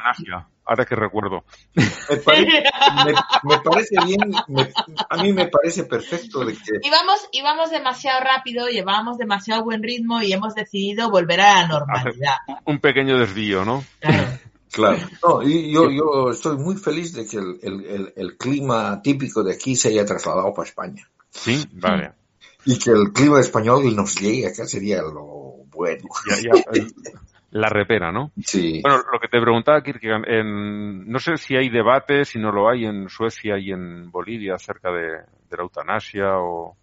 [0.65, 1.45] ahora que recuerdo.
[1.75, 2.65] me parece,
[3.05, 3.13] me-
[3.45, 4.73] me parece bien, me-
[5.11, 10.23] a mí me parece perfecto de que Íbamos, íbamos demasiado rápido, llevábamos demasiado buen ritmo
[10.23, 12.37] y hemos decidido volver a la normalidad.
[12.65, 13.85] Un pequeño desvío, ¿no?
[14.01, 14.27] Claro.
[14.73, 14.99] Claro.
[15.27, 17.59] No, y yo, yo estoy muy feliz de que el,
[18.17, 21.09] el- clima típico de aquí se haya trasladado para España.
[21.31, 22.13] Sí, vale.
[22.65, 26.05] Y que el clima español nos llegue acá sería lo bueno.
[26.29, 26.95] Ya, ya, el-
[27.53, 28.31] la repera, ¿no?
[28.45, 28.81] Sí.
[28.81, 32.69] Bueno, lo que te preguntaba, Kierkegaard, en, no sé si hay debate, si no lo
[32.69, 35.03] hay en Suecia y en Bolivia acerca de,
[35.49, 36.77] de la eutanasia o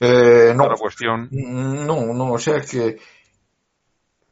[0.00, 1.28] Eh, no, otra cuestión.
[1.30, 2.98] no, no, o sea que eh,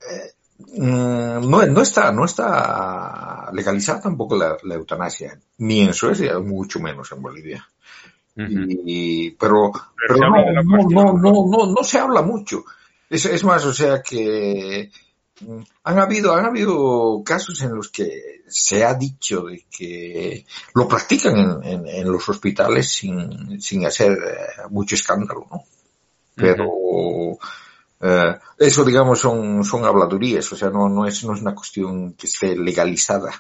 [0.00, 0.39] mm,
[0.76, 7.10] no, no está, no está legalizada tampoco la, la eutanasia, ni en Suecia, mucho menos
[7.12, 7.68] en Bolivia.
[8.36, 12.64] Y, pero, Pero pero no, no, no, no, no, no se habla mucho.
[13.08, 14.90] Es, es más, o sea que
[15.40, 20.88] mm, han habido, han habido casos en los que se ha dicho de que lo
[20.88, 25.64] practican en, en, en los hospitales sin, sin hacer eh, mucho escándalo, ¿no?
[26.34, 27.36] Pero
[28.00, 32.14] eh, eso, digamos, son, son habladurías, o sea, no, no es, no es una cuestión
[32.14, 33.30] que esté legalizada.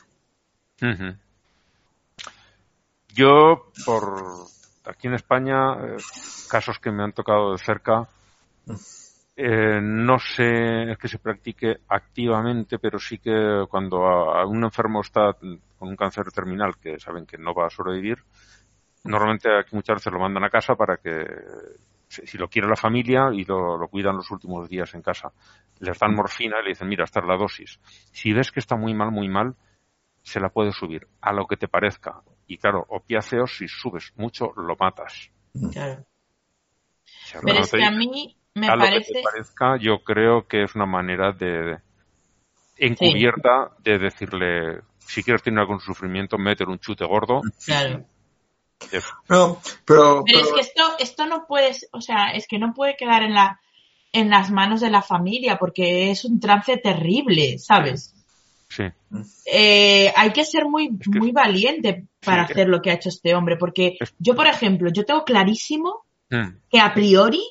[3.14, 4.46] Yo, por
[4.84, 5.96] aquí en España, eh,
[6.48, 8.08] casos que me han tocado de cerca,
[9.36, 15.00] eh, no sé que se practique activamente, pero sí que cuando a, a un enfermo
[15.00, 15.32] está
[15.78, 18.18] con un cáncer terminal que saben que no va a sobrevivir,
[19.04, 21.24] normalmente aquí muchas veces lo mandan a casa para que,
[22.10, 25.32] si lo quiere la familia y lo, lo cuidan los últimos días en casa,
[25.78, 27.80] les dan morfina y le dicen, mira, esta es la dosis.
[28.12, 29.54] Si ves que está muy mal, muy mal,
[30.22, 32.20] se la puedes subir a lo que te parezca.
[32.46, 35.30] Y claro, opiáceos, si subes mucho, lo matas.
[35.72, 36.04] Claro.
[37.04, 39.12] Si Pero es que a mí me a lo que parece...
[39.14, 41.78] te parezca, yo creo que es una manera de,
[42.76, 47.42] encubierta de decirle, si quieres tener algún sufrimiento, métele un chute gordo.
[47.64, 48.04] Claro.
[49.28, 52.96] No, pero, Pero es que esto, esto no puede, o sea, es que no puede
[52.96, 53.60] quedar en la,
[54.12, 58.14] en las manos de la familia porque es un trance terrible, ¿sabes?
[58.68, 58.84] Sí.
[59.52, 62.52] Eh, hay que ser muy, que- muy valiente para Sí.
[62.52, 66.04] hacer lo que ha hecho este hombre, porque Es- yo, por ejemplo, yo tengo clarísimo
[66.30, 66.56] Mm.
[66.70, 67.42] que a priori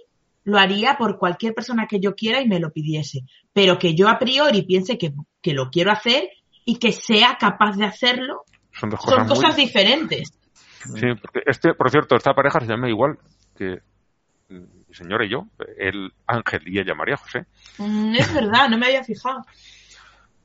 [0.45, 3.21] lo haría por cualquier persona que yo quiera y me lo pidiese,
[3.53, 6.29] pero que yo a priori piense que, que lo quiero hacer
[6.65, 9.35] y que sea capaz de hacerlo, Son dos cosas son muy...
[9.35, 10.33] cosas diferentes.
[10.95, 13.17] Sí, porque este, por cierto, esta pareja se llama igual
[13.55, 13.79] que
[14.49, 15.45] mm, mi señora y yo,
[15.77, 17.45] el Ángel y ella María José.
[17.77, 19.43] Mm, es verdad, no me había fijado.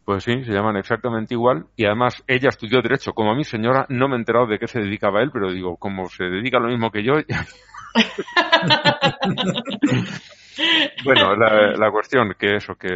[0.05, 3.87] Pues sí, se llaman exactamente igual y además ella estudió Derecho como a mi señora,
[3.89, 6.61] no me he enterado de qué se dedicaba él, pero digo, como se dedica a
[6.61, 7.15] lo mismo que yo...
[11.05, 12.89] bueno, la, la cuestión que eso, que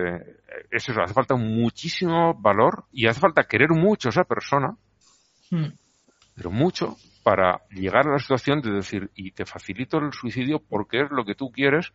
[0.70, 4.77] es eso, hace falta muchísimo valor y hace falta querer mucho a esa persona,
[5.51, 5.69] Mm.
[6.36, 6.97] pero mucho,
[7.29, 11.27] para llegar a la situación de decir, y te facilito el suicidio porque es lo
[11.27, 11.93] que tú quieres,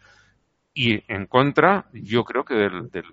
[0.76, 3.05] y en contra, yo creo que del, del,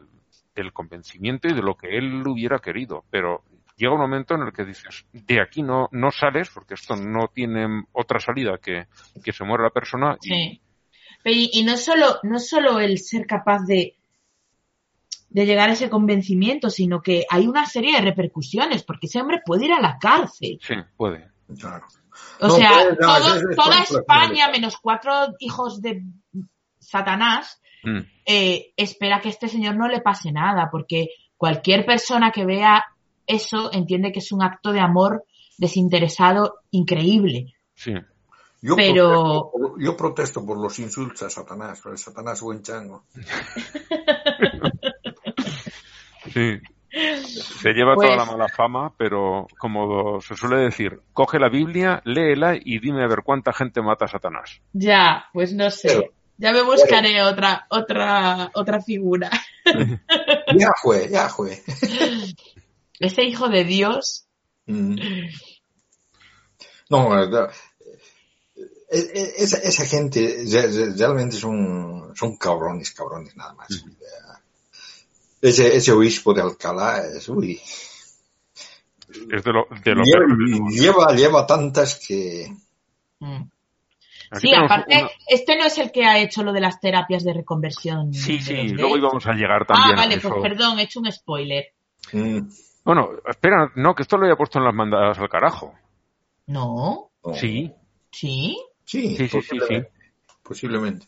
[0.55, 3.07] del convencimiento y de lo que él hubiera querido.
[3.09, 3.43] Pero
[3.79, 7.29] llega un momento en el que dices, de aquí no, no sales, porque esto no
[7.29, 8.85] tiene otra salida que,
[9.25, 10.19] que se muera la persona.
[10.21, 10.61] Y, Sí.
[11.25, 13.97] Pero y, y no solo, no solo el ser capaz de,
[15.31, 19.41] de llegar a ese convencimiento, sino que hay una serie de repercusiones, porque ese hombre
[19.43, 20.59] puede ir a la cárcel.
[20.61, 21.31] Sí, puede.
[21.59, 21.87] Claro.
[22.41, 26.03] O No, sea, puede, no, todo- es- es- toda es- España, menos cuatro hijos de
[26.79, 27.99] Satanás, Mm.
[28.27, 32.85] eh, espera que a este señor no le pase nada, porque cualquier persona que vea
[33.27, 35.25] eso entiende que es un acto de amor
[35.57, 37.55] desinteresado increíble.
[37.75, 37.95] Sí.
[38.63, 43.05] Yo, Pero- protesto, por- yo protesto por los insultos a Satanás, pero Satanás buen chango.
[46.33, 46.61] Sí.
[46.93, 52.03] Se lleva Pues- toda la mala fama, pero como se suele decir, coge la Biblia,
[52.05, 54.61] léela y dime a ver cuánta gente mata a Satanás.
[54.73, 56.11] Ya, pues no sé.
[56.39, 59.31] Ya me buscaré otra, otra, otra figura.
[60.57, 61.63] Ya fue, ya fue.
[62.99, 64.27] Ese hijo de Dios.
[64.67, 64.97] Mm.
[66.91, 67.29] No, eh,
[68.91, 73.69] eh, eh, esa, esa gente re- re- realmente son, son cabrones, cabrones nada más.
[75.41, 77.61] Ese, ese obispo de Alcalá es, uy,
[79.33, 82.55] Es de lo, de lo lleva, lleva, lleva tantas que...
[83.21, 83.43] Mm.
[84.39, 87.33] Sí, aparte, una- este no es el que ha hecho lo de las terapias de
[87.33, 88.13] reconversión.
[88.15, 90.29] Sí, de sí, luego íbamos a llegar también Ah, a vale, eso.
[90.29, 91.65] pues perdón, he hecho un spoiler.
[92.13, 92.39] mm,
[92.85, 95.75] Bueno, espera, no, que esto lo había puesto en las mandadas al carajo.
[96.47, 97.35] No, no.
[97.35, 97.73] Sí,
[98.13, 99.59] sí, Sí, sí, sí, sí,
[100.43, 101.07] posiblemente.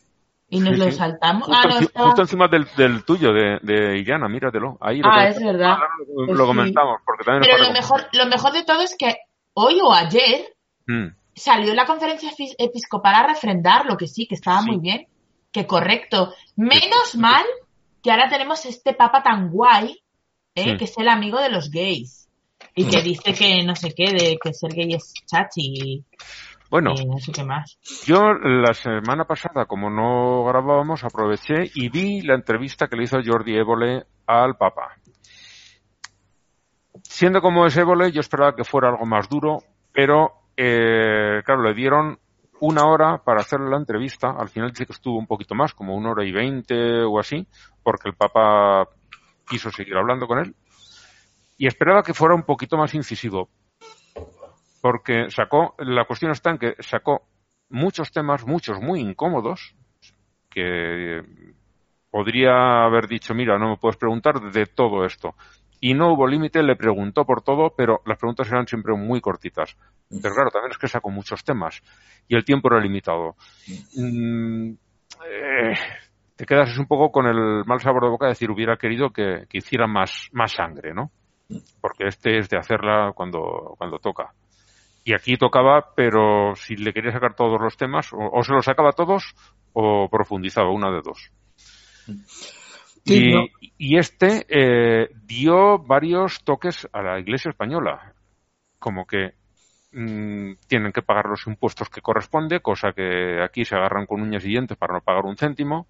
[0.54, 0.92] Y nos Sí, lo sí.
[0.92, 1.46] saltamos.
[1.48, 4.76] justo, Ah, no, estaba- justo encima del, del tuyo, de, de Illana, míratelo.
[4.82, 5.78] Ahí lo, Ah, es verdad.
[6.06, 9.16] lo, Pues lo comentamos, porque también Pero lo mejor, lo mejor de todo es que
[9.54, 10.44] hoy o ayer
[10.86, 14.70] Mm, salió la conferencia epi- episcopal a refrendar lo que sí, que estaba Sí.
[14.72, 15.06] muy bien,
[15.52, 16.34] que correcto.
[16.56, 17.44] Menos mal
[18.02, 19.96] que ahora tenemos este papa tan guay,
[20.54, 20.76] ¿eh?
[20.76, 22.28] Que es el amigo de los gays.
[22.74, 26.04] Y que dice que no sé qué, de que ser gay es chachi
[26.72, 27.78] Bueno, y no sé qué más.
[28.06, 33.18] yo la semana pasada, como no grabábamos, aproveché y vi la entrevista que le hizo
[33.22, 34.96] Jordi Évole al Papa.
[37.02, 39.58] Siendo como es Évole, yo esperaba que fuera algo más duro,
[39.92, 42.18] pero eh, claro, le dieron
[42.60, 44.30] una hora para hacerle la entrevista.
[44.30, 47.46] Al final dice que estuvo un poquito más, como una hora y veinte o así,
[47.82, 48.88] porque el Papa
[49.46, 50.54] quiso seguir hablando con él.
[51.58, 53.50] Y esperaba que fuera un poquito más incisivo,
[54.82, 57.22] porque sacó, la cuestión está en que sacó
[57.70, 59.76] muchos temas, muchos muy incómodos,
[60.50, 61.22] que eh,
[62.10, 65.36] podría haber dicho, mira, no me puedes preguntar de todo esto.
[65.80, 69.76] Y no hubo límite, le preguntó por todo, pero las preguntas eran siempre muy cortitas.
[70.08, 71.80] Pero claro, también es que sacó muchos temas
[72.28, 73.36] y el tiempo era limitado.
[73.96, 74.72] Mm,
[75.28, 75.74] eh,
[76.34, 79.46] te quedas un poco con el mal sabor de boca de decir, hubiera querido que,
[79.48, 81.12] que hiciera más, más sangre, ¿no?
[81.80, 84.32] Porque este es de hacerla cuando, cuando toca.
[85.04, 88.64] Y aquí tocaba, pero si le quería sacar todos los temas, o, o se los
[88.64, 89.34] sacaba todos
[89.72, 91.32] o profundizaba, una de dos.
[93.04, 93.46] Sí, y, no.
[93.78, 98.14] y este eh, dio varios toques a la Iglesia española,
[98.78, 99.34] como que
[99.92, 104.44] mm, tienen que pagar los impuestos que corresponde, cosa que aquí se agarran con uñas
[104.44, 105.88] y dientes para no pagar un céntimo.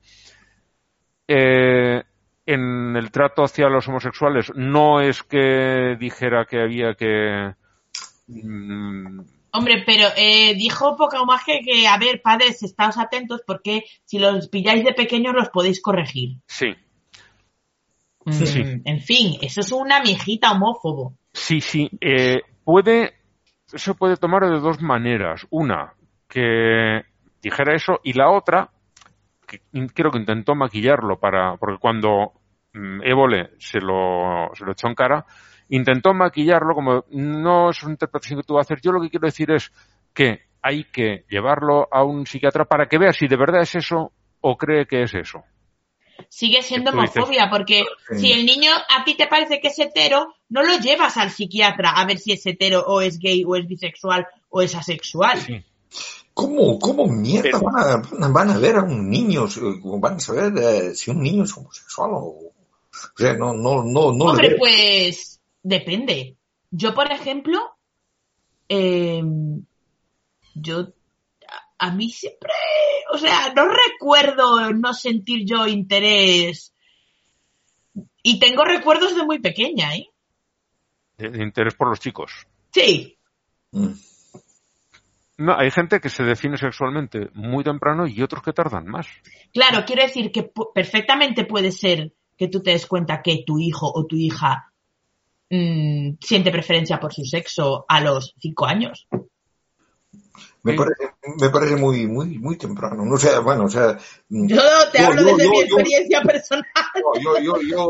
[1.29, 2.03] Eh,
[2.45, 7.55] en el trato hacia los homosexuales no es que dijera que había que
[8.33, 13.85] mm, Hombre, pero eh, dijo poco más que, que, a ver, padres, estáos atentos porque
[14.05, 16.39] si los pilláis de pequeños los podéis corregir.
[16.47, 16.75] sí,
[18.25, 18.63] Mm, Sí.
[18.85, 21.15] En fin, eso es una mijita homófobo.
[21.33, 21.91] Sí, sí.
[22.01, 23.15] eh, puede,
[23.73, 25.47] eso puede tomar de dos maneras.
[25.51, 25.95] Una,
[26.29, 27.03] que
[27.43, 28.71] dijera eso, y la otra,
[29.47, 29.61] que
[29.93, 32.33] creo que intentó maquillarlo para, porque cuando
[32.75, 35.27] mm, Évole se lo, se lo echó en cara,
[35.77, 38.81] intentó maquillarlo como, no es una interpretación que tú vas a hacer.
[38.83, 39.73] Yo lo que quiero decir es
[40.15, 44.13] que hay que llevarlo a un psiquiatra para que vea si de verdad es eso
[44.41, 45.43] o cree que es eso.
[46.29, 48.19] Sigue siendo homofobia porque Sí.
[48.19, 51.91] si el niño a ti te parece que es hetero, no lo llevas al psiquiatra
[51.91, 55.39] a ver si es hetero o es gay o es bisexual o es asexual.
[55.41, 55.65] Sí.
[56.35, 60.53] ¿Cómo, cómo mierda van, a, van a- ver a un niño, eh, van a saber
[60.59, 62.53] eh, si un niño es homosexual o...
[62.95, 65.32] O sea, no, no, no, no Hombre, pues
[65.63, 66.37] depende.
[66.71, 67.59] Yo, por ejemplo,
[68.69, 69.23] eh,
[70.55, 70.81] yo,
[71.79, 72.53] a, a mí siempre,
[73.13, 76.75] o sea, no recuerdo no sentir yo interés.
[78.23, 80.09] Y tengo recuerdos de muy pequeña, ¿eh?
[81.19, 82.47] De, de interés por los chicos.
[82.73, 83.19] Sí,
[83.73, 83.93] Mm.
[85.39, 89.07] No, hay gente que se define sexualmente muy temprano y otros que tardan más.
[89.53, 93.91] claro, quiero decir que perfectamente puede ser que tú te des cuenta que tu hijo
[93.93, 94.72] o tu hija
[95.55, 99.07] mm, siente preferencia por su sexo a los cinco años.
[100.65, 103.05] Me parece, me parece muy, muy, muy temprano.
[103.05, 103.99] No sé, bueno, o sea.
[104.29, 104.63] mm, Yo
[104.93, 106.65] te yo- hablo yo- desde yo- mi yo- experiencia personal.
[107.21, 107.89] yo, yo, yo,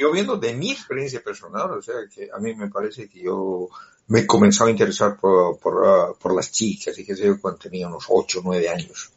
[0.00, 3.68] yo viendo de mi experiencia personal, o sea, que a mí me parece que yo
[4.08, 7.40] me he comenzado a interesar por, por, ah, por las chicas, y que sé yo,
[7.40, 9.12] cuando tenía unos 8 o 9 años.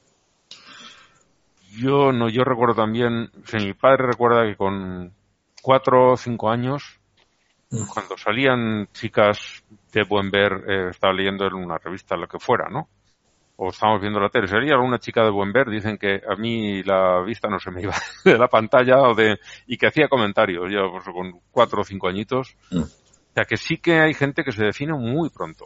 [1.78, 5.14] Yo no, yo recuerdo también, sea, mi padre recuerda que con
[5.62, 6.97] cuatro o cinco años,
[7.70, 12.70] cuando salían chicas de buen ver, eh, estaba leyendo en una revista, lo que fuera,
[12.70, 12.88] ¿no?
[13.58, 16.84] O estábamos viendo la tele, salía alguna chica de buen ver, dicen que a mí
[16.84, 20.72] la vista no se me iba de la pantalla o de, y que hacía comentarios,
[20.72, 22.56] yo pues, con cuatro o cinco añitos.
[22.72, 22.82] Mm.
[22.82, 25.66] O sea, que sí que hay gente que se define muy pronto.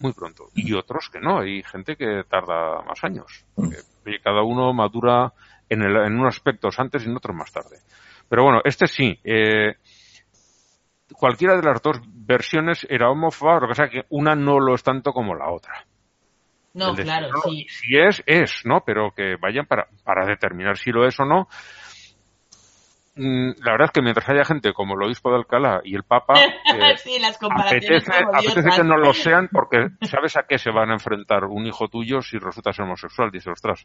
[0.00, 0.48] Muy pronto.
[0.54, 1.40] Y otros que no.
[1.40, 3.44] Hay gente que tarda más años.
[3.54, 5.32] Porque oye, cada uno madura
[5.68, 7.78] en, el, en unos aspectos antes y en otros más tarde.
[8.28, 9.18] Pero bueno, este sí.
[9.24, 9.74] Eh,
[11.12, 14.82] cualquiera de las dos versiones era homófoba, lo que pasa que una no lo es
[14.82, 15.86] tanto como la otra.
[16.74, 17.66] No, decir, claro, no, sí.
[17.68, 18.82] Si es, es, ¿no?
[18.84, 21.48] Pero que vayan para, para determinar si lo es o no.
[23.16, 26.04] Mm, La verdad es que mientras haya gente como el obispo de Alcalá y el
[26.04, 30.44] Papa, eh, sí, las comparaciones apetece, como apetece que no lo sean porque sabes a
[30.44, 33.30] qué se van a enfrentar un hijo tuyo si resulta ser homosexual.
[33.32, 33.84] Dices, ostras,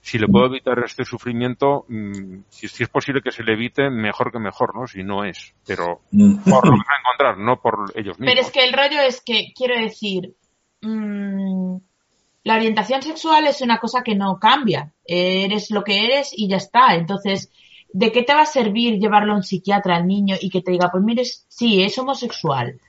[0.00, 3.90] si le puedo evitar este sufrimiento, mm, si, si es posible que se le evite,
[3.90, 4.86] mejor que mejor, ¿no?
[4.86, 5.54] Si no es.
[5.66, 8.34] Pero por lo que va a encontrar, no por ellos mismos.
[8.34, 10.34] Pero es que el rollo es que, quiero decir,
[10.82, 11.76] mm,
[12.44, 14.92] la orientación sexual es una cosa que no cambia.
[15.04, 16.94] Eres lo que eres y ya está.
[16.94, 17.50] Entonces,
[17.92, 20.70] ¿de qué te va a servir llevarlo a un psiquiatra al niño y que te
[20.70, 22.80] diga, pues mire, sí, es homosexual?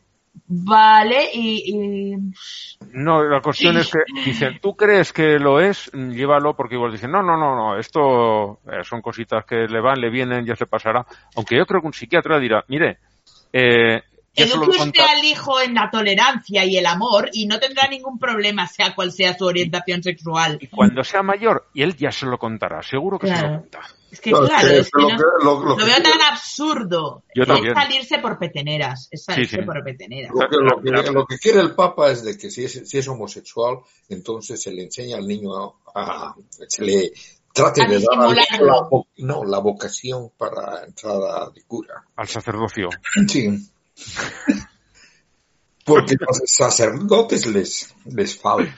[0.51, 2.15] Vale, y, y-
[2.93, 5.91] No, la cuestión es que dicen, ¿tú crees que lo es?
[5.93, 10.01] Llévalo porque igual dicen, no, no, no, no, esto eh, son cositas que le van,
[10.01, 11.06] le vienen, ya se pasará.
[11.35, 12.97] Aunque yo creo que un psiquiatra dirá, mire,
[13.53, 14.01] eh,
[14.35, 18.65] eduque usted al hijo en la tolerancia y el amor y no tendrá ningún problema,
[18.68, 20.57] sea cual sea su orientación sexual.
[20.61, 23.88] y cuando sea mayor, y él ya se lo contará, seguro que se lo Claro.
[24.11, 26.02] Es que No, claro, que- es que lo no- que- lo- lo lo que veo
[26.02, 27.23] tan absurdo.
[27.36, 27.76] Yo es también.
[27.76, 29.65] salirse por peteneras, es salirse Sí, sí.
[29.65, 30.31] por peteneras.
[30.34, 31.11] Lo que, lo que- Claro.
[31.11, 33.77] lo que quiere el Papa es de que si es, si es homosexual,
[34.10, 36.36] entonces se le enseña al niño a, a-
[36.68, 37.11] se le
[37.53, 39.07] trate A de dar al niño disimularlo.
[39.18, 42.03] la, no, la vocación para entrada de cura.
[42.15, 42.90] Al sacerdocio.
[43.27, 43.48] Sí.
[45.86, 48.76] Porque los sacerdotes les, les falta.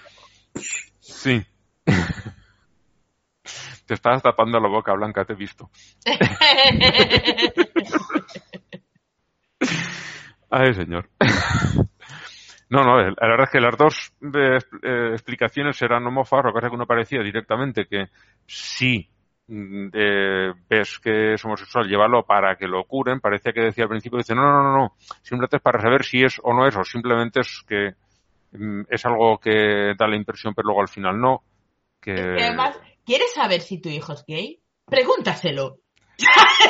[0.99, 1.41] Sí.
[3.91, 5.69] Te estás tapando la boca, Blanca, te he visto.
[10.49, 11.09] Ay, señor.
[12.69, 14.59] No, no, la verdad es que las dos eh,
[15.11, 18.05] explicaciones eran homófobas, lo que pasa es que uno parecía directamente que
[18.47, 19.09] sí
[19.47, 23.89] mm, eh, ves que es homosexual, llévalo para que lo curen, parecía que decía al
[23.89, 26.77] principio, dice, no, no, no, no, simplemente es para saber si es o no es,
[26.77, 27.95] o simplemente es que
[28.53, 31.43] mm, es algo que da la impresión, pero luego al final no,
[31.99, 32.13] que...
[32.13, 34.59] Y además, ¿quieres saber si tu hijo es gay?
[34.85, 35.77] Pregúntaselo.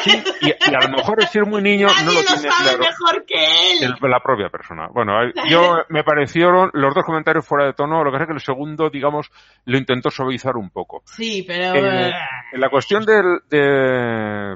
[0.04, 2.50] Sí, y, y a lo mejor es ser muy niño Nadie no lo lo tiene
[2.50, 2.78] sabe claro.
[2.80, 3.84] mejor que él.
[3.84, 4.88] el- la propia persona.
[4.94, 5.14] Bueno,
[5.50, 8.40] yo me parecieron los dos comentarios fuera de tono, lo que pasa es que el
[8.42, 9.30] segundo, digamos,
[9.66, 11.02] lo intentó suavizar un poco.
[11.06, 11.76] Sí, pero...
[11.76, 12.12] Eh,
[12.54, 14.56] en la cuestión del, de,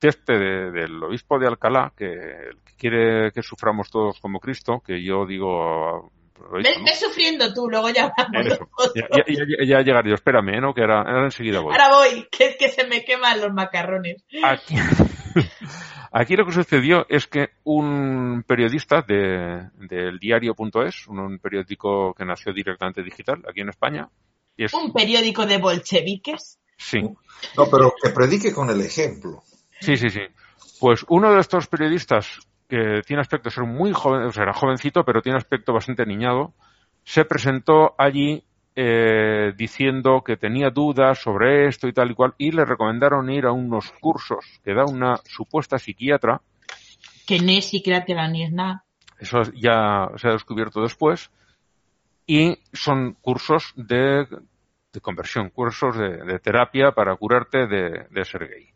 [0.00, 2.06] de este, de- del obispo de Alcalá, que,
[2.66, 6.10] que quiere que suframos todos como Cristo, que yo digo...
[6.52, 8.58] Ves, sufriendo tú, luego ya hablamos.
[8.94, 10.60] Ya, ya- ya- ya llegaré yo, espérame, ¿eh?
[10.60, 10.72] ¿no?
[10.74, 11.72] Que ahora, ahora enseguida voy.
[11.72, 14.24] Ahora voy, que es que se me queman los macarrones.
[14.42, 14.74] Aquí,
[16.12, 22.24] aquí lo que sucedió es que un periodista de, del diario.es, un, un periódico que
[22.24, 24.08] nació directamente digital aquí en España,
[24.56, 26.58] y es, Un periódico de bolcheviques.
[26.76, 27.00] sí,
[27.56, 29.42] No, pero que predique con el ejemplo.
[29.80, 30.20] sí, sí, sí.
[30.80, 32.38] Pues uno de estos periodistas
[32.68, 36.04] que tiene aspecto de ser muy joven, o sea, era jovencito, pero tiene aspecto bastante
[36.04, 36.54] niñado,
[37.04, 38.42] se presentó allí
[38.74, 43.46] eh, diciendo que tenía dudas sobre esto y tal y cual, y le recomendaron ir
[43.46, 46.42] a unos cursos que da una supuesta psiquiatra,
[47.26, 48.84] Que no es psiquiatra ni es nada.
[49.18, 51.30] Eso ya se ha descubierto después.
[52.26, 54.26] Y son cursos de,
[54.92, 58.75] de conversión, cursos de, de terapia para curarte de, de ser gay.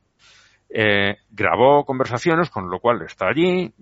[0.73, 3.73] Eh, grabó conversaciones, con lo cual está allí,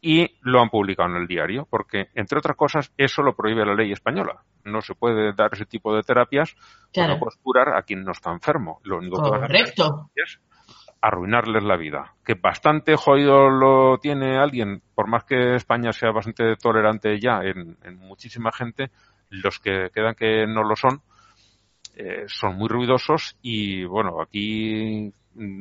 [0.00, 3.74] y lo han publicado en el diario, porque, entre otras cosas, eso lo prohíbe la
[3.74, 4.42] ley española.
[4.64, 6.54] No se puede dar ese tipo de terapias,
[6.92, 7.14] Claro.
[7.14, 8.80] no puedes curar a quien no está enfermo.
[8.84, 10.10] Lo único que Correcto.
[10.14, 10.38] es
[11.00, 12.14] arruinarles la vida.
[12.24, 17.76] Que bastante jodido lo tiene alguien, por más que España sea bastante tolerante ya en,
[17.82, 18.90] en muchísima gente,
[19.30, 21.00] los que quedan que no lo son,
[21.96, 25.12] eh, son muy ruidosos y bueno, aquí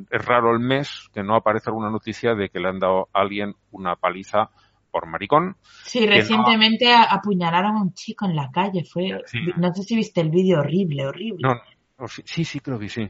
[0.10, 3.22] es raro el mes que no aparece alguna noticia de que le han dado a
[3.22, 4.50] alguien una paliza
[4.92, 5.56] por maricón.
[5.84, 8.84] Sí, recientemente apuñalaron a un chico en la calle.
[8.84, 9.40] Fue, Sí.
[9.58, 11.40] no sé si viste el vídeo horrible, horrible.
[11.42, 11.56] No,
[12.00, 13.10] no, sí, sí, sí, creo que sí.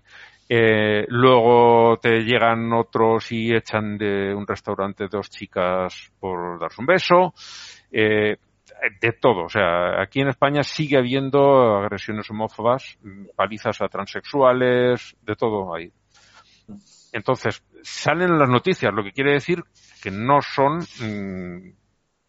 [0.50, 6.88] Eh, luego te llegan otros y echan de un restaurante dos chicas por darse un
[6.88, 7.34] beso.
[7.92, 8.38] Eh,
[9.02, 9.46] de todo.
[9.46, 15.74] O sea, aquí en España sigue habiendo agresiones homófobas, mm, palizas a transexuales, de todo
[15.74, 15.92] ahí.
[17.12, 19.64] Entonces, salen las noticias, lo que quiere decir
[20.02, 21.74] que no son mm,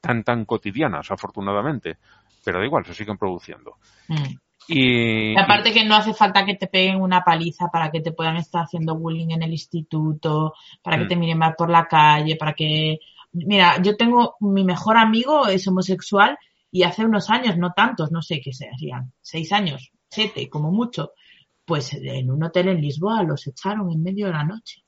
[0.01, 1.99] tan tan cotidianas, afortunadamente.
[2.45, 3.77] Pero da igual, se siguen produciendo.
[4.09, 4.37] Mm.
[4.69, 8.13] Y, Y aparte que no hace falta que te peguen una paliza para que te
[8.13, 11.09] puedan estar haciendo bullying en el instituto, para que Mm.
[11.09, 12.99] te miren mal por la calle, para que...
[13.33, 16.39] Mira, yo tengo mi mejor amigo, es homosexual,
[16.71, 21.13] y hace unos años, no tantos, no sé qué serían, seis años, siete, como mucho,
[21.69, 24.83] pues en un hotel en Lisboa los echaron en medio de la noche.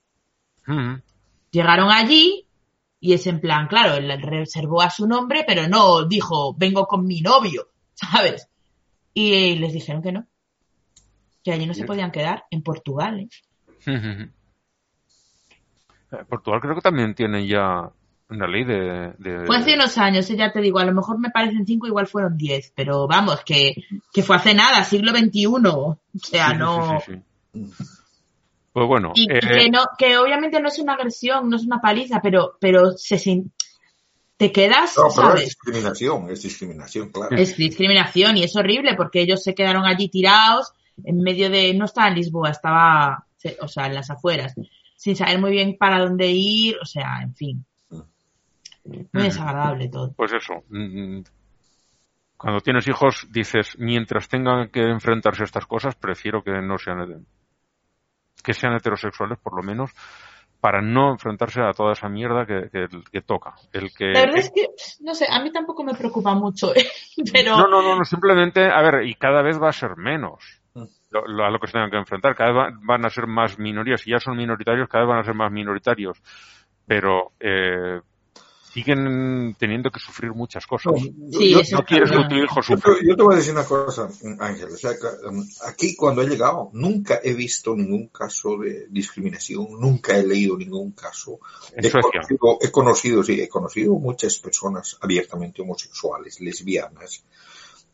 [0.66, 0.94] Mm,
[1.51, 2.47] Llegaron allí
[2.98, 7.07] y es en plan, claro, él reservó a su nombre, pero no dijo, vengo con
[7.07, 8.48] mi novio, ¿sabes?
[9.12, 10.27] Y les dijeron que no,
[11.44, 13.28] que allí no se podían quedar, en Portugal, ¿eh?
[16.28, 17.93] Portugal creo que también tiene ya
[18.31, 19.12] una ley de...
[19.19, 21.86] de- Fue hace unos años, eh, ya te digo, a lo mejor me parecen cinco,
[21.86, 23.74] igual fueron diez, pero vamos, que,
[24.12, 27.01] que fue hace nada, siglo XXI, o sea, Sí, no...
[27.01, 27.23] sí, sí,
[27.74, 27.85] sí.
[28.73, 31.65] Pues bueno, Y, y eh, que no, que obviamente no es una agresión, no es
[31.65, 33.52] una paliza, pero, pero se sin-
[34.36, 37.36] te quedas, No, pero es discriminación, es discriminación, claro.
[37.36, 40.73] Es discriminación y es horrible porque ellos se quedaron allí tirados
[41.05, 43.27] en medio de, no estaba en Lisboa, estaba,
[43.61, 44.55] o sea, en las afueras,
[44.97, 47.65] sin saber muy bien para dónde ir, o sea, en fin.
[48.85, 50.12] Muy desagradable todo.
[50.16, 50.62] pues eso.
[50.69, 51.20] mm,
[52.36, 57.27] Cuando tienes hijos dices, mientras tengan que enfrentarse a estas cosas, prefiero que no sean
[58.43, 59.90] que sean heterosexuales por lo menos
[60.61, 63.55] para no enfrentarse a toda esa mierda que, que, que toca.
[63.73, 64.66] El que La verdad es que,
[65.02, 66.86] no sé, a mí tampoco me preocupa mucho, ¿eh?
[67.32, 70.62] pero No, no, no, no, simplemente, a ver, y cada vez va a ser menos
[71.11, 72.35] lo, lo- a lo que se tengan que enfrentar.
[72.36, 74.01] Cada vez va- van a ser más minorías.
[74.02, 76.23] Si ya son minoritarios, cada vez van a ser más minoritarios.
[76.86, 78.01] Pero eh,
[78.73, 80.93] siguen teniendo que sufrir muchas cosas.
[81.33, 82.29] Sí, no está quieres que claro.
[82.29, 82.95] tu hijo Yo sufra.
[82.95, 84.69] te, yo te voy a decir una cosa, Ángel.
[84.73, 89.67] O sea, que, um, aquí cuando he llegado, nunca he visto ningún caso de discriminación,
[89.81, 91.41] nunca he leído ningún caso.
[91.75, 97.25] He conocido, he conocido, sí, he conocido muchas personas abiertamente homosexuales, lesbianas.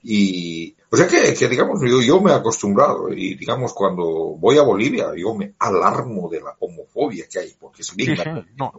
[0.02, 4.04] Y, o sea que, que digamos, yo, yo me he acostumbrado y digamos, cuando
[4.38, 8.22] voy a Bolivia, yo me alarmo de la homofobia que hay, porque es bien Sí,
[8.22, 8.72] sí, no.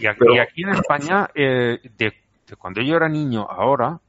[0.00, 2.12] Y aquí, Pero- y aquí en España, eh, de,
[2.46, 4.00] de cuando yo era niño, ahora,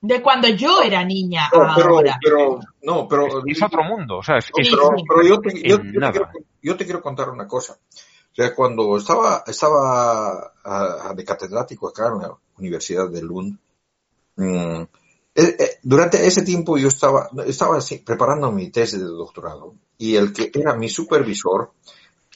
[0.00, 2.18] de cuando yo era niña No, pero, ahora.
[2.22, 4.18] pero, no, pero, es otro mundo.
[4.18, 6.28] O sea, es, es- pero, pero yo, te, yo, te quiero,
[6.62, 7.72] yo te quiero contar una cosa.
[7.74, 10.52] O sea, cuando estaba, estaba
[11.16, 13.58] de catedrático acá en la Universidad de Lund,
[14.36, 14.82] mm,
[15.34, 20.14] eh, eh, durante ese tiempo yo estaba, estaba así, preparando mi tesis de doctorado y
[20.14, 21.72] el que era mi supervisor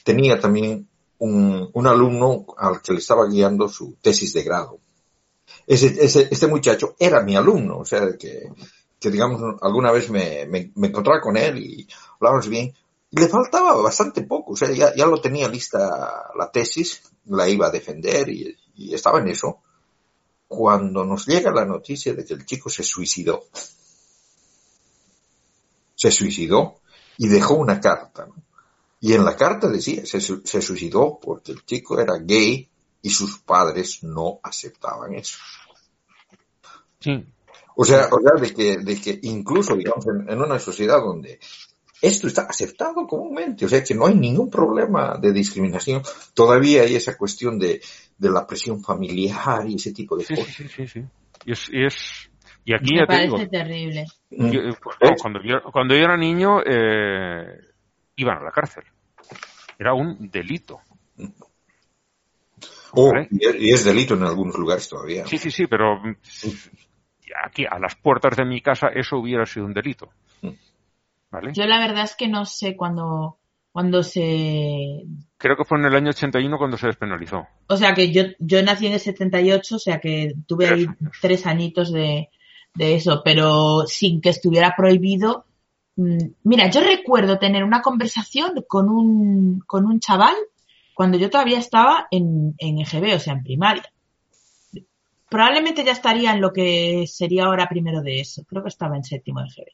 [0.05, 0.89] tenía también
[1.25, 4.81] un, alumno al que le estaba guiando su tesis de grado.
[5.67, 8.51] Ese, este muchacho era mi alumno, o sea, que,
[8.99, 12.75] que digamos, alguna vez me, encontraba con él y hablábamos bien.
[13.11, 17.71] Le faltaba bastante poco, o sea, ya, lo tenía lista la tesis, la iba a
[17.71, 18.59] defender y,
[18.93, 19.61] estaba en eso.
[20.49, 23.45] Cuando nos llega la noticia de que el chico se suicidó,
[25.95, 26.81] se suicidó
[27.17, 28.27] y dejó una carta.
[29.03, 32.69] Y en la carta decía, se, su- se suicidó porque el chico era gay
[33.03, 35.37] y sus padres no aceptaban eso.
[37.01, 37.25] sí,
[37.75, 41.41] O sea, o sea de, que, de que incluso, digamos, en, en una sociedad donde
[42.01, 46.03] esto está aceptado comúnmente, o sea, que no hay ningún problema de discriminación,
[46.35, 47.81] todavía hay esa cuestión de,
[48.19, 50.55] de la presión familiar y ese tipo de sí, cosas.
[50.55, 51.05] sí, sí, sí.
[51.45, 52.31] Y, es, y, es-
[52.65, 54.07] y aquí Me ya te digo, parece terrible.
[54.31, 54.51] Mm.
[54.53, 57.59] yo- eh, no, cuando, yo, cuando yo era niño, eh,
[58.23, 58.85] iban a la cárcel.
[59.79, 60.81] Era un delito.
[62.93, 63.29] Oh, Vale.
[63.31, 65.27] y, es, delito en algunos lugares todavía.
[65.27, 66.15] Sí, sí, sí, pero mm,
[67.47, 70.11] aquí a las puertas de mi casa eso hubiera sido un delito.
[71.31, 71.53] ¿Vale?
[71.55, 73.39] Yo la verdad es que no sé cuándo,
[73.73, 75.03] cuando se...
[75.39, 77.47] Creo que fue en el año 81 cuando se despenalizó.
[77.69, 80.85] O sea que yo, yo nací en el 78, o sea que tuve Tres ahí
[80.87, 81.19] años.
[81.23, 82.29] tres añitos de,
[82.75, 85.47] de eso, pero sin que estuviera prohibido.
[85.97, 90.35] Mm, Mira, yo recuerdo tener una conversación con un, con un chaval
[90.95, 93.93] cuando yo todavía estaba en, en EGB, o sea, en primaria.
[95.29, 98.45] Probablemente ya estaría en lo que sería ahora primero de eso.
[98.45, 99.69] Creo que estaba en séptimo de EGB.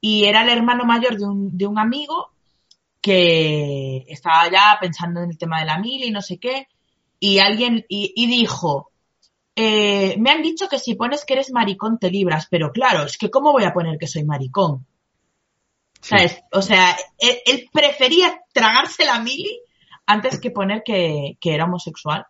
[0.00, 2.30] Y era el hermano mayor de un, de un amigo
[3.00, 6.68] que estaba ya pensando en el tema de la mil y no sé qué.
[7.18, 8.90] Y alguien, y, dijo,
[9.54, 13.16] eh, me han dicho que si pones que eres maricón te libras, pero claro, es
[13.16, 14.86] que ¿cómo voy a poner que soy maricón?
[16.08, 16.40] ¿Sabes?
[16.52, 19.60] O sea, él, él prefería tragarse la mili
[20.06, 22.24] antes que poner que, que era homosexual.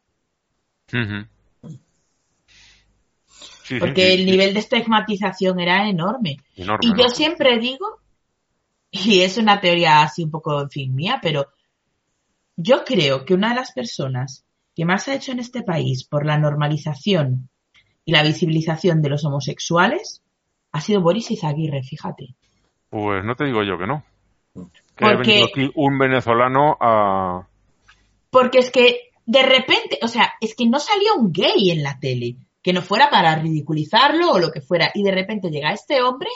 [3.78, 6.38] Porque el nivel de estigmatización era enorme.
[6.56, 8.00] Enorme, Y yo siempre digo,
[8.90, 11.48] y es una teoría así un poco, en fin, mía, pero
[12.56, 16.24] yo creo que una de las personas que más ha hecho en este país por
[16.24, 17.50] la normalización
[18.06, 20.22] y la visibilización de los homosexuales
[20.72, 22.36] ha sido Boris Izaguirre, fíjate.
[22.90, 24.04] Pues no te digo yo que no.
[24.96, 27.46] Que ha Porque- venido aquí un venezolano a...
[28.30, 31.98] Porque es que de repente, o sea, es que no salió un gay en la
[31.98, 36.00] tele, que no fuera para ridiculizarlo o lo que fuera, y de repente llega este
[36.02, 36.28] hombre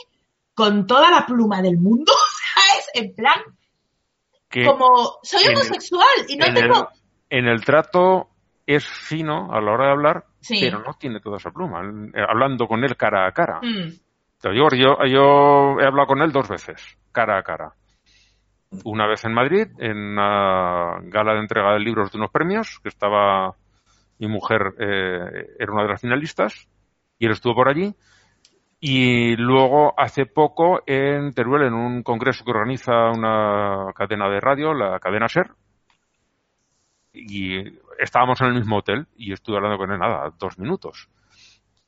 [0.54, 2.12] con toda la pluma del mundo,
[2.54, 2.90] ¿sabes?
[2.94, 3.38] En plan,
[4.48, 6.88] Que como soy el- homosexual y no en, tengo...
[7.30, 8.28] el, en el trato
[8.66, 10.58] es fino a la hora de hablar, Sí.
[10.60, 11.80] pero no tiene toda esa pluma.
[11.82, 13.60] Eh, Hablando con él cara a cara.
[13.62, 13.92] Mm,
[14.40, 14.68] Te yo,
[15.06, 17.74] yo he hablado con él dos veces, cara a cara.
[18.84, 22.88] Una vez en Madrid, en una gala de entrega de libros de unos premios, que
[22.88, 23.54] estaba
[24.18, 26.68] mi mujer, eh, era una de las finalistas,
[27.18, 27.94] y él estuvo por allí.
[28.80, 34.72] Y luego, hace poco, en Teruel, en un congreso que organiza una cadena de radio,
[34.72, 35.50] la cadena SER,
[37.12, 37.58] y
[37.98, 41.10] estábamos en el mismo hotel y estuve hablando con él, nada, dos minutos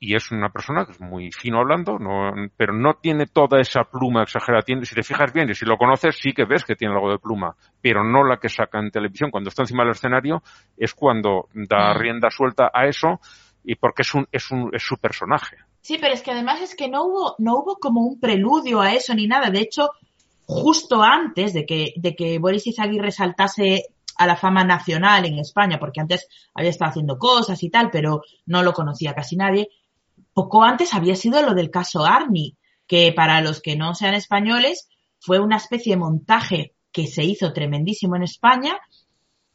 [0.04, 3.84] y es una persona que es muy fino hablando, no, pero no tiene toda esa
[3.84, 4.62] pluma exagerada.
[4.64, 7.08] Tiene, si te fijas bien y si lo conoces, sí que ves que tiene algo
[7.12, 9.30] de pluma, pero no la que saca en televisión.
[9.30, 10.42] Cuando está encima del escenario
[10.76, 11.98] es cuando da Mm.
[11.98, 13.20] rienda suelta a eso
[13.62, 15.58] y porque es un, es un, es su personaje.
[15.82, 18.92] Sí, pero es que además es que no hubo, no hubo como un preludio a
[18.92, 19.50] eso ni nada.
[19.50, 19.90] De hecho,
[20.46, 23.84] justo antes de que, de que Boris Izaguirre saltase
[24.16, 28.22] a la fama nacional en España, porque antes había estado haciendo cosas y tal, pero
[28.46, 29.68] no lo conocía casi nadie,
[30.34, 32.56] poco antes había sido lo del caso Arni,
[32.86, 34.88] que para los que no sean españoles
[35.18, 38.78] fue una especie de montaje que se hizo tremendísimo en España,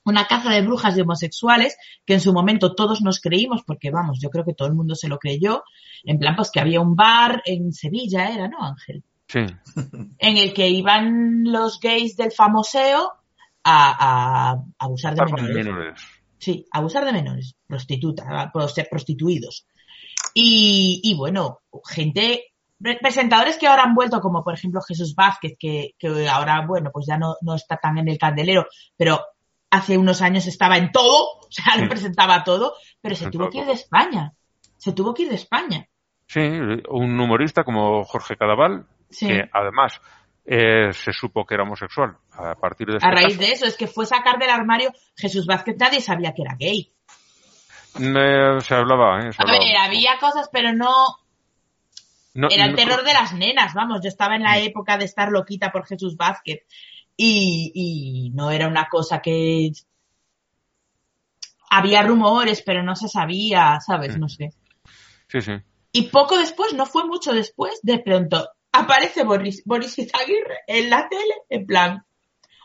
[0.05, 4.19] una caza de brujas de homosexuales que en su momento todos nos creímos, porque vamos,
[4.21, 5.63] yo creo que todo el mundo se lo creyó,
[6.03, 9.03] en plan pues que había un bar en Sevilla, era, ¿no, Ángel?
[9.27, 9.45] Sí,
[10.19, 13.11] En el que iban los gays del famoseo
[13.63, 15.55] a, a abusar de menores.
[15.55, 16.01] menores.
[16.37, 19.67] Sí, abusar de menores, prostituta, pues, ser prostituidos.
[20.39, 21.59] Y, y bueno,
[21.89, 22.43] gente,
[22.81, 26.91] pre- presentadores que ahora han vuelto, como por ejemplo Jesús Vázquez, que, que ahora, bueno,
[26.93, 29.19] pues ya no, no está tan en el candelero, pero
[29.71, 33.43] hace unos años estaba en todo, o sea, lo presentaba todo, pero se En tuvo
[33.45, 33.51] todo.
[33.51, 34.33] que ir de España.
[34.77, 35.87] Se tuvo que ir de España.
[36.27, 39.25] Sí, un humorista como Jorge Cadaval, Sí.
[39.27, 39.99] que además
[40.45, 43.39] eh, se supo que era homosexual a partir de este A raíz caso.
[43.39, 46.93] de eso, es que fue sacar del armario Jesús Vázquez, nadie sabía que era gay.
[47.99, 49.33] Eh, se hablaba, ¿eh?
[49.33, 50.93] Se A ver, había cosas, pero no,
[52.33, 55.05] No- Era el no- terror de las nenas, vamos, yo estaba en la época de
[55.05, 56.61] estar loquita por Jesús Vázquez
[57.15, 59.71] y, y no era una cosa que
[61.69, 64.15] había rumores, pero no se sabía, ¿sabes?
[64.15, 64.19] Mm.
[64.19, 64.53] No sé.
[65.27, 65.53] Sí, sí.
[65.91, 71.09] Y poco después, no fue mucho después, de pronto aparece Boris, Boris Izaguirre en la
[71.09, 72.05] tele, en plan,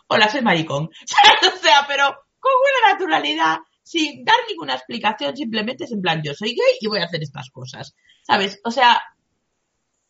[0.08, 0.90] hola, soy maricón.
[1.54, 2.04] O sea, pero
[2.38, 2.52] con
[2.84, 7.00] una naturalidad, sin dar ninguna explicación, simplemente es en plan, yo soy gay y voy
[7.00, 7.94] a hacer estas cosas.
[8.22, 8.60] ¿Sabes?
[8.64, 9.00] O sea,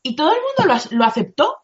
[0.03, 1.57] y todo el mundo lo, lo aceptó.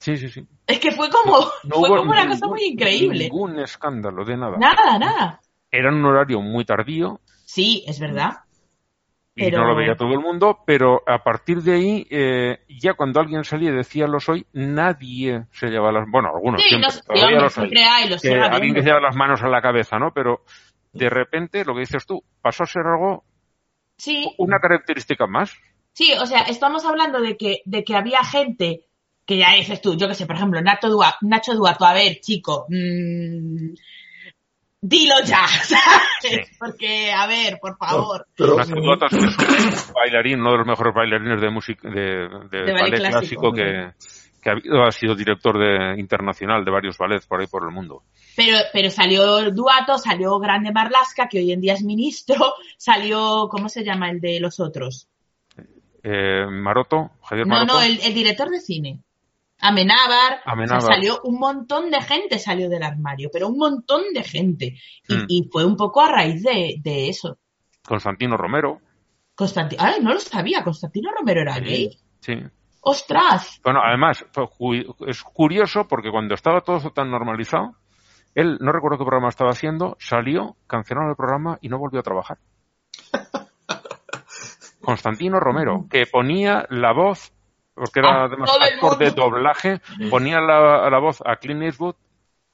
[0.00, 0.46] Sí, sí, sí.
[0.66, 3.24] Es que fue como, No fue como una ningún- cosa muy increíble.
[3.24, 4.56] Ningún escándalo de nada.
[4.58, 5.40] Nada, nada.
[5.70, 8.38] Era un horario muy tardío Sí, es verdad.
[9.38, 12.94] y Pero- no lo veía todo el mundo, pero a partir de ahí, eh, ya
[12.94, 16.10] cuando alguien salía y decía lo soy, nadie se llevaba las...
[16.10, 17.60] Bueno, algunos Sí, siempre, no, sí, todavía hombre, lo soy.
[17.68, 20.12] siempre hay, lo Que sigue alguien que se lleva las manos a la cabeza, ¿no?
[20.14, 20.42] Pero
[20.96, 23.24] de repente, lo que dices tú, pasó a ser algo,
[23.98, 25.52] Sí, una característica más.
[25.92, 28.82] Sí, o sea, estamos hablando de que, de que había gente
[29.24, 32.20] que ya dices tú, yo que sé, por ejemplo, Nacho, Dua- Nacho Duato, a ver,
[32.20, 33.74] chico, mm,
[34.80, 36.50] dilo ya, ¿sabes?
[36.58, 38.26] Porque, a ver, por favor.
[38.36, 42.00] Pero, Nacho Duato es un bailarín, uno de los mejores bailarines de música, de,
[42.50, 43.50] de De ballet ballet clásico.
[43.50, 43.92] clásico que,
[44.54, 48.04] que ha, sido director de, internacional de varios ballets por ahí por el mundo.
[48.36, 52.36] Pero, pero salió Duato, salió Grande Marlasca, que hoy en día es ministro,
[52.76, 55.08] salió, ¿cómo se llama el de los otros?
[56.02, 57.74] Eh, Maroto, Javier No, Maroto.
[57.74, 59.00] no, el, el director de cine.
[59.58, 60.78] Amenábar, Amenábar.
[60.78, 64.76] O sea, salió un montón de gente salió del armario, pero un montón de gente.
[65.08, 65.24] Y, Mm.
[65.28, 67.38] y fue un poco a raíz de, de eso.
[67.82, 68.80] Constantino Romero.
[69.34, 71.90] Constantino, ay, no lo sabía, Constantino Romero era gay.
[72.20, 72.34] Sí.
[72.88, 73.60] ¡Ostras!
[73.64, 74.24] Bueno, además,
[75.08, 77.74] es curioso porque cuando estaba todo tan normalizado,
[78.32, 82.04] él, no recuerdo qué programa estaba haciendo, salió, cancelaron el programa y no volvió a
[82.04, 82.38] trabajar.
[84.80, 87.32] Constantino Romero, que ponía la voz,
[87.74, 91.96] porque era además actor de doblaje, ponía la, la voz a Clint Eastwood,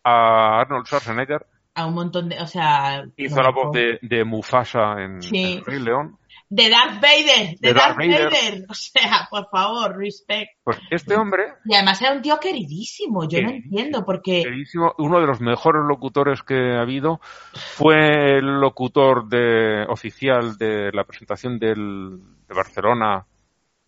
[0.03, 1.45] a Arnold Schwarzenegger,
[1.75, 3.05] A un montón de, o sea...
[3.19, 5.59] hizo la voz de, de Mufasa en, Sí.
[5.59, 6.17] en Rey León.
[6.55, 8.31] De Darth Vader, de, De Darth, Darth Vader.
[8.31, 8.67] Vader.
[8.69, 10.51] O sea, por favor, respect.
[10.63, 13.79] Pues este hombre, Y además era un tío queridísimo, yo no Queridísimo.
[13.79, 14.43] entiendo porque...
[14.43, 17.21] queridísimo, uno de los mejores locutores que ha habido,
[17.55, 23.25] fue el locutor de, oficial de la presentación del, de Barcelona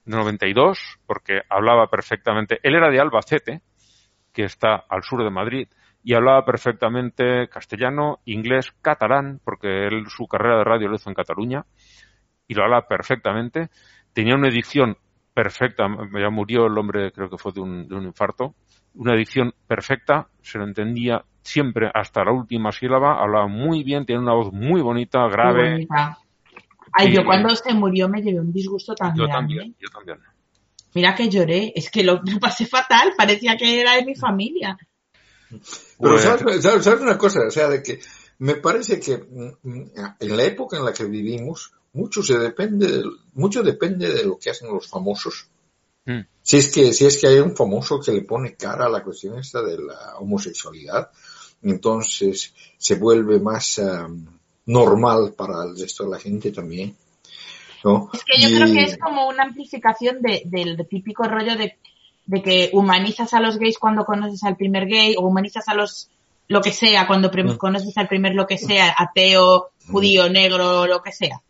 [0.07, 3.61] de 92, porque hablaba perfectamente, él era de Albacete,
[4.32, 5.69] que está al sur de Madrid,
[6.03, 11.15] y hablaba perfectamente castellano, inglés, catalán, porque él su carrera de radio lo hizo en
[11.15, 11.66] Cataluña,
[12.46, 13.68] y lo habla perfectamente.
[14.12, 14.96] Tenía una edición
[15.32, 18.54] perfecta, ya murió el hombre, creo que fue de un, de un infarto,
[18.94, 24.22] una edición perfecta, se lo entendía siempre hasta la última sílaba, hablaba muy bien, tiene
[24.22, 25.70] una voz muy bonita, Muy grave.
[25.72, 26.18] bonita.
[26.92, 29.56] Ay, yo cuando se murió me llevé un disgusto tan Yo grande.
[29.56, 30.18] también, yo también.
[30.94, 34.76] Mira que lloré, es que lo, lo pasé fatal, parecía que era de mi familia.
[35.50, 35.60] Pero
[35.98, 37.40] Pues- ¿sabes, sabes- sabes una cosa?
[37.46, 37.98] O sea, de que
[38.38, 39.90] me parece que mm, mm,
[40.20, 44.38] en la época en la que vivimos, mucho se depende, del- mucho depende de lo
[44.38, 45.46] que hacen los famosos.
[46.04, 46.20] Mm.
[46.42, 49.02] Si es que, si es que hay un famoso que le pone cara a la
[49.02, 51.10] cuestión esta de la homosexualidad,
[51.62, 54.26] entonces se vuelve más am,
[54.66, 56.96] normal para el resto de la gente también.
[57.84, 58.10] ¿no?
[58.14, 61.76] Es que yo Y- creo que es como una amplificación de- del típico rollo de,
[62.26, 66.08] de que humanizas a los gays cuando conoces al primer gay o humanizas a los
[66.48, 67.56] lo que sea cuando Mm.
[67.56, 71.40] conoces al primer lo que sea, ateo, judío, negro, lo que sea.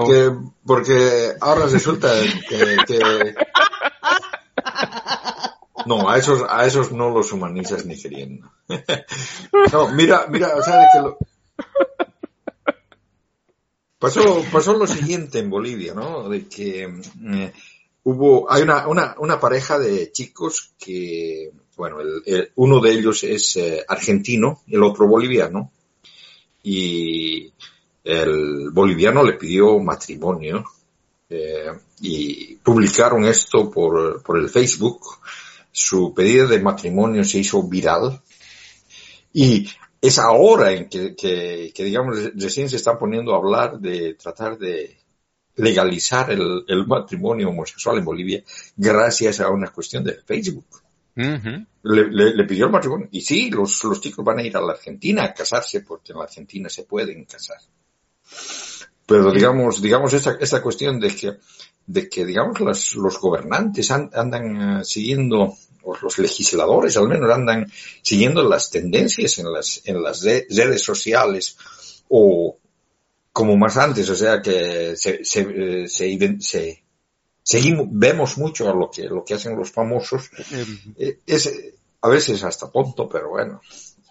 [0.00, 0.32] Porque,
[0.66, 2.12] porque ahora resulta
[2.48, 3.34] que,
[5.86, 8.50] No, a esos, a esos no los humanizas ni queriendo.
[9.72, 11.18] No, mira, mira, o sea, que lo...
[13.98, 16.28] Pasó, pasó lo siguiente en Bolivia, ¿no?
[16.28, 17.52] De que eh,
[18.04, 23.84] hubo, hay una, una, pareja de chicos que, bueno, el- uno de ellos es eh,
[23.86, 25.70] argentino, el otro boliviano,
[26.62, 27.52] y
[28.04, 30.64] el boliviano le pidió matrimonio
[31.28, 31.66] eh,
[32.00, 35.00] y publicaron esto por, por el Facebook.
[35.72, 38.20] Su pedido de matrimonio se hizo viral
[39.32, 39.68] y
[40.00, 44.58] es ahora en que, que, que, digamos, recién se están poniendo a hablar de tratar
[44.58, 44.96] de
[45.56, 48.42] legalizar el, el matrimonio homosexual en Bolivia
[48.76, 50.64] gracias a una cuestión de Facebook.
[51.82, 53.08] Le, le- le pidió el matrimonio.
[53.10, 56.18] Y sí, los, los chicos van a ir a la Argentina a casarse porque en
[56.18, 57.58] la Argentina se pueden casar.
[59.06, 61.36] Pero digamos, digamos esta, esta cuestión de que,
[61.86, 67.30] de que digamos las- los gobernantes an- andan eh, siguiendo, o los legisladores al menos
[67.30, 67.70] andan
[68.02, 71.56] siguiendo las tendencias en las, en las re- redes sociales
[72.08, 72.56] o
[73.32, 75.40] como más antes, o sea que se, se,
[75.84, 76.82] eh, se,
[77.42, 80.30] seguimos, vemos mucho a lo que, lo que hacen los famosos.
[80.52, 80.66] Eh,
[80.98, 81.52] eh, es
[82.02, 83.60] a veces hasta tonto, pero bueno,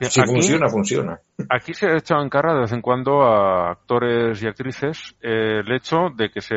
[0.08, 1.20] si aquí- funciona, funciona.
[1.50, 5.60] Aquí se ha echado en cara de vez en cuando a actores y actrices eh,
[5.66, 6.56] el hecho de que se,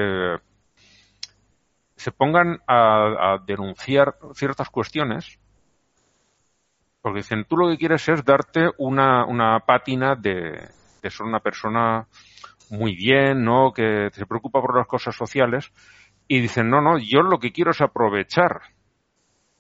[1.97, 5.39] se pongan a, a denunciar ciertas cuestiones
[7.03, 10.69] porque dicen, tú lo que quieres es darte una, una pátina de,
[11.03, 12.07] de ser una persona
[12.71, 13.73] muy bien, ¿no?
[13.73, 15.73] Que se preocupa por las cosas sociales.
[16.29, 18.61] Y dicen, no, no, yo lo que quiero es aprovechar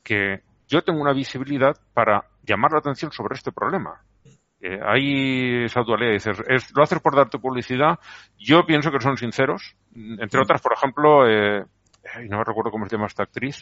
[0.04, 4.00] que yo tengo una visibilidad para llamar la atención sobre este problema.
[4.60, 7.98] Eh, hay esa dualidad, dices, es, lo haces por darte publicidad,
[8.38, 11.64] yo pienso que son sinceros, entre otras, por ejemplo, eh,
[12.28, 13.60] no me recuerdo cómo se llama esta actriz,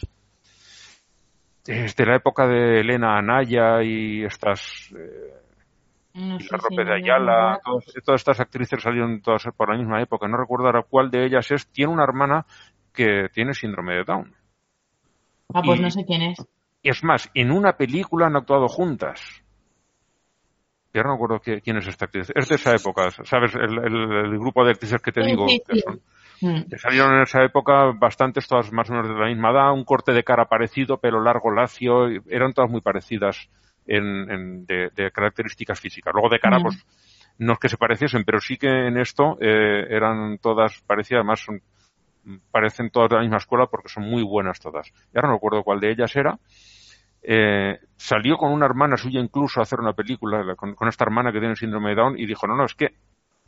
[1.65, 5.33] es de la época de Elena Anaya y estas, eh,
[6.13, 9.71] No y sé la si López de Ayala, todas, todas estas actrices salieron todas por
[9.71, 12.45] la misma época, no recuerdo ahora cuál de ellas es, tiene una hermana
[12.93, 14.35] que tiene síndrome de Down.
[15.53, 16.45] Ah, pues y- no sé quién es.
[16.81, 19.21] Y es más, en una película han actuado juntas.
[20.93, 22.31] Y ahora no recuerdo quién es esta actriz.
[22.35, 23.53] Es de esa época, ¿sabes?
[23.55, 25.47] El, el- el grupo de actrices que te digo.
[25.47, 25.81] sí, que sí.
[25.81, 26.01] son.
[26.41, 26.69] Mm.
[26.69, 29.85] Que salieron en esa época bastantes, todas más o menos de la misma edad, un
[29.85, 33.47] corte de cara parecido, pelo largo, lacio, eran todas muy parecidas
[33.85, 36.11] en, en- de, de características físicas.
[36.13, 36.63] Luego de cara, Mm.
[36.63, 36.85] pues,
[37.37, 41.39] no es que se pareciesen, pero sí que en esto eh, eran todas parecidas, además
[41.39, 41.61] son,
[42.51, 44.91] parecen todas de la misma escuela porque son muy buenas todas.
[45.13, 46.37] Y ahora no recuerdo cuál de ellas era.
[47.23, 51.03] Eh, salió con una hermana suya incluso a hacer una película la- con, con esta
[51.03, 52.95] hermana que tiene síndrome de Down y dijo, no, no, es que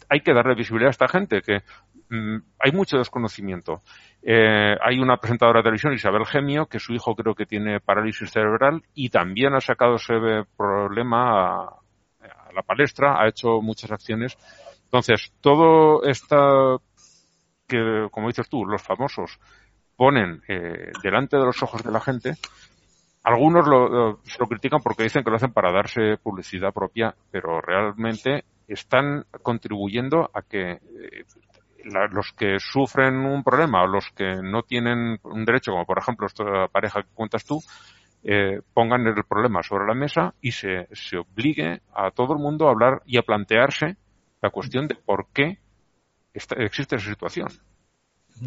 [0.09, 1.61] hay que darle visibilidad a esta gente, que
[2.09, 3.81] mm, hay mucho desconocimiento.
[4.21, 8.31] Eh, hay una presentadora de televisión, Isabel Gemio, que su hijo creo que tiene parálisis
[8.31, 10.13] cerebral y también ha sacado ese
[10.57, 11.63] problema a,
[12.21, 14.37] a la palestra, ha hecho muchas acciones.
[14.85, 16.77] Entonces, todo esta
[17.67, 19.39] que, como dices tú, los famosos
[19.95, 22.35] ponen eh, delante de los ojos de la gente,
[23.23, 27.61] algunos lo, se lo critican porque dicen que lo hacen para darse publicidad propia, pero
[27.61, 30.79] realmente están contribuyendo a que eh,
[31.85, 35.99] la- los que sufren un problema o los que no tienen un derecho, como por
[35.99, 37.59] ejemplo esta pareja que cuentas tú,
[38.23, 42.67] eh, pongan el problema sobre la mesa y se, se obligue a todo el mundo
[42.67, 43.97] a hablar y a plantearse
[44.41, 45.59] la cuestión de por qué
[46.33, 47.49] esta- existe esa situación.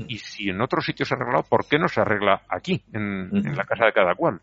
[0.09, 3.31] Y si en otro sitio se ha arreglado, ¿por qué no se arregla aquí, en,
[3.33, 4.41] en la casa de cada cual?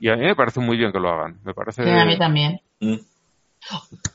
[0.00, 1.38] Y a mí me parece muy bien que lo hagan.
[1.44, 1.84] Me parece.
[1.84, 2.60] Sí, a mí también.
[2.80, 2.96] Mm.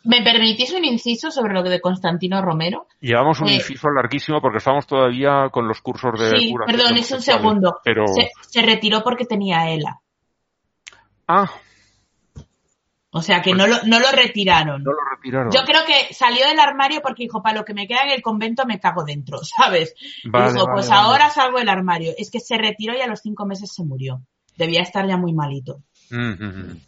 [0.03, 2.85] ¿Me permitís un inciso sobre lo de Constantino Romero?
[2.99, 6.97] Llevamos un Eh, inciso larguísimo porque estamos todavía con los cursos de Sí, curación perdón,
[6.97, 7.79] es un segundo.
[7.83, 8.05] Pero.
[8.07, 9.99] Se, se retiró porque tenía ELA.
[11.27, 11.49] Ah,
[13.11, 14.83] O sea que no lo, no lo retiraron.
[14.83, 15.51] no lo retiraron.
[15.51, 18.21] Yo creo que salió del armario porque dijo, para lo que me queda en el
[18.21, 19.95] convento me cago dentro, ¿sabes?
[20.25, 21.01] Vale, dijo, vale, pues vale.
[21.01, 22.13] ahora salgo del armario.
[22.17, 24.21] Es que se retiró y a los cinco meses se murió.
[24.57, 25.79] Debía estar ya muy malito.
[26.11, 26.81] Mm, mm, mm.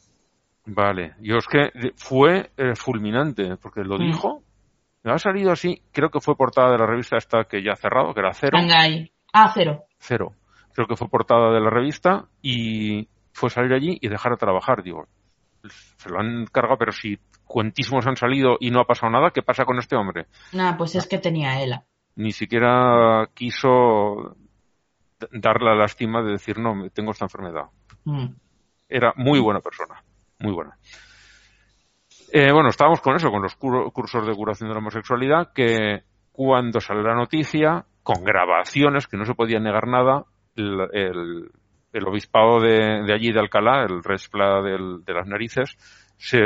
[0.66, 4.02] Vale, yo es que fue eh, fulminante, porque lo Mm.
[4.12, 4.44] dijo,
[5.04, 7.76] me ha salido así, creo que fue portada de la revista esta que ya ha
[7.76, 8.60] cerrado, que era Cero.
[9.34, 9.86] Ah, cero.
[9.98, 10.34] Cero,
[10.76, 14.84] creo que fue portada de la revista y fue salir allí y dejar de trabajar,
[14.84, 15.08] digo,
[15.98, 19.42] se lo han cargado, pero si cuentísimos han salido y no ha pasado nada, ¿qué
[19.42, 20.28] pasa con este hombre?
[20.54, 21.84] Nah, pues es que tenía ELA.
[22.16, 24.36] Ni siquiera quiso
[25.32, 27.66] dar la lástima de decir, no, tengo esta enfermedad.
[28.04, 28.28] Mm.
[28.90, 30.04] era muy buena persona,
[30.40, 30.76] muy buena.
[32.34, 36.04] Eh, bueno, estábamos con eso, con los cur- cursos de curación de la homosexualidad, que
[36.32, 40.26] cuando sale la noticia, con grabaciones, que no se podía negar nada,
[40.56, 41.52] el, el-
[41.94, 45.76] el obispado de, de allí, de Alcalá, el Respla del- de las narices,
[46.18, 46.40] se,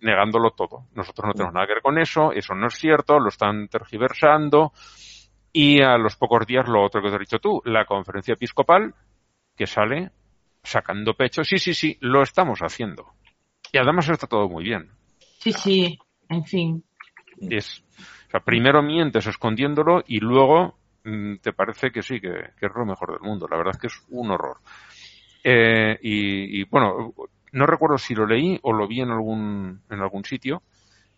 [0.00, 0.86] negándolo todo.
[0.94, 4.72] Nosotros no tenemos nada que ver con eso, eso no es cierto, lo están tergiversando.
[5.52, 8.94] Y a los pocos días, lo otro que te has dicho tú, la conferencia episcopal,
[9.56, 10.10] que sale
[10.62, 13.06] sacando pecho, sí, sí, sí, lo estamos haciendo.
[13.72, 14.90] Y además está todo muy bien.
[15.40, 15.98] Sí, sí,
[16.28, 16.84] en fin.
[17.50, 17.84] Es,
[18.28, 22.84] o sea, primero mientes escondiéndolo y luego te parece que sí, que, que es lo
[22.86, 23.46] mejor del mundo.
[23.50, 24.58] La verdad es que es un horror.
[25.44, 27.14] Eh, y, y, bueno,
[27.52, 30.62] no recuerdo si lo leí o lo vi en algún, en algún sitio.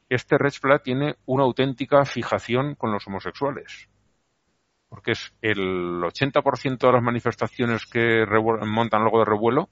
[0.08, 0.52] Este Red
[0.82, 3.88] tiene una auténtica fijación con los homosexuales.
[4.88, 8.24] Porque es el 80% de las manifestaciones que
[8.66, 9.68] montan luego de revuelo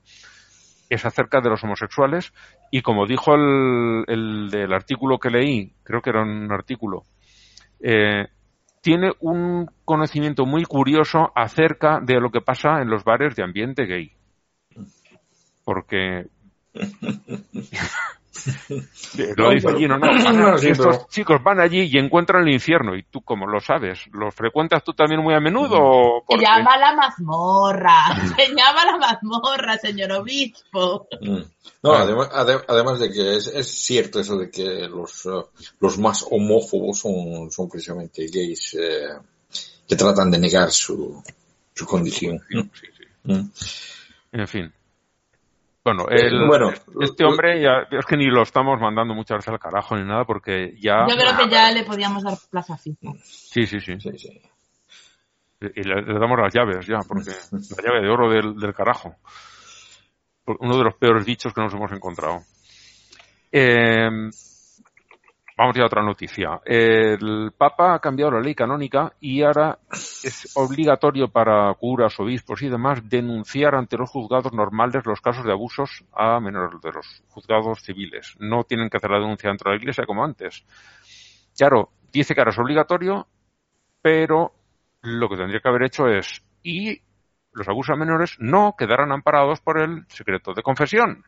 [0.94, 2.34] es acerca de los homosexuales
[2.70, 7.04] y como dijo el, el del artículo que leí, creo que era un artículo,
[7.80, 8.26] eh,
[8.82, 13.86] tiene un conocimiento muy curioso acerca de lo que pasa en los bares de ambiente
[13.86, 14.12] gay.
[15.64, 16.26] Porque
[19.36, 22.52] lo dice allí, no, no, van sí, estos pero- chicos van allí y encuentran el
[22.54, 25.76] infierno y tú como lo sabes, ¿lo frecuentas tú también muy a menudo?
[25.80, 28.04] o Se porque- llama la mazmorra.
[28.36, 31.06] Se llama la mazmorra, señor obispo.
[31.20, 31.38] Mm.
[31.82, 35.30] No, además, ade- además de que es, es cierto eso de que los, eh,
[35.80, 39.08] los más homófobos son, son precisamente gays eh,
[39.88, 41.22] que tratan de negar su,
[41.74, 42.40] su condición.
[42.48, 43.04] Sí, sí, sí.
[43.24, 43.50] Mm.
[44.32, 44.72] En fin.
[45.84, 49.48] Bueno, Eh, el- bueno, este hombre ya, es que ni lo estamos mandando muchas veces
[49.52, 51.06] al carajo ni nada porque ya...
[51.08, 53.12] Yo creo que ya le podíamos dar plaza fija.
[53.24, 53.98] Sí, sí, sí.
[54.00, 54.42] Sí, sí.
[55.60, 59.16] Y le, le damos las llaves ya, porque la llave de oro del, del carajo.
[60.46, 62.40] Uno de los peores bichos que nos hemos encontrado.
[63.52, 64.08] Eh,
[65.56, 66.60] vamos ya a otra noticia.
[66.64, 72.68] El Papa ha cambiado la ley canónica y ahora es obligatorio para curas, obispos y
[72.68, 77.82] demás denunciar ante los juzgados normales los casos de abusos a menores de los juzgados
[77.82, 78.36] civiles.
[78.38, 80.64] No tienen que hacer la denuncia dentro de la iglesia como antes.
[81.56, 83.26] Claro, dice que ahora es obligatorio,
[84.00, 84.52] pero
[85.02, 87.02] lo que tendría que haber hecho es y
[87.52, 91.24] los abusos a menores no quedarán amparados por el secreto de confesión.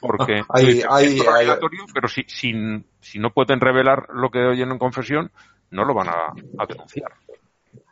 [0.00, 2.52] Porque Ah, hay- hay- es hay- obligatorio, pero si, si,
[3.00, 5.30] si no pueden revelar lo que oyen en confesión,
[5.70, 7.12] no lo van a, a denunciar.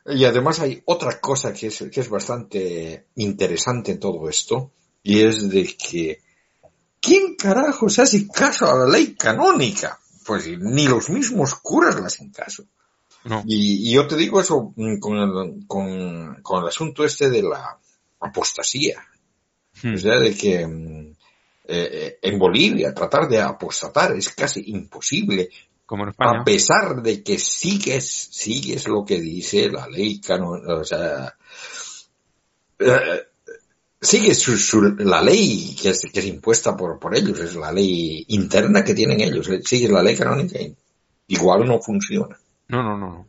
[0.07, 5.21] Y además hay otra cosa que es, que es bastante interesante en todo esto, y
[5.21, 6.21] es de que
[7.01, 9.99] ¿quién carajos hace caso a la ley canónica?
[10.27, 12.65] Pues ni los mismos curas le hacen caso.
[13.25, 13.43] No.
[13.47, 17.43] Y, y yo te digo eso mm, con el, con, con el asunto este de
[17.43, 17.79] la
[18.21, 19.03] apostasía.
[19.83, 19.95] Hmm.
[19.95, 21.15] O sea, de que mm,
[21.71, 25.49] eh, eh, en Bolivia tratar de apostatar es casi imposible
[25.87, 26.41] Como en España.
[26.41, 31.35] a pesar de que sigues, sigues lo que dice la ley canónica, o sea,
[32.79, 33.23] eh,
[34.01, 37.73] sigues su, su- la ley que es, que es impuesta por, por ellos, es la
[37.73, 40.75] ley interna que tienen ellos, eh, sigues la ley canónica y
[41.29, 42.39] igual no funciona.
[42.69, 43.07] No, no, no.
[43.11, 43.27] no.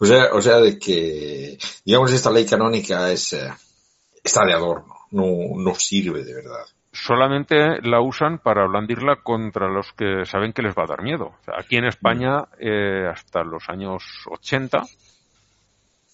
[0.00, 3.48] O sea, o sea, de que, digamos, esta ley canónica es, eh,
[4.22, 5.26] está de adorno, no,
[5.56, 6.64] no sirve de verdad.
[6.92, 11.34] Solamente la usan para blandirla contra los que saben que les va a dar miedo.
[11.40, 14.82] O sea, aquí en España, eh, hasta los años 80,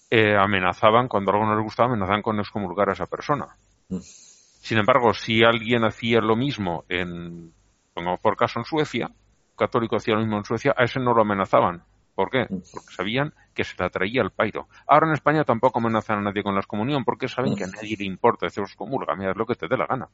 [0.09, 3.47] eh, amenazaban, cuando algo no les gustaba, amenazaban con excomulgar a esa persona.
[3.89, 3.99] Mm.
[3.99, 7.51] Sin embargo, si alguien hacía lo mismo en,
[7.93, 11.13] pongamos por caso en Suecia, un católico hacía lo mismo en Suecia, a ese no
[11.13, 11.83] lo amenazaban.
[12.19, 12.47] ¿Por qué?
[12.49, 14.67] Porque sabían que se le atraía el pairo.
[14.85, 17.95] Ahora en España tampoco amenazan a nadie con la excomunión porque saben que a nadie
[17.97, 20.09] le importa decir comulga, mira, es lo que te dé la gana.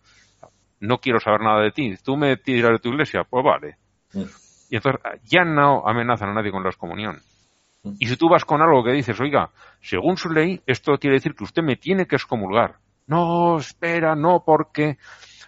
[0.82, 1.96] No quiero saber nada de ti.
[2.04, 3.24] ¿Tú me tiras de tu iglesia?
[3.28, 3.78] Pues vale.
[4.14, 4.22] Mm.
[4.70, 7.18] Y entonces ya no amenazan a nadie con la excomunión.
[7.98, 9.50] Y si tú vas con algo que dices, oiga,
[9.82, 12.76] según su ley, esto quiere decir que usted me tiene que excomulgar.
[13.08, 15.00] No, espera, no, porque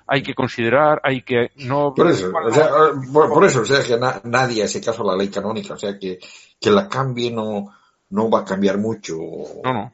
[0.07, 1.93] hay que considerar, hay que no.
[1.93, 2.69] Por eso, o sea,
[3.11, 5.77] por, por eso, o sea, que na- nadie hace caso a la ley canónica, o
[5.77, 6.19] sea, que,
[6.59, 7.73] que la cambie no,
[8.09, 9.17] no va a cambiar mucho.
[9.63, 9.93] No, no.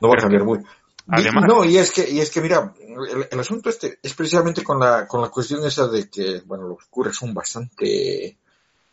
[0.00, 0.68] No va a cambiar que- mucho.
[1.06, 4.62] además- no, y es que, y es que mira, el, el asunto este es precisamente
[4.64, 8.36] con la, con la cuestión esa de que, bueno, los curas son bastante,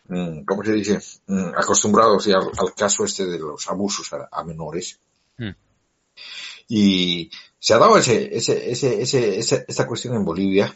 [0.08, 1.00] mm, ¿cómo se dice?
[1.28, 5.00] Mm, acostumbrados y al, al caso este de los abusos a, a menores.
[5.38, 5.50] Mm.
[6.68, 10.74] Y se ha dado ese, ese, ese, ese, ese- esta cuestión en Bolivia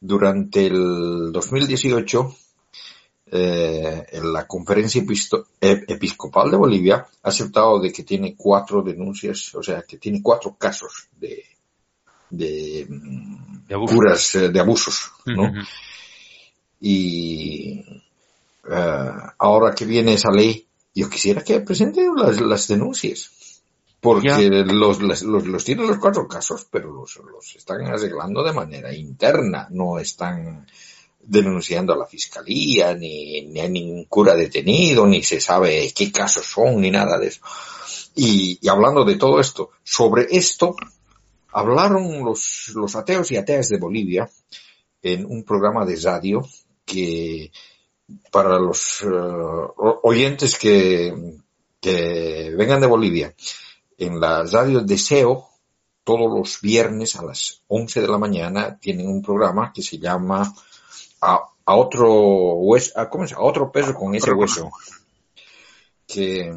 [0.00, 2.36] durante el 2018.
[3.30, 9.54] eh, en la conferencia ep- episcopal de Bolivia ha aceptado de que tiene cuatro denuncias,
[9.54, 11.44] o sea, que tiene cuatro casos de,
[12.30, 12.86] de,
[13.68, 13.94] De abusos.
[13.96, 15.42] curas eh, de abusos, ¿no?
[15.42, 15.60] Ujú.
[16.80, 17.80] Y
[18.70, 23.30] eh, ahora que viene esa ley, yo quisiera que presenten las, las denuncias.
[24.00, 28.94] Porque los, los, los tienen los cuatro casos, pero los, los están arreglando de manera
[28.94, 30.66] interna, no están
[31.20, 36.46] denunciando a la fiscalía, ni, ni hay ningún cura detenido, ni se sabe qué casos
[36.46, 37.40] son, ni nada de eso.
[38.14, 40.76] Y, y hablando de todo esto, sobre esto,
[41.52, 44.30] hablaron los, los ateos y ateas de Bolivia
[45.02, 46.46] en un programa de radio
[46.84, 47.50] que
[48.30, 51.12] para los o- oyentes que,
[51.80, 53.34] que vengan de Bolivia,
[53.98, 55.48] en la radio Deseo,
[56.04, 60.50] todos los viernes a las 11 de la mañana tienen un programa que se llama
[61.20, 63.32] A, a otro hueso, a, ¿cómo es?
[63.32, 64.70] A otro peso con ese hueso.
[66.06, 66.50] Que,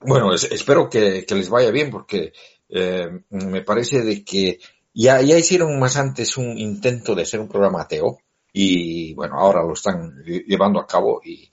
[0.00, 2.32] bueno, es- espero que, que les vaya bien porque
[2.68, 4.58] eh, me parece de que
[4.92, 8.18] ya, ya hicieron más antes un intento de hacer un programa ateo
[8.52, 11.48] y bueno, ahora lo están lle- llevando a cabo y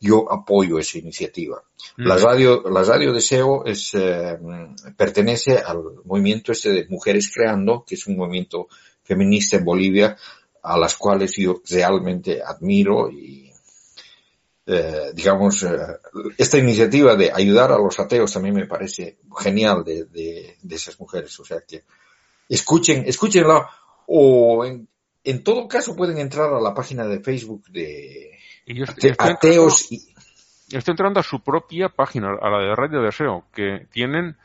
[0.00, 1.62] yo apoyo esa iniciativa.
[1.96, 4.38] La radio, la radio Deseo es, eh,
[4.96, 8.68] pertenece al movimiento este de Mujeres Creando, que es un movimiento
[9.02, 10.16] feminista en Bolivia,
[10.62, 13.50] a las cuales yo realmente admiro y,
[14.66, 15.76] eh, digamos, eh,
[16.36, 20.98] esta iniciativa de ayudar a los ateos también me parece genial de, de, de esas
[20.98, 21.38] mujeres.
[21.38, 21.84] O sea que
[22.48, 23.70] escuchen, escúchenla
[24.06, 24.88] o en,
[25.22, 28.35] en todo caso pueden entrar a la página de Facebook de
[28.66, 32.58] Y yo ate- estoy, ateos y, entrando, estoy entrando a su propia página, a la
[32.58, 34.36] de Radio Deseo, que tienen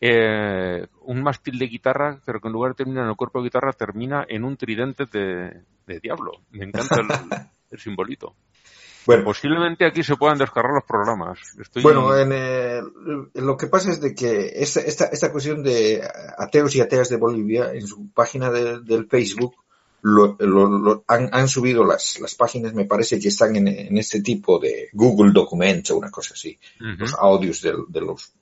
[0.00, 3.44] eh, un mástil de guitarra, pero que en lugar de terminar en el cuerpo de
[3.44, 6.32] guitarra, termina en un tridente de, de diablo.
[6.50, 7.08] Me encanta el,
[7.70, 8.34] el simbolito.
[9.06, 11.38] bueno, Posiblemente aquí se puedan descargar los programas.
[11.60, 11.82] Estoy...
[11.84, 12.80] Bueno, en, eh,
[13.34, 16.02] lo que pasa es de que esta, esta, esta cuestión de
[16.36, 19.54] ateos y ateas de Bolivia, en su página de- del Facebook,
[20.02, 23.96] lo, lo- lo- han, han subido las, las páginas, me parece que están en, en
[23.98, 26.58] este tipo de Google Documents o una cosa así,
[26.98, 28.32] los audios de, los,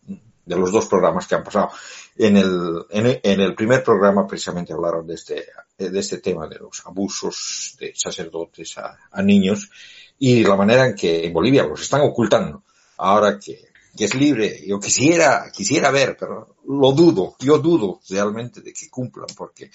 [0.47, 1.71] de los dos programas que han pasado.
[2.17, 5.45] En el, en, el- en el primer programa precisamente hablaron de este,
[5.79, 9.71] de este tema de los abusos de sacerdotes a, a niños
[10.19, 12.63] y la manera en que en Bolivia los están ocultando.
[12.99, 18.61] Ahora que, que es libre, yo quisiera, quisiera ver, pero lo dudo, yo dudo realmente
[18.61, 19.71] de que cumplan porque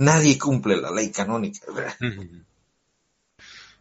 [0.00, 1.66] nadie cumple la ley canónica.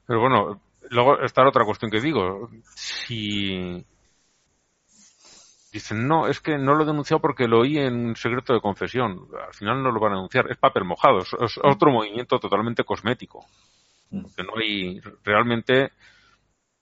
[0.06, 2.50] Pero bueno, luego está la otra cuestión que digo.
[2.76, 3.86] Si
[5.72, 8.62] dicen, no, es que no lo he denunciado porque lo oí en un secreto de
[8.62, 9.28] confesión.
[9.46, 10.50] Al final no lo van a denunciar.
[10.52, 11.20] Es papel mojado.
[11.20, 13.46] Es, es otro movimiento totalmente cosmético.
[14.10, 14.26] Mm.
[14.36, 15.92] Que no hay, realmente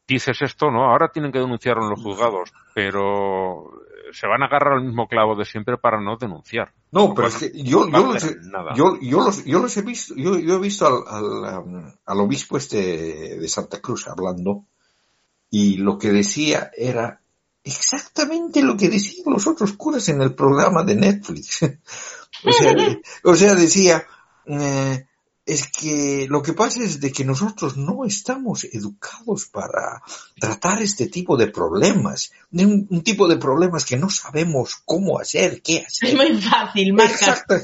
[0.07, 0.85] dices esto, ¿no?
[0.85, 3.69] Ahora tienen que denunciarlo en los juzgados, pero
[4.11, 6.73] se van a agarrar al mismo clavo de siempre para no denunciar.
[6.91, 8.23] No, pero es que yo, yo, los,
[8.75, 12.19] yo, yo los, yo los he visto, yo, yo he visto al, al, um, al
[12.19, 14.65] obispo este de Santa Cruz hablando
[15.49, 17.21] y lo que decía era
[17.63, 21.63] exactamente lo que decían los otros curas en el programa de Netflix.
[22.43, 22.73] o, sea,
[23.23, 24.05] o sea, decía,
[24.45, 25.05] eh,
[25.47, 30.01] es que lo que pasa es de que nosotros no estamos educados para
[30.39, 35.19] tratar este tipo de problemas, de un, un tipo de problemas que no sabemos cómo
[35.19, 36.09] hacer, qué hacer.
[36.09, 37.55] Es muy fácil, marcas Exacto.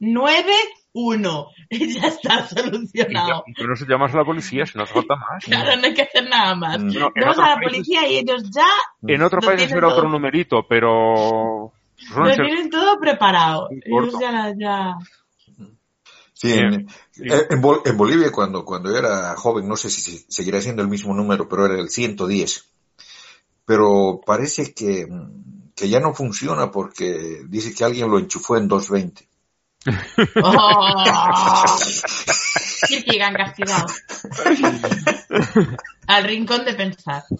[0.00, 3.44] 091 y ya está ya- solucionado.
[3.46, 5.44] y no se llamas a la policía si no hace falta más.
[5.44, 6.78] Claro, no hay que hacer nada más.
[6.82, 8.68] No, a la países- policía y ellos ya
[9.06, 10.12] En otros países tienen era otro todo.
[10.12, 11.72] numerito, pero
[12.16, 13.68] lo tienen todo preparado.
[13.70, 14.94] Ellos ya, ya...
[16.42, 16.88] Sí, en,
[17.32, 20.82] eh, en Bol- en Bolivia cuando, cuando era joven, no sé si se- seguirá siendo
[20.82, 22.64] el mismo número, pero era el 110.
[23.64, 25.06] Pero parece que,
[25.76, 29.28] que ya no funciona porque dice que alguien lo enchufó en 220.
[30.42, 31.76] ¡Oh!
[32.88, 33.86] Kierkegaard castigado.
[36.08, 37.22] Al rincón de pensar.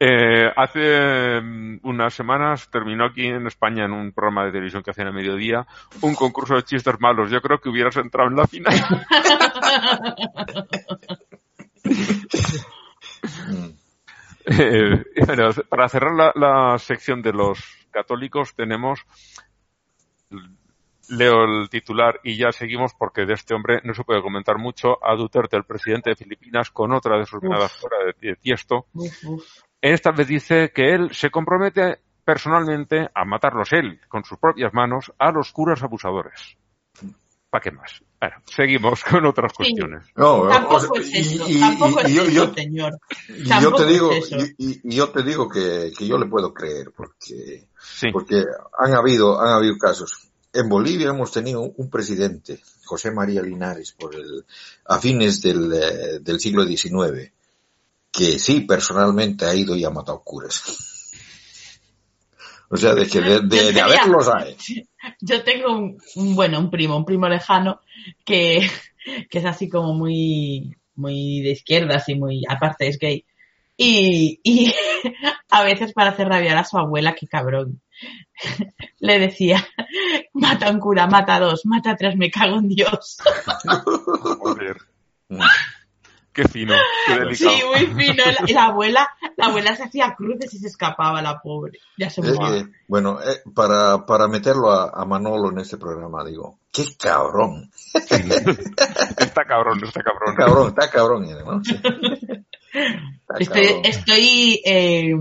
[0.00, 4.90] Eh, hace mm, unas semanas terminó aquí en España en un programa de televisión que
[4.90, 5.66] hacían a mediodía
[6.00, 7.30] un concurso de chistes malos.
[7.30, 8.74] Yo creo que hubieras entrado en la final.
[13.48, 13.68] Mm.
[14.50, 17.58] Eh, bueno, para cerrar la, la sección de los
[17.90, 19.04] católicos tenemos
[21.10, 24.98] leo el titular y ya seguimos porque de este hombre no se puede comentar mucho
[25.04, 28.86] a Duterte, el presidente de Filipinas, con otra de sus miradas fuera de, de tiesto.
[28.92, 29.44] Uf, uf.
[29.80, 35.12] Esta vez dice que él se compromete personalmente a matarlos él, con sus propias manos,
[35.18, 36.56] a los curas abusadores.
[37.50, 38.02] ¿Para qué más?
[38.20, 39.56] Bueno, seguimos con otras Sí.
[39.58, 40.04] cuestiones.
[40.14, 42.92] No, o Tampoco es eso, y- tampoco y- es y eso, yo- señor.
[43.62, 47.68] Yo te digo, es y yo te digo que, que yo le puedo creer, porque,
[47.80, 48.10] Sí.
[48.12, 48.44] porque
[48.78, 50.27] han habido, han habido casos.
[50.52, 54.44] En Bolivia hemos tenido un presidente, José María Linares, por el,
[54.86, 57.32] a fines del, eh, del siglo XIX,
[58.10, 60.62] que sí, personalmente ha ido y ha matado curas.
[62.70, 64.54] O sea, de que de, de- de haberlos hay.
[65.22, 67.80] Yo tengo un, un- bueno, un primo, un primo lejano
[68.26, 68.60] que,
[69.30, 73.24] que es así como muy, muy de izquierdas y muy, aparte es gay.
[73.78, 74.74] Y, y
[75.50, 77.80] a veces para hacer rabiar a su abuela, qué cabrón,
[79.00, 79.66] le decía,
[80.32, 83.18] mata a un cura, mata a dos, mata a tres, me cago en Dios.
[84.40, 84.76] Joder,
[85.30, 85.40] Mm.
[86.32, 86.74] qué fino,
[87.06, 87.50] qué delicado.
[87.50, 88.22] Sí, muy fino.
[88.24, 91.80] La, la abuela, la abuela se hacía cruces y se escapaba, la pobre.
[91.98, 92.54] Ya se Eh, murió.
[92.54, 97.70] eh, bueno, eh, para, para meterlo a, a Manolo en este programa, digo, qué cabrón.
[97.92, 100.34] Está cabrón, está Está cabrón.
[100.36, 101.60] cabrón, está cabrón, ¿no?
[102.70, 103.82] Está Estoy, cabrón.
[103.84, 105.14] estoy eh,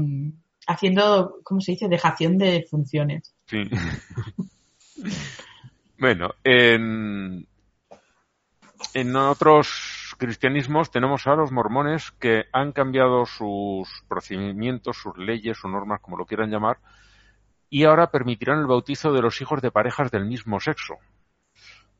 [0.67, 1.87] haciendo, ¿cómo se dice?
[1.87, 3.33] Dejación de funciones.
[3.47, 3.63] Sí.
[5.97, 7.47] bueno, en,
[9.15, 16.01] otros cristianismos tenemos a los mormones que han cambiado sus procedimientos, sus leyes, sus normas,
[16.01, 16.77] como lo quieran llamar,
[17.69, 20.95] y ahora permitirán el bautizo de los hijos de parejas del mismo sexo.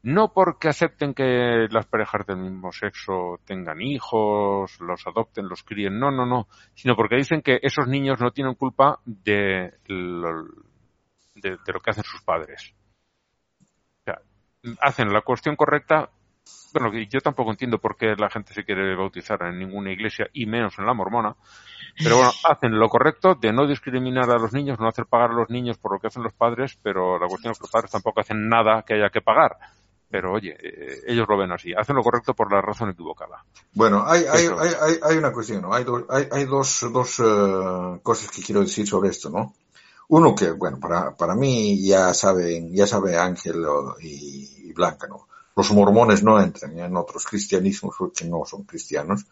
[0.04, 6.00] No porque acepten que las parejas del mismo sexo tengan hijos, los adopten, los críen,
[6.00, 10.46] no, no, no, sino porque dicen que esos niños no tienen culpa de lo,
[11.36, 12.74] de, de lo que hacen sus padres.
[13.62, 14.22] O sea,
[14.82, 16.10] hacen la cuestión correcta.
[16.74, 20.46] Bueno, yo tampoco entiendo por qué la gente se quiere bautizar en ninguna iglesia y
[20.46, 21.36] menos en la mormona.
[21.98, 25.36] Pero bueno, hacen lo correcto de no discriminar a los niños, no hacer pagar a
[25.36, 27.92] los niños por lo que hacen los padres, pero la cuestión es que los padres
[27.92, 29.58] tampoco hacen nada que haya que pagar.
[30.10, 33.44] Pero oye, eh, ellos lo ven así, hacen lo correcto por la razón equivocada.
[33.74, 35.74] Bueno, hay, hay, hay, hay, una cuestión, ¿no?
[35.74, 39.54] Hay, do- hay, hay dos, dos eh, cosas que quiero decir sobre esto, ¿no?
[40.10, 43.66] Uno que, bueno, para, para mí ya saben, ya sabe Ángel
[44.00, 45.28] y, y Blanca, ¿no?
[45.56, 49.26] Los mormones no entran en otros cristianismos porque no son cristianos.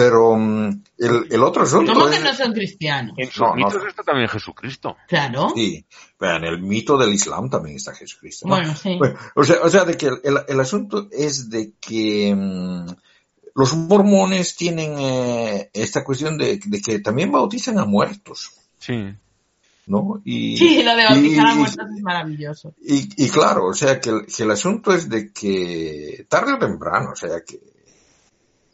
[0.00, 3.14] Pero mm, el, el otro asunto ¿Cómo que es- no son cristianos?
[3.18, 3.54] En sus No, no.
[3.56, 4.96] mitos está también Jesucristo.
[5.08, 5.50] Claro.
[5.56, 5.84] Sí,
[6.16, 8.46] pero en el mito del Islam también está Jesucristo.
[8.46, 8.54] ¿no?
[8.54, 8.96] Bueno, sí.
[8.96, 12.86] Bueno, o sea, o sea, de que el, el- el asunto es de que mm,
[13.56, 19.12] los mormones tienen eh, esta cuestión de, de que también bautizan a muertos, Sí.
[19.86, 20.22] ¿no?
[20.24, 22.74] Y, Sí, lo de bautizar a y- muertos es maravilloso.
[22.82, 26.58] Y, y claro, o sea, que el, que el asunto es de que tarde o
[26.58, 27.58] temprano, o sea, que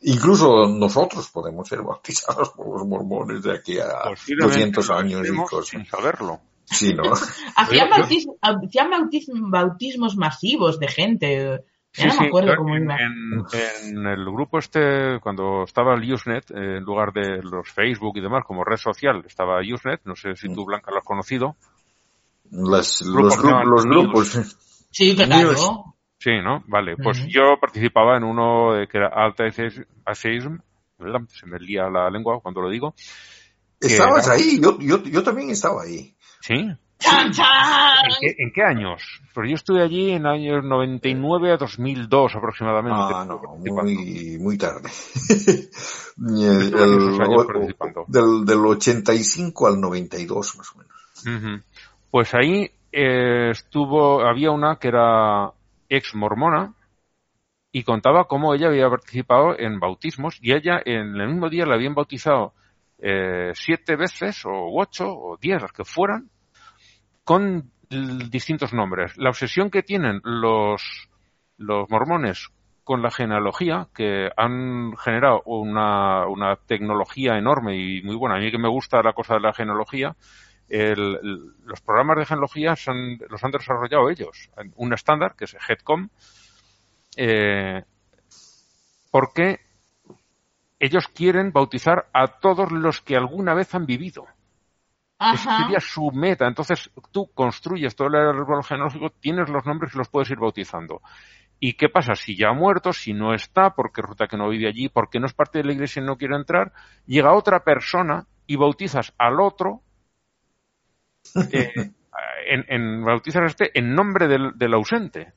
[0.05, 5.29] incluso nosotros podemos ser bautizados por los mormones de aquí a Posiblemente 200 lo años
[5.29, 5.67] y cosas.
[5.69, 6.41] sin saberlo.
[6.67, 7.03] Sí, ¿no?
[7.57, 11.61] Hacían, bautis- hacían bautis- bautismos masivos de gente.
[11.97, 12.97] Ya Sí, no sí, me acuerdo yo cómo en, iba.
[12.97, 18.21] en- en el grupo este, cuando estaba el Usenet, en lugar de los Facebook y
[18.21, 21.55] demás, como red social, estaba Usenet, no sé si tú, Blanca, lo has conocido.
[22.51, 24.03] Las- los, Grupos, los news.
[24.05, 24.57] grupos.
[24.91, 25.94] Sí, claro.
[26.25, 26.65] Sí, ¿no?
[26.69, 30.57] Vale, pues yo participaba en uno de que era Alta Atheism,
[30.99, 31.21] ¿verdad?
[31.29, 32.95] se me lía la lengua cuando lo digo.
[33.79, 36.17] Estabas era- ahí, yo, yo, yo también estaba ahí.
[36.41, 36.55] Sí,
[36.99, 38.07] ¡Chan, chan!
[38.07, 39.03] ¿En qué, en qué años?
[39.35, 42.99] Pues yo estuve allí en años 99 a 2002 aproximadamente.
[42.99, 44.89] Ah, no, muy, muy tarde.
[46.17, 47.75] El- el-
[48.09, 51.63] del, del 85 al 92 más o menos.
[52.11, 55.51] Pues ahí eh, estuvo, había una que era
[55.97, 56.75] ex mormona
[57.73, 61.75] y contaba cómo ella había participado en bautismos y ella en el mismo día la
[61.75, 62.55] habían bautizado
[62.99, 66.31] eh, siete veces o ocho o diez, las que fueran,
[67.25, 67.71] con
[68.31, 69.17] distintos nombres.
[69.17, 71.09] La obsesión que tienen los,
[71.57, 72.49] los mormones
[72.85, 78.37] con la genealogía, que han generado una, una tecnología enorme y muy buena.
[78.37, 80.15] A mí que me gusta la cosa de la genealogía,
[80.83, 84.51] el- los programas de genealogía son- los han desarrollado ellos.
[84.77, 86.09] Un estándar, que es HEADCOM,
[87.17, 87.85] eh,
[89.11, 89.61] porque
[90.79, 94.27] ellos quieren bautizar a todos los que alguna vez han vivido.
[95.35, 96.47] Esa sería su meta.
[96.47, 101.01] Entonces tú construyes todo el árbol genealógico, tienes los nombres y los puedes ir bautizando.
[101.61, 102.15] ¿Y qué pasa?
[102.17, 105.27] Si ya ha muerto, si no está, porque resulta que no vive allí, porque no
[105.27, 106.73] es parte de la iglesia y no quiere entrar,
[107.07, 109.81] llega otra persona y bautizas al otro,
[111.53, 111.73] eh,
[112.47, 115.33] en, en- bautizas a este en nombre del, ausente.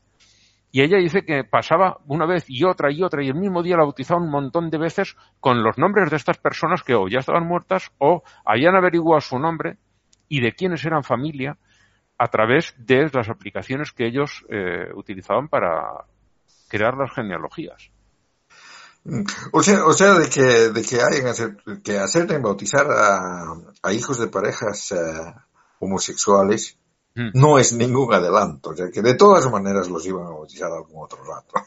[0.72, 3.78] Y ella dice que pasaba una vez y otra y otra y el mismo día
[3.78, 7.20] la bautizaba un montón de veces con los nombres de estas personas que o ya
[7.20, 9.78] estaban muertas o habían averiguado su nombre
[10.28, 11.58] y de quiénes eran familia
[12.18, 16.06] a través de las aplicaciones que ellos eh, utilizaban para
[16.68, 17.90] crear las genealogías.
[19.54, 23.54] O sea, o sea de que, de que hayan que acepten bautizar a,
[23.84, 25.34] a hijos de parejas eh,
[25.80, 26.78] homosexuales
[27.20, 27.32] Mm.
[27.34, 28.70] no es ningún adelanto.
[28.70, 31.66] O sea, que de todas maneras los iban a bautizar algún otro rato.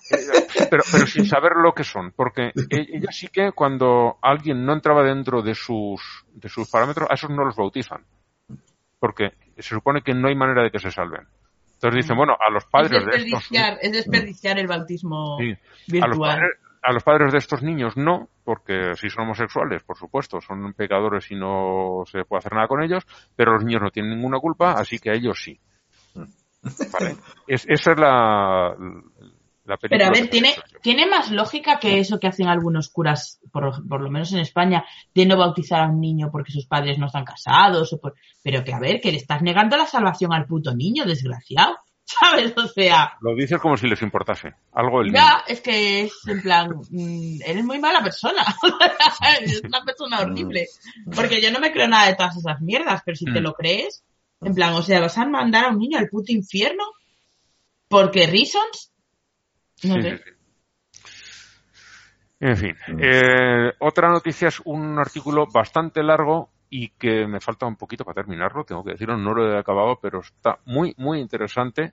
[0.71, 4.73] pero, pero sin saber lo que son, porque e- ella sí que cuando alguien no
[4.75, 6.01] entraba dentro de sus,
[6.33, 8.05] de sus parámetros, a esos no los bautizan,
[9.01, 11.27] porque se supone que no hay manera de que se salven.
[11.75, 15.51] Entonces dicen, bueno, a los padres es de estos, desperdiciar, es desperdiciar el bautismo Sí.
[16.01, 16.31] a los virtual.
[16.37, 16.51] padres,
[16.83, 21.31] a los padres de estos niños no, porque si son homosexuales, por supuesto, son pecadores
[21.31, 23.05] y no se puede hacer nada con ellos,
[23.37, 25.61] pero los niños no tienen ninguna culpa, así que a ellos sí.
[26.93, 27.17] Vale.
[27.47, 28.75] Es- esa es la,
[29.65, 29.89] la película.
[29.89, 34.01] Pero a ver, tiene, tiene más lógica que eso que hacen algunos curas, por, por
[34.01, 37.25] lo menos en España, de no bautizar a un niño porque sus padres no están
[37.25, 37.93] casados.
[37.93, 41.05] O por, pero que a ver, que le estás negando la salvación al puto niño,
[41.05, 41.77] desgraciado.
[42.19, 42.53] ¿Sabes?
[42.57, 44.55] O sea, Lo dices como si les importase.
[44.73, 48.43] Algo del ya, es que es en plan, mm, eres muy mala persona.
[49.43, 50.67] es una persona horrible.
[51.15, 53.43] Porque yo no me creo nada de todas esas mierdas, pero si te Mm.
[53.45, 54.03] lo crees,
[54.41, 56.85] en plan, o sea, vas a mandar a un niño al puto infierno
[57.89, 58.93] porque reasons.
[59.85, 60.17] No Sí, sé.
[60.17, 60.31] sí, sí.
[62.43, 67.77] En fin, eh, otra noticia es un artículo bastante largo y que me falta un
[67.77, 71.93] poquito para terminarlo, tengo que decirlo, no lo he acabado, pero está muy, muy interesante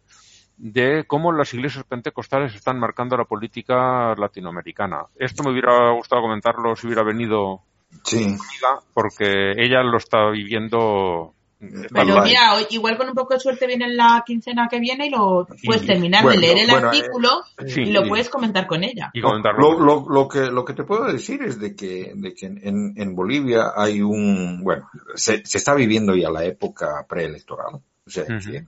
[0.58, 5.06] de cómo las iglesias pentecostales están marcando la política latinoamericana.
[5.16, 7.62] Esto me hubiera gustado comentarlo si hubiera venido
[8.04, 8.24] Sí.
[8.24, 11.34] amiga, porque ella lo está viviendo.
[11.60, 12.22] Pero Vale.
[12.22, 15.84] mira, igual con un poco de suerte viene la quincena que viene y lo puedes
[15.84, 17.30] Y- terminar bueno, de leer el bueno, eh, artículo
[17.66, 18.10] sí, y lo sí.
[18.10, 19.10] puedes comentar con ella.
[19.14, 19.74] y comentarlo.
[19.74, 22.94] Lo, lo, lo que, lo que te puedo decir es de que, de que en,
[22.96, 27.76] en Bolivia hay un, bueno, se, se está viviendo ya la época preelectoral.
[28.06, 28.66] O sea, que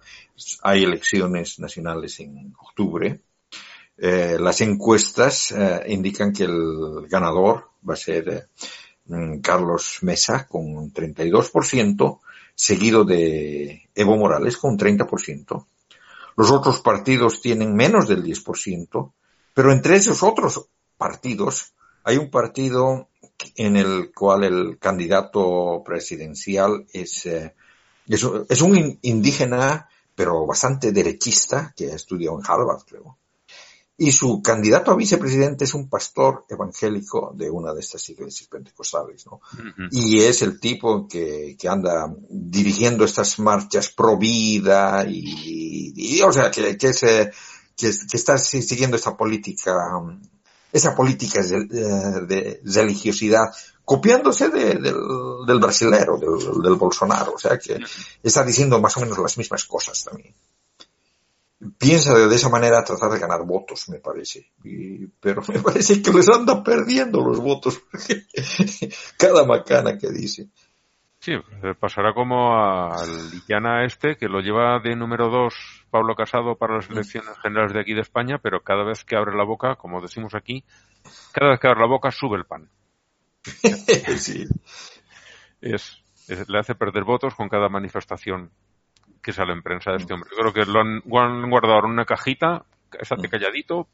[0.64, 3.22] hay elecciones nacionales en octubre.
[3.98, 8.44] Eh, las encuestas eh, indican que el ganador va a ser eh,
[9.06, 12.20] mm, Carlos Mesa con un 32%,
[12.60, 15.66] seguido de Evo Morales con un 30%.
[16.36, 19.14] Los otros partidos tienen menos del 10%,
[19.54, 20.68] pero entre esos otros
[20.98, 21.72] partidos
[22.04, 23.08] hay un partido
[23.56, 27.56] en el cual el candidato presidencial es, eh,
[28.10, 33.18] es, un in- indígena, pero bastante derechista, que estudió en Harvard, creo.
[34.02, 39.26] Y su candidato a vicepresidente es un pastor evangélico de una de estas iglesias pentecostales,
[39.26, 39.42] ¿no?
[39.92, 46.32] Y es el tipo que, que anda dirigiendo estas marchas pro vida y, y, o
[46.32, 47.32] sea, que, que, eh,
[47.76, 49.76] que, es- que está si- siguiendo esta política,
[50.72, 53.48] esa política de, de- de religiosidad,
[53.84, 54.96] copiándose de- del,
[55.46, 57.78] del brasilero, del, del Bolsonaro, o sea, que
[58.24, 60.34] está diciendo más o menos las mismas cosas también.
[61.78, 64.52] Piensa de, esa manera tratar de ganar votos, me parece.
[64.64, 67.82] Y- pero me parece que les anda perdiendo los votos.
[69.18, 70.48] Cada macana que dice.
[71.20, 73.10] Sí, eh, pasará como al
[73.46, 75.54] Llana este, que lo lleva de número dos
[75.90, 79.36] Pablo Casado para las elecciones generales de aquí de España, pero cada vez que abre
[79.36, 80.64] la boca, como decimos aquí,
[81.34, 82.70] cada vez que abre la boca sube el pan.
[84.18, 84.46] sí.
[85.60, 88.50] Es, es- le hace perder votos con cada manifestación
[89.22, 90.30] que sale en prensa de este hombre.
[90.32, 92.66] Yo creo que lo han, guardado en una cajita,
[93.00, 93.88] estate calladito,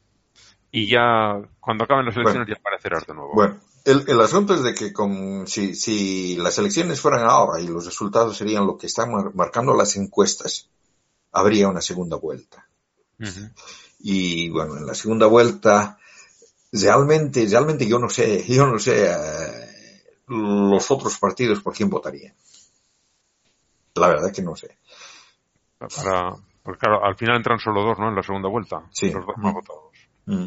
[0.70, 3.34] y ya cuando acaben las elecciones ya aparecerás de nuevo.
[3.34, 7.68] Bueno, el, el asunto es de que con, si, si las elecciones fueran ahora y
[7.68, 10.68] los resultados serían lo que están mar- marcando las encuestas,
[11.32, 12.68] habría una segunda vuelta.
[13.98, 15.98] Y bueno, en la segunda vuelta,
[16.72, 22.34] realmente, realmente yo no sé, yo no sé eh, los otros partidos por quién votarían.
[23.94, 24.76] La verdad que no sé.
[25.78, 26.32] Para,
[26.62, 28.08] porque claro, al final entran solo dos, ¿no?
[28.08, 28.82] En la segunda vuelta.
[28.90, 29.10] Sí.
[29.12, 29.92] Los dos más votados.
[30.26, 30.46] Mm.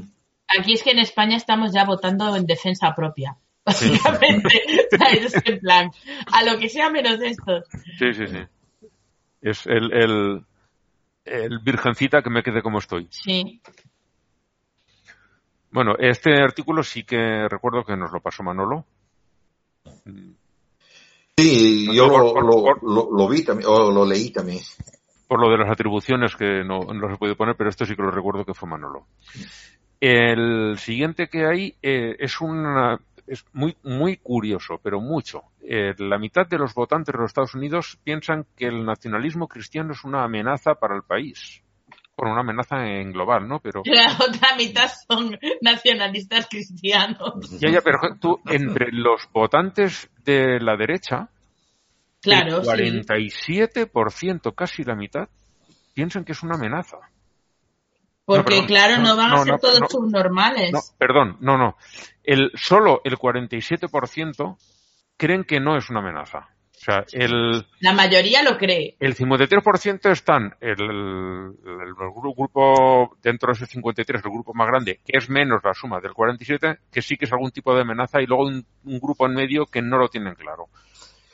[0.60, 3.38] Aquí es que en España estamos ya votando en defensa propia.
[3.66, 4.50] Básicamente,
[4.98, 5.36] ¿sabes?
[5.36, 5.92] Es en plan,
[6.32, 7.62] a lo que sea menos esto.
[8.00, 8.40] Sí, sí, sí.
[9.42, 10.46] Es el, el,
[11.26, 13.08] el virgencita que me quede como estoy.
[13.12, 13.62] Sí.
[15.72, 18.86] Bueno, este artículo sí que recuerdo que nos lo pasó Manolo.
[21.38, 24.60] Sí, yo lo, por- lo, lo, lo vi también, o lo leí también.
[25.30, 28.02] Por lo de las atribuciones que no, no se puede poner, pero esto sí que
[28.02, 29.06] lo recuerdo que fue Manolo.
[30.02, 35.44] El siguiente que hay eh, es una es muy muy curioso, pero mucho.
[35.62, 39.92] Eh, la mitad de los votantes de los Estados Unidos piensan que el nacionalismo cristiano
[39.92, 41.62] es una amenaza para el país.
[42.18, 43.60] Bueno, una amenaza en global, ¿no?
[43.60, 47.52] Pero La otra mitad son nacionalistas cristianos.
[47.60, 51.30] ya, ya, pero tú entre los votantes de la derecha
[52.22, 53.60] Claro, el sí.
[53.60, 55.30] 47%, casi la mitad,
[55.94, 56.98] piensan que es una amenaza.
[58.26, 59.88] Porque, claro, no, van no, a ser no, todos no.
[59.90, 60.72] subnormales.
[60.72, 61.78] No, perdón, no, no.
[62.24, 64.58] El, solo el 47%
[65.18, 66.50] creen que no es una amenaza.
[66.76, 68.96] O sea, el, La mayoría lo cree.
[69.00, 70.88] el 53% están el, el,
[71.66, 75.74] el gru- grupo, dentro de ese 53, el grupo más grande, que es menos la
[75.74, 79.00] suma del 47, que sí que es algún tipo de amenaza, y luego un, un
[79.00, 80.68] grupo en medio que no lo tienen claro.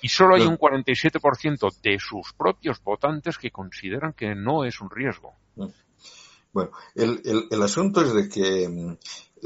[0.06, 4.91] Y solo hay un 47% de sus propios votantes que consideran que no es un
[4.91, 5.34] riesgo.
[6.53, 8.98] Bueno, el, el, el asunto es de que mm,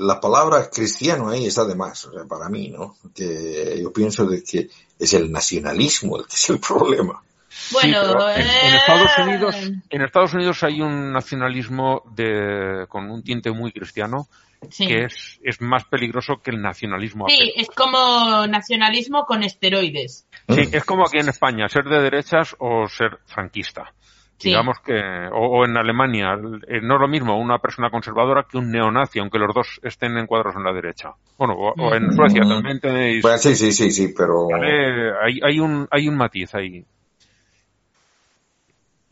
[0.06, 2.98] la palabra cristiano ahí está de más, o sea, para mí, ¿no?
[3.16, 4.70] Que yo pienso de que
[5.00, 7.24] es el nacionalismo el que es el problema.
[7.72, 9.56] Bueno, Sí, pero en, en eh, Estados Unidos,
[9.90, 14.28] en Estados Unidos hay un nacionalismo de, con un tinte muy cristiano
[14.70, 14.88] Sí.
[14.88, 17.28] que es, es más peligroso que el nacionalismo.
[17.30, 20.28] Sí, es como nacionalismo con esteroides.
[20.50, 23.94] Sí, es como aquí en España, ser de derechas o ser franquista.
[24.38, 24.50] Sí.
[24.50, 24.94] Digamos que,
[25.34, 26.34] o, o en Alemania,
[26.68, 30.18] eh, no es lo mismo una persona conservadora que un neonazi, aunque los dos estén
[30.18, 31.12] encuadrados en la derecha.
[31.38, 34.48] Bueno, o, o en Suecia también tenéis, Bueno, sí, sí, sí, sí, pero...
[34.50, 35.12] ¿vale?
[35.22, 36.86] hay, hay un, hay un matiz ahí.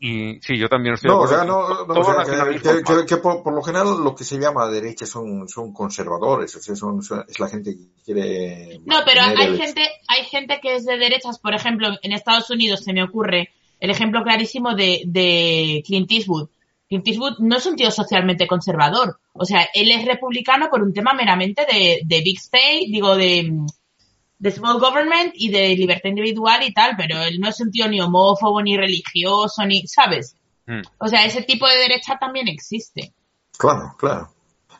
[0.00, 2.14] Y sí, yo también estoy de No, o acuerdo sea, que no, no, o sea,
[2.14, 5.72] nacionalismo que, que- que por, por lo general lo que se llama derecha son, son
[5.72, 8.80] conservadores, o sea, son, son- es la gente que quiere...
[8.86, 12.48] No, pero hay el- gente, hay gente que es de derechas, por ejemplo, en Estados
[12.50, 13.50] Unidos se me ocurre
[13.80, 16.48] el ejemplo clarísimo de, de Clint Eastwood.
[16.88, 19.18] Clint Eastwood no es un tío socialmente conservador.
[19.32, 23.52] O sea, él es republicano por un tema meramente de, de Big State, digo, de,
[24.38, 27.88] de Small Government y de libertad individual y tal, pero él no es un tío
[27.88, 30.36] ni homófobo, ni religioso, ni, ¿sabes?
[30.66, 30.82] Mm.
[30.98, 33.12] O sea, ese tipo de derecha también existe.
[33.56, 34.30] Claro, claro.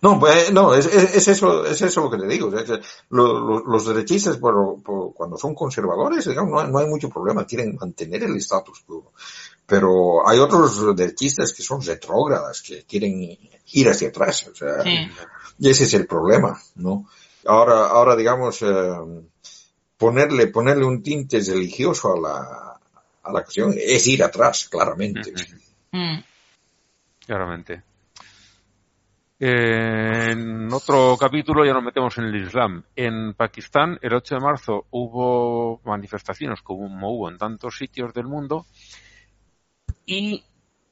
[0.01, 2.47] No, pues, no es, es, es eso, es eso lo que te digo.
[2.47, 2.80] o sea, que
[3.10, 7.09] lo- lo- los derechistas, por, por- cuando son conservadores, digamos, no, hay- no hay mucho
[7.09, 9.12] problema, quieren mantener el status quo.
[9.66, 13.20] Pero hay otros derechistas que son retrógradas, que quieren
[13.72, 14.47] ir hacia atrás.
[14.51, 15.09] O sea, Sí.
[15.59, 17.09] y ese es el problema, ¿no?
[17.49, 18.66] Ahora, ahora digamos, eh,
[19.97, 22.81] ponerle, ponerle un tinte religioso a la,
[23.23, 25.33] a la cuestión es ir atrás, claramente.
[25.93, 26.19] Mm.
[27.25, 27.83] Claramente.
[29.41, 32.85] Eh, en otro capítulo ya nos metemos en el Islam.
[32.95, 38.66] En Pakistán, el 8 de marzo, hubo manifestaciones como hubo en tantos sitios del mundo
[40.05, 40.45] y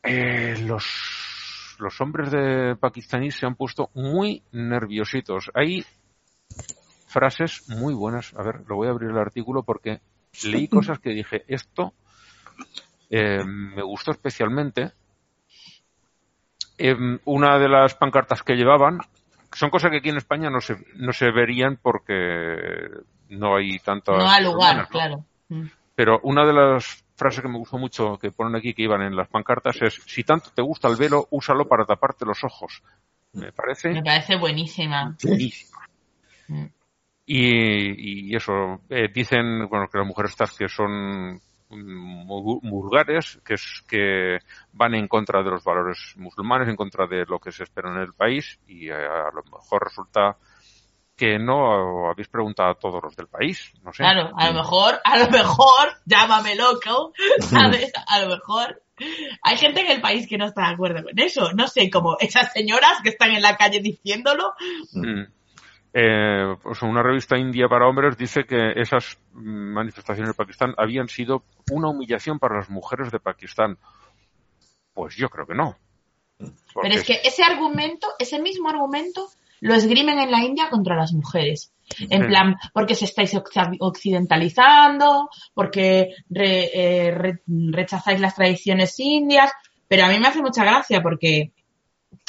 [0.03, 5.51] eh, los, los hombres de pakistaní se han puesto muy nerviositos.
[5.53, 5.85] Hay
[7.07, 8.35] frases muy buenas.
[8.37, 10.01] A ver, lo voy a abrir el artículo porque
[10.45, 11.95] leí cosas que dije, esto
[13.11, 14.93] eh, me gustó especialmente.
[16.79, 18.99] Em, una de las pancartas que llevaban
[19.53, 22.91] son cosas que aquí en España no se, no se verían porque
[23.31, 25.25] no hay tantas No al lugar, claro.
[25.49, 25.69] Mm.
[25.95, 29.17] Pero una de las frases que me gustó mucho que ponen aquí que iban en
[29.17, 32.83] las pancartas es si tanto te gusta el velo, úsalo para taparte los ojos.
[33.33, 35.17] Me parece Me parece buenísima.
[35.23, 35.79] buenísima.
[36.49, 36.67] Mm.
[37.27, 43.83] Y, y eso, eh, dicen bueno, que las mujeres estas que son vulgares, que, es,
[43.89, 44.39] que
[44.73, 48.01] van en contra de los valores musulmanes, en contra de lo que se espera en
[48.01, 50.37] el país, y a lo mejor resulta
[51.17, 54.03] que no habéis preguntado a todos los del país, no sé.
[54.03, 57.93] Claro, a lo mejor, a lo mejor, llámame loco, ¿sabes?
[58.07, 58.83] A lo mejor.
[59.43, 61.53] Hay gente en el país que no está de acuerdo con eso.
[61.53, 64.55] No sé, como esas señoras que están en la calle diciéndolo.
[64.93, 65.25] Mm.
[65.99, 71.45] Eh, pues una revista india para hombres dice que esas manifestaciones en Pakistán habían sido
[71.73, 73.79] una humillación para las mujeres de Pakistán.
[74.93, 75.75] Pues yo creo que no.
[76.39, 79.27] Pero es que ese argumento, ese mismo argumento,
[79.61, 81.73] lo esgrimen en la India contra las mujeres.
[81.99, 82.29] En Sí.
[82.29, 89.51] plan, porque se estáis occ- occidentalizando, porque re- eh, re- rechazáis las tradiciones indias.
[89.89, 91.53] Pero a mí me hace mucha gracia porque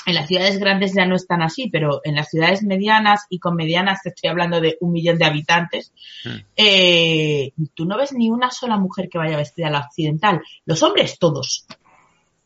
[0.06, 3.56] en las ciudades grandes ya no están así, pero en las ciudades medianas y con
[3.56, 5.92] medianas te estoy hablando de un millón de habitantes,
[6.24, 6.30] Mm.
[6.56, 10.42] eh, tú no ves ni una sola mujer que vaya vestida a la occidental.
[10.66, 11.66] Los hombres todos.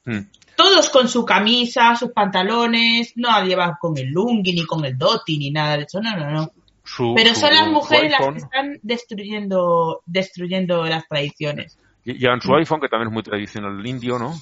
[0.06, 0.20] Mm.
[0.56, 4.98] Todos con su camisa, sus pantalones, no nadie va con el lungi, ni con el
[4.98, 6.52] doti, ni nada de eso, no, no, no.
[6.84, 11.78] Su- Pero son las mujeres las que están destruyendo, destruyendo las tradiciones.
[12.04, 14.34] y- Llevan su iPhone, que también es muy tradicional indio, ¿no?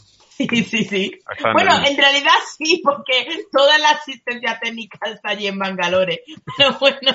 [0.47, 1.19] Sí, sí, sí.
[1.43, 6.23] En Bueno, en realidad sí, porque toda la asistencia técnica está allí en Bangalore.
[6.57, 7.11] Pero bueno,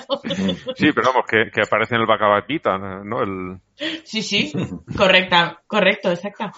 [0.76, 3.22] Sí, pero vamos, que, que aparece en el Bhagavad Gita, ¿no?
[3.22, 3.60] El,
[4.04, 4.52] sí, sí,
[4.96, 6.52] correcta, correcto, exacto.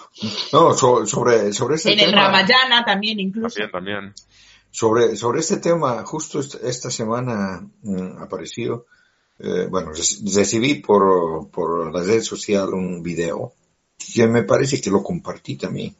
[0.51, 2.23] No, so- sobre, sobre este En el tema.
[2.27, 3.55] Ramayana también incluso.
[3.59, 4.13] también, también.
[4.69, 8.85] Sobre, sobre este tema, justo est- esta semana mm, apareció,
[9.39, 13.53] eh, bueno, rec- recibí por, por la red social un video
[13.97, 15.95] que me parece que lo compartí también,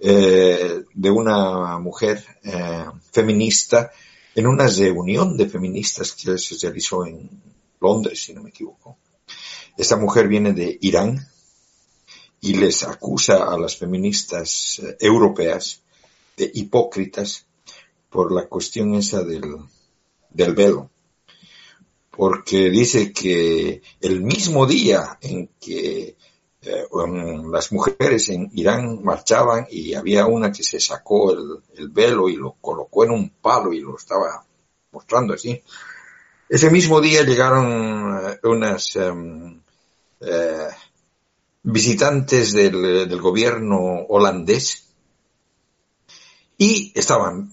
[0.00, 3.90] eh, de una mujer eh, feminista
[4.34, 7.28] en una reunión de feministas que se realizó en
[7.80, 8.96] Londres, si no me equivoco.
[9.76, 11.26] Esta mujer viene de Irán
[12.40, 15.82] y les acusa a las feministas eh, europeas
[16.36, 17.46] de hipócritas
[18.08, 19.56] por la cuestión esa del,
[20.30, 20.90] del velo.
[22.10, 26.16] Porque dice que el mismo día en que
[26.62, 31.88] eh, um, las mujeres en Irán marchaban y había una que se sacó el, el
[31.88, 34.44] velo y lo colocó en un palo y lo estaba
[34.92, 35.62] mostrando así.
[36.48, 40.68] Ese mismo día llegaron eh, unas eh,
[41.62, 44.86] visitantes del, gobierno holandés
[46.58, 47.50] y estaban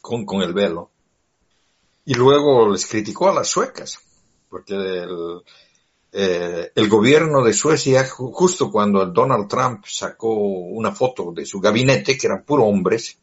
[0.00, 0.90] con, con el velo.
[2.04, 3.98] Y luego les criticó a las suecas,
[4.48, 5.42] porque el,
[6.12, 11.60] eh, el gobierno de Suecia, ju- justo cuando Donald Trump sacó una foto de su
[11.60, 13.18] gabinete, que eran puros hombres,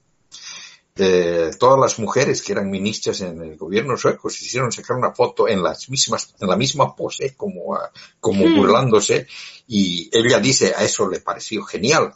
[1.00, 5.14] eh, todas las mujeres que eran ministras en el gobierno sueco se hicieron sacar una
[5.14, 8.56] foto en las mismas, en la misma pose, como, ah, como Hmm.
[8.56, 9.28] burlándose,
[9.68, 12.14] y ella dice a eso le pareció genial.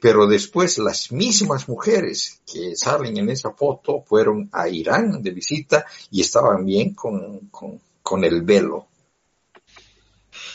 [0.00, 5.86] Pero después las mismas mujeres que salen en esa foto fueron a Irán de visita
[6.10, 8.88] y estaban bien con, con, con el velo.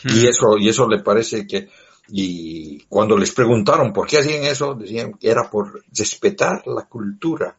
[0.04, 1.68] Y eso, y eso le parece que,
[2.08, 7.56] y cuando les preguntaron por qué hacían eso, decían que era por respetar la cultura.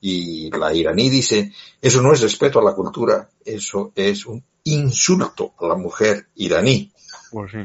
[0.00, 5.54] Y la iraní dice, eso no es respeto a la cultura, eso es un insulto
[5.58, 6.92] a la mujer iraní.
[7.30, 7.58] Pues sí.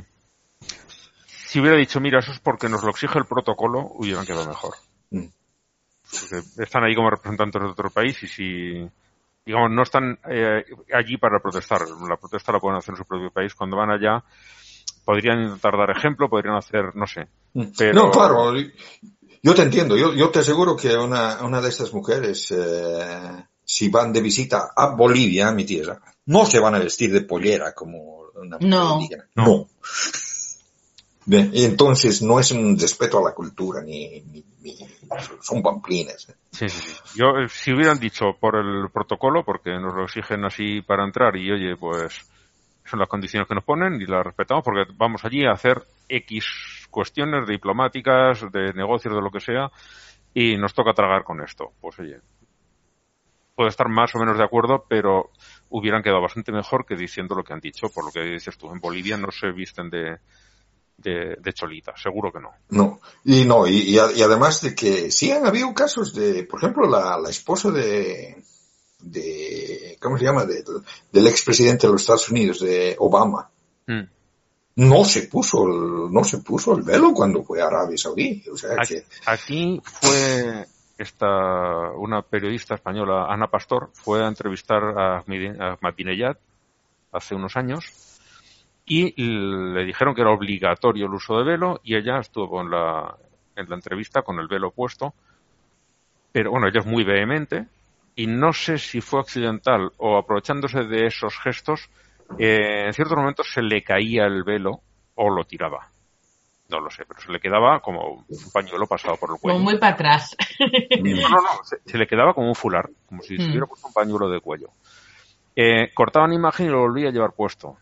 [1.48, 4.74] Si hubiera dicho, mira, eso es porque nos lo exige el protocolo, hubieran quedado mejor.
[5.12, 5.28] Mm.
[6.10, 8.90] Porque están ahí como representantes de otro país y si,
[9.46, 10.64] digamos, no están eh,
[10.94, 11.82] allí para protestar.
[12.08, 13.54] La protesta la pueden hacer en su propio país.
[13.56, 14.24] Cuando van allá,
[15.06, 17.28] podrían intentar dar ejemplo, podrían hacer, no sé.
[17.78, 18.54] Pero- No, claro,
[19.46, 23.90] yo te entiendo, yo, yo te aseguro que una, una de estas mujeres, eh, si
[23.90, 27.74] van de visita a Bolivia, a mi tierra, no se van a vestir de pollera
[27.74, 28.94] como una mujer No.
[28.96, 29.28] indígena.
[29.36, 29.68] No.
[31.26, 34.76] Bien, y entonces no es un respeto a la cultura, ni, ni- ni-
[35.42, 36.28] son pamplinas.
[36.52, 36.94] Sí, sí, sí.
[37.16, 41.36] Yo, eh, si hubieran dicho por el protocolo, porque nos lo exigen así para entrar
[41.36, 42.22] y oye, pues
[42.86, 46.88] son las condiciones que nos ponen y las respetamos porque vamos allí a hacer X
[46.90, 49.72] cuestiones diplomáticas, de negocios, de lo que sea
[50.34, 51.72] y nos toca tragar con esto.
[51.80, 52.20] Pues oye,
[53.56, 55.32] puedo estar más o menos de acuerdo, pero
[55.70, 58.72] hubieran quedado bastante mejor que diciendo lo que han dicho, por lo que dices tú.
[58.72, 60.18] En Bolivia no se visten de,
[60.98, 62.52] de, de cholita, seguro que no.
[62.70, 66.90] No, y no, y, y además de que sí han habido casos de, por ejemplo,
[66.90, 68.42] la, la esposa de,
[69.00, 70.46] de, ¿cómo se llama?
[70.46, 70.64] De-
[71.12, 73.50] del expresidente de los Estados Unidos, de Obama.
[73.88, 74.04] Mm.
[74.76, 78.44] No se puso el, no se puso el velo cuando fue a Arabia Saudí.
[78.52, 80.66] O sea Aquí, que, aquí fue
[80.98, 86.38] esta una periodista española, Ana Pastor, fue a entrevistar a Ahmadinejad
[87.12, 87.86] hace unos años
[88.86, 93.16] y le dijeron que era obligatorio el uso de velo y ella estuvo en la,
[93.56, 95.14] en la entrevista con el velo puesto.
[96.32, 97.68] Pero bueno, ella es muy vehemente
[98.16, 101.90] y no sé si fue accidental o aprovechándose de esos gestos,
[102.40, 104.82] eh, en ciertos momentos se le caía el velo
[105.16, 105.90] o lo tiraba.
[106.70, 109.58] No lo sé, pero se le quedaba como un pañuelo pasado por el cuello.
[109.58, 110.36] Como muy para atrás.
[111.00, 113.50] No, no, no, se, se le quedaba como un fular, como si se Mm.
[113.52, 114.70] hubiera puesto un pañuelo de cuello.
[115.56, 117.78] Eh, cortaban imagen y lo volvía a llevar puesto.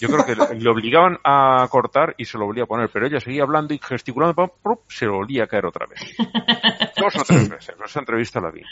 [0.00, 3.20] Yo creo que le, obligaban a cortar y se lo volvía a poner, pero ella
[3.20, 6.00] seguía hablando y gesticulando, pam, prup, se lo volvía a caer otra vez.
[6.96, 8.62] Dos o tres veces, esa entrevista la vi.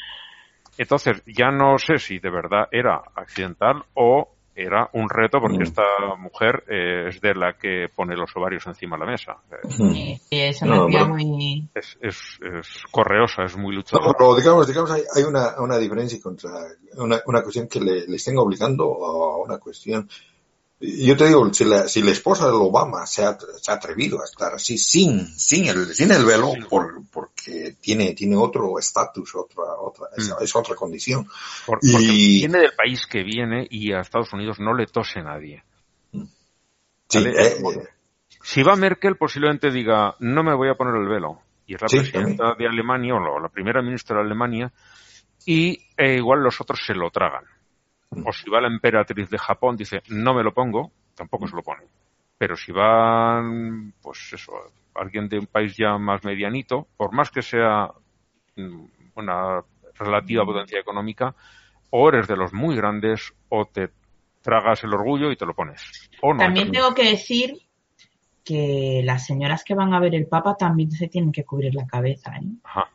[0.79, 5.63] Entonces, ya no sé si de verdad era accidental o era un reto, porque Mm.
[5.63, 5.83] esta
[6.19, 9.37] mujer eh, es de la que pone los ovarios encima de la mesa.
[9.51, 11.69] Eh, Sí, es una No, pero- muy...
[11.75, 14.15] Es, es, es correosa, es muy No, luchadora.
[14.17, 16.51] pero digamos, digamos hay, hay una, una diferencia contra
[16.95, 20.09] una, una cuestión que le, le estén obligando a una cuestión.
[20.79, 24.21] Yo te digo, si la, si la esposa de Obama se ha, se ha atrevido
[24.21, 29.35] a estar así sin, sin el, sin el velo, por, porque tiene, tiene otro estatus,
[29.37, 30.43] otra, otra, es, Mm.
[30.43, 31.27] es otra condición.
[31.65, 35.23] Por- Y- Porque viene del país que viene y a Estados Unidos no le tose
[35.23, 35.65] nadie.
[37.09, 37.89] Sí, Vale, eh, eh,
[38.43, 41.41] Si va Merkel, posiblemente diga, no me voy a poner el velo.
[41.67, 44.73] Y es la Sí, presidenta de Alemania o la, la primera ministra de Alemania.
[45.47, 47.45] Y eh, igual los otros se lo tragan.
[48.17, 48.27] Mm.
[48.27, 51.63] O si va la emperatriz de Japón, dice, no me lo pongo, tampoco se lo
[51.63, 51.85] pone.
[52.39, 53.43] Pero si va,
[54.03, 54.53] pues eso,
[54.95, 57.91] alguien de un país ya más medianito, por más que sea
[58.57, 58.85] mm,
[59.15, 59.63] una
[59.95, 61.35] relativa potencia económica,
[61.91, 63.91] o eres de los muy grandes o te
[64.43, 66.11] tragas el orgullo y te lo pones.
[66.23, 66.39] O no.
[66.39, 66.83] También entras.
[66.83, 67.59] tengo que decir
[68.45, 71.87] que las señoras que van a ver el Papa también se tienen que cubrir la
[71.87, 72.47] cabeza, ¿eh?
[72.63, 72.91] Ajá.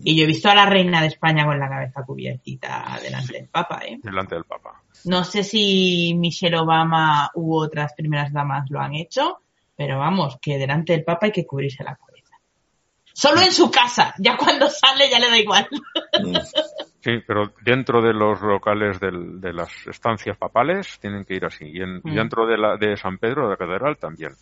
[0.00, 3.48] Y yo he visto a la reina de España con la cabeza cubiertita delante del
[3.48, 3.98] Papa, ¿eh?
[4.02, 4.82] delante del Papa.
[5.06, 9.38] No sé si Michelle Obama u otras primeras damas lo han hecho,
[9.76, 12.36] pero vamos, que delante del Papa hay que cubrirse la cabeza.
[13.12, 15.68] Solo en su casa, ya cuando sale ya le da igual.
[16.24, 16.36] mm,
[17.00, 21.64] Sí, pero dentro de los locales del- de las estancias papales tienen que ir así.
[21.66, 22.14] Y, en- y Mm.
[22.14, 24.32] dentro de, la, de San Pedro, de la catedral, también.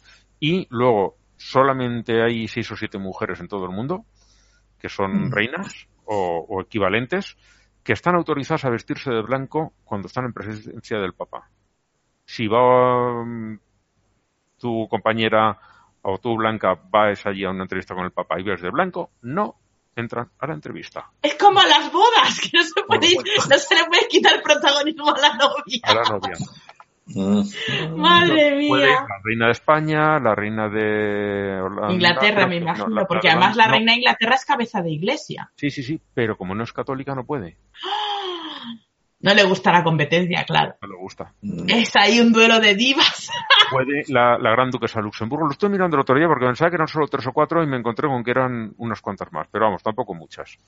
[0.41, 4.05] Y luego, solamente hay seis o siete mujeres en todo el mundo
[4.79, 5.33] que son Mm.
[5.33, 7.37] reinas o, o equivalentes
[7.83, 11.49] que están autorizadas a vestirse de blanco cuando están en presencia del Papa.
[12.25, 13.61] Si va mm,
[14.59, 15.59] tu compañera
[16.03, 19.11] o tú, Blanca, vas allí a una entrevista con el Papa y ves de blanco,
[19.23, 19.57] no
[19.95, 21.11] entran a la entrevista.
[21.23, 25.11] Es como las bodas, que no se, puede, Bueno, no se le puede quitar protagonismo
[25.11, 25.81] a la novia.
[25.85, 26.37] A la novia.
[27.07, 27.97] Mm.
[27.97, 29.07] Madre Puede ir mía.
[29.09, 33.33] la reina de España, la reina de Holanda, Inglaterra, me no, imagino, la- porque de
[33.33, 35.51] además la reina de Inglaterra es cabeza de iglesia.
[35.57, 37.57] Sí, sí, sí, pero como no es católica no puede.
[39.19, 40.75] No le gusta la competencia, claro.
[40.83, 41.33] No le gusta.
[41.41, 41.65] Mm.
[41.71, 43.31] Es ahí un duelo de divas.
[43.71, 45.47] Puede la, la gran duquesa de Luxemburgo.
[45.47, 47.67] Lo estoy mirando el otro día porque pensaba que eran solo tres o cuatro y
[47.67, 49.49] me encontré con que eran unas cuantas más.
[49.51, 50.59] Pero vamos, tampoco muchas.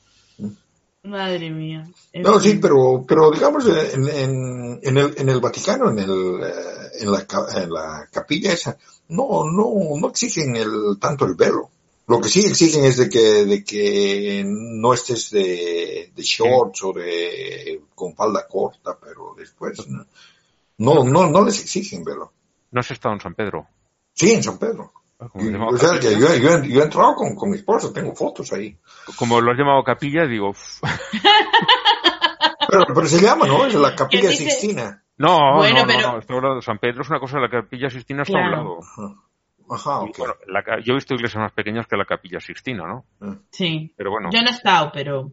[1.05, 1.89] Madre mía.
[2.15, 6.91] No, sí, pero, pero digamos, en, en, en, el, en el Vaticano, en, el, eh,
[7.01, 8.77] en, la, ca- en la capilla esa,
[9.09, 11.71] no, no, no exigen el, tanto el velo.
[12.09, 16.93] Lo que sí exigen es de que, de que no estés de, de shorts o
[16.95, 20.05] de, con falda corta, pero después no,
[20.79, 22.33] no, no, no les exigen velo.
[22.71, 23.67] No has estado en San Pedro.
[24.15, 24.93] Sí, en San Pedro.
[25.21, 28.15] Ah, O sea, que yo, yo, he- yo he entrado con, con mi esposa, tengo
[28.15, 28.79] fotos ahí.
[29.17, 30.53] Como lo has llamado capilla, digo.
[32.71, 33.65] Pero, pero se llama, ¿no?
[33.65, 35.03] Es la capilla Sixtina.
[35.17, 37.49] no, Bueno, no, no, pero- no, estoy hablando de San Pedro es una cosa, la
[37.49, 38.63] capilla Sixtina está a un Claro.
[38.63, 38.79] lado.
[38.81, 39.15] Ajá,
[39.71, 40.19] Ajá, Y, ok.
[40.19, 43.05] bueno, la yo he visto iglesias más pequeñas que la capilla Sixtina, ¿no?
[43.51, 43.93] Sí.
[43.97, 44.29] Pero bueno.
[44.33, 45.33] Yo no he estado, pero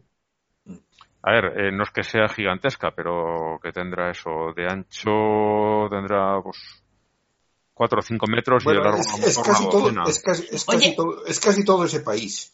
[1.22, 6.40] A ver, eh, no es que sea gigantesca, pero que tendrá eso de ancho, tendrá
[6.42, 6.82] pues
[7.76, 10.08] cuatro o cinco metros y de Bueno, largo es, a lo es casi una todo,
[10.08, 10.94] es casi, es casi Oye.
[10.96, 12.52] todo, es casi todo ese país.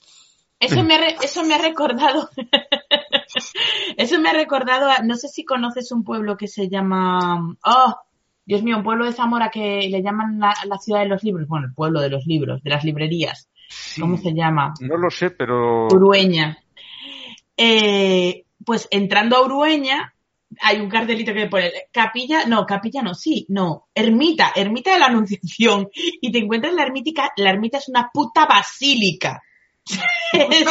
[0.58, 2.28] eso me ha, re- eso me ha recordado.
[3.96, 4.90] eso me ha recordado.
[4.90, 7.54] a- no sé si conoces un pueblo que se llama.
[7.64, 7.94] Oh,
[8.44, 11.46] Dios mío, un pueblo de Zamora que le llaman la, la ciudad de los libros.
[11.46, 13.48] Bueno, el pueblo de los libros, de las librerías.
[13.68, 14.74] Sí, ¿Cómo se llama?
[14.80, 16.58] No lo sé, pero Urueña.
[17.56, 20.14] Eh, pues entrando a Urueña,
[20.62, 25.06] hay un cartelito que pone capilla, no, capilla no, sí, no, ermita, ermita de la
[25.06, 25.88] Anunciación.
[25.92, 29.42] Y te encuentras la ermítica, la ermita es una puta basílica.
[30.32, 30.64] es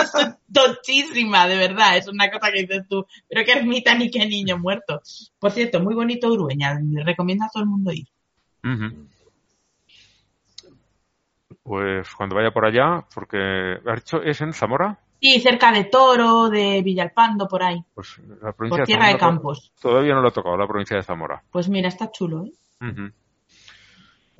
[0.51, 4.57] tochísima, de verdad, es una cosa que dices tú, pero qué ermita ni qué niño
[4.57, 5.01] muerto.
[5.37, 8.07] Por cierto, muy bonito Urueña, le recomiendo a todo el mundo ir.
[11.63, 13.37] Pues cuando vaya por allá, porque
[13.85, 14.99] ¿has dicho es en Zamora?
[15.21, 19.33] Sí, cerca de Toro, de Villalpando, por ahí, Pues la provincia por Tierra de Zamora
[19.35, 19.71] Campos.
[19.79, 21.43] Todavía no lo ha tocado la provincia de Zamora.
[21.51, 22.51] Pues mira, está chulo, ¿eh?
[22.81, 23.11] Ujú.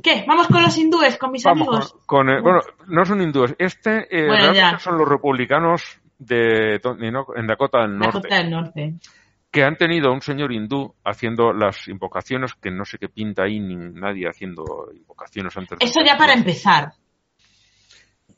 [0.02, 0.26] ¿Qué?
[0.28, 1.94] ¿Vamos con los hindúes, con mis Vamos amigos?
[2.08, 3.54] con, con, bueno, no son hindúes.
[3.60, 5.84] Este eh, Bueno, son los republicanos
[6.18, 8.18] de, de en Dakota del Norte.
[8.18, 8.94] Dakota del Norte.
[9.52, 13.60] que han tenido un señor hindú haciendo las invocaciones, que no sé qué pinta ahí,
[13.60, 16.94] ni nadie haciendo invocaciones antes de Eso ya para empezar.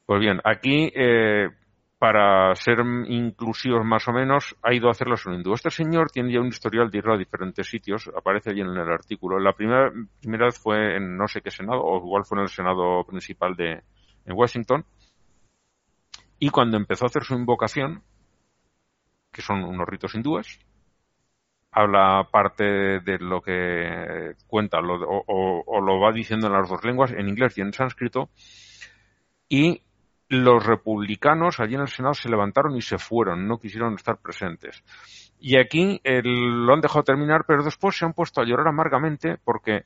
[0.05, 1.47] Pues bien, aquí, eh,
[2.03, 5.53] para ser inclusivos más o menos, ha ido a hacerlo solo hindú.
[5.53, 8.91] Este señor tiene ya un historial de ir a diferentes sitios, aparece allí en el
[8.91, 9.39] artículo.
[9.39, 12.49] La primera, primera vez fue en no sé qué senado, o igual fue en el
[12.49, 13.81] senado principal de
[14.27, 14.83] Washington.
[16.39, 18.03] Y cuando empezó a hacer su invocación,
[19.31, 20.59] que son unos ritos hindúes,
[21.71, 22.65] habla parte
[22.99, 27.57] de lo que cuenta lo, o, lo va diciendo en las dos lenguas, en inglés
[27.57, 28.27] y en sánscrito,
[29.47, 29.81] y
[30.29, 34.83] los republicanos allí en el Senado se levantaron y se fueron, no quisieron estar presentes.
[35.39, 39.83] Y aquí lo han dejado terminar, pero después se han puesto a llorar amargamente porque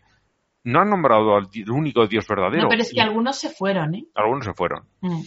[0.63, 2.63] no han nombrado al único Dios verdadero.
[2.63, 4.05] No, pero es que algunos se fueron, ¿eh?
[4.13, 4.83] Algunos se fueron.
[5.01, 5.21] Mm.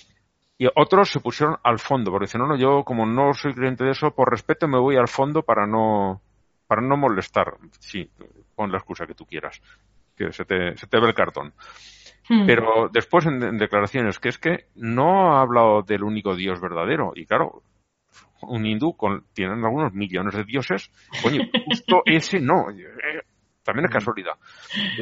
[0.59, 3.83] Y otros se pusieron al fondo, porque dicen, no, no, yo como no soy creyente
[3.83, 6.21] de eso, por respeto me voy al fondo para no,
[6.67, 7.55] para no molestar.
[7.79, 8.11] Sí,
[8.55, 9.61] pon la excusa que tú quieras,
[10.15, 11.55] que se te, se te ve el cartón.
[12.31, 12.47] Mm.
[12.47, 17.13] Pero después en, en, declaraciones, que es que no ha hablado del único Dios verdadero.
[17.17, 17.65] Y claro,
[18.43, 20.93] un hindú con, tienen algunos millones de dioses,
[21.23, 22.71] coño, justo ese no.
[22.71, 23.21] Eh,
[23.65, 24.35] también es casualidad.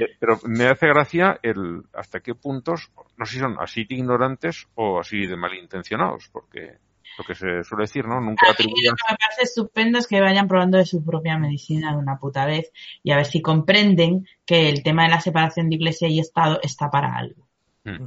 [0.00, 3.96] Eh, pero me hace gracia el hasta qué puntos, no sé si son así de
[3.96, 6.78] ignorantes o así de malintencionados, porque
[7.18, 8.20] lo que se suele decir, ¿no?
[8.20, 8.92] Nunca atribuyan...
[8.92, 12.18] Lo que me parece estupendo es que vayan probando de su propia medicina de una
[12.18, 12.72] puta vez
[13.02, 16.60] y a ver si comprenden que el tema de la separación de iglesia y Estado
[16.62, 17.46] está para algo.
[17.84, 18.06] Mm.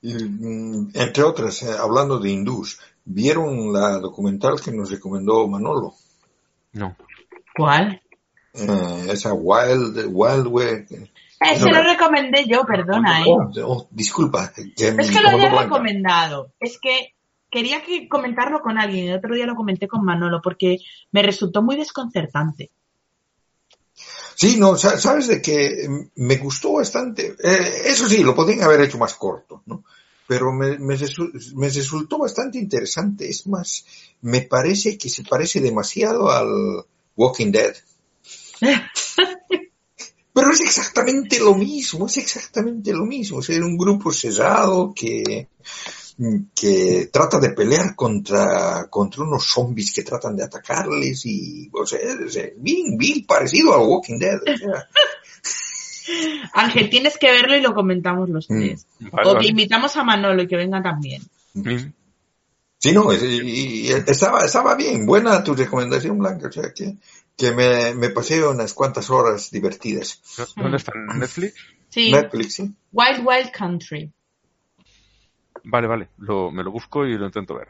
[0.00, 0.12] Y,
[0.94, 5.94] entre otras, eh, hablando de hindús, ¿vieron la documental que nos recomendó Manolo?
[6.72, 6.96] No.
[7.56, 8.00] ¿Cuál?
[8.54, 10.86] Eh, esa Wild, Wild Way.
[11.40, 13.24] Ese no, lo recomendé yo, perdona, ¿eh?
[13.26, 14.52] Oh, oh, disculpa.
[14.52, 16.52] Que es que lo había recomendado.
[16.60, 17.14] Es que
[17.50, 20.78] quería que comentarlo con alguien el otro día lo comenté con Manolo porque
[21.12, 22.70] me resultó muy desconcertante.
[24.34, 27.34] Sí, no, sabes de que me gustó bastante.
[27.42, 29.82] Eh, eso sí, lo podrían haber hecho más corto, ¿no?
[30.28, 30.96] Pero me, me,
[31.56, 33.28] me, resultó bastante interesante.
[33.28, 33.84] Es más,
[34.20, 36.84] me parece que se parece demasiado al
[37.16, 37.74] Walking Dead.
[40.32, 43.40] Pero es exactamente lo mismo, es exactamente lo mismo.
[43.40, 45.48] Es un grupo cerrado que,
[46.54, 52.00] que trata de pelear contra, contra unos zombies que tratan de atacarles y, o sea,
[52.00, 54.40] es bien, bien parecido a Walking Dead.
[54.42, 54.88] O sea.
[56.54, 58.86] Ángel, tienes que verlo y lo comentamos los tres.
[58.98, 59.44] Vale, o vale.
[59.44, 61.22] que invitamos a Manolo y que venga también.
[61.54, 61.92] Mm.
[62.78, 66.96] Sí, no, y, y estaba, estaba bien, buena tu recomendación, Blanca, o sea, que,
[67.36, 70.20] que me, me pasé unas cuantas horas divertidas.
[70.56, 70.92] ¿Dónde está?
[70.94, 71.54] ¿En Netflix?
[71.88, 72.10] Sí.
[72.10, 72.72] Netflix, sí.
[72.92, 74.12] Wild Wild Country.
[75.70, 77.68] Vale, vale, lo, me lo busco y lo intento ver.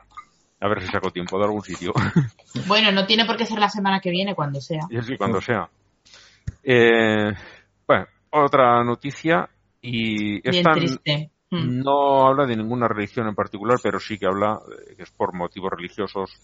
[0.60, 1.93] A ver si saco tiempo de algún sitio.
[2.67, 4.81] Bueno, no tiene por qué ser la semana que viene, cuando sea.
[4.89, 5.68] y así cuando sea.
[6.62, 7.33] Eh,
[7.86, 9.49] bueno, otra noticia
[9.83, 11.31] y Bien esta triste.
[11.51, 11.81] Mm.
[11.83, 14.60] no habla de ninguna religión en particular, pero sí que habla
[14.97, 16.39] que es por motivos religiosos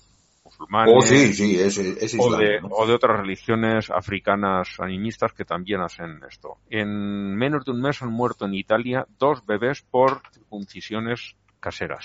[0.44, 2.68] musulmanes Oh, sí, sí, es, es o, de, ¿no?
[2.70, 6.58] o de otras religiones africanas animistas que también hacen esto.
[6.68, 12.04] En menos de un mes han muerto en Italia dos bebés por circuncisiones caseras.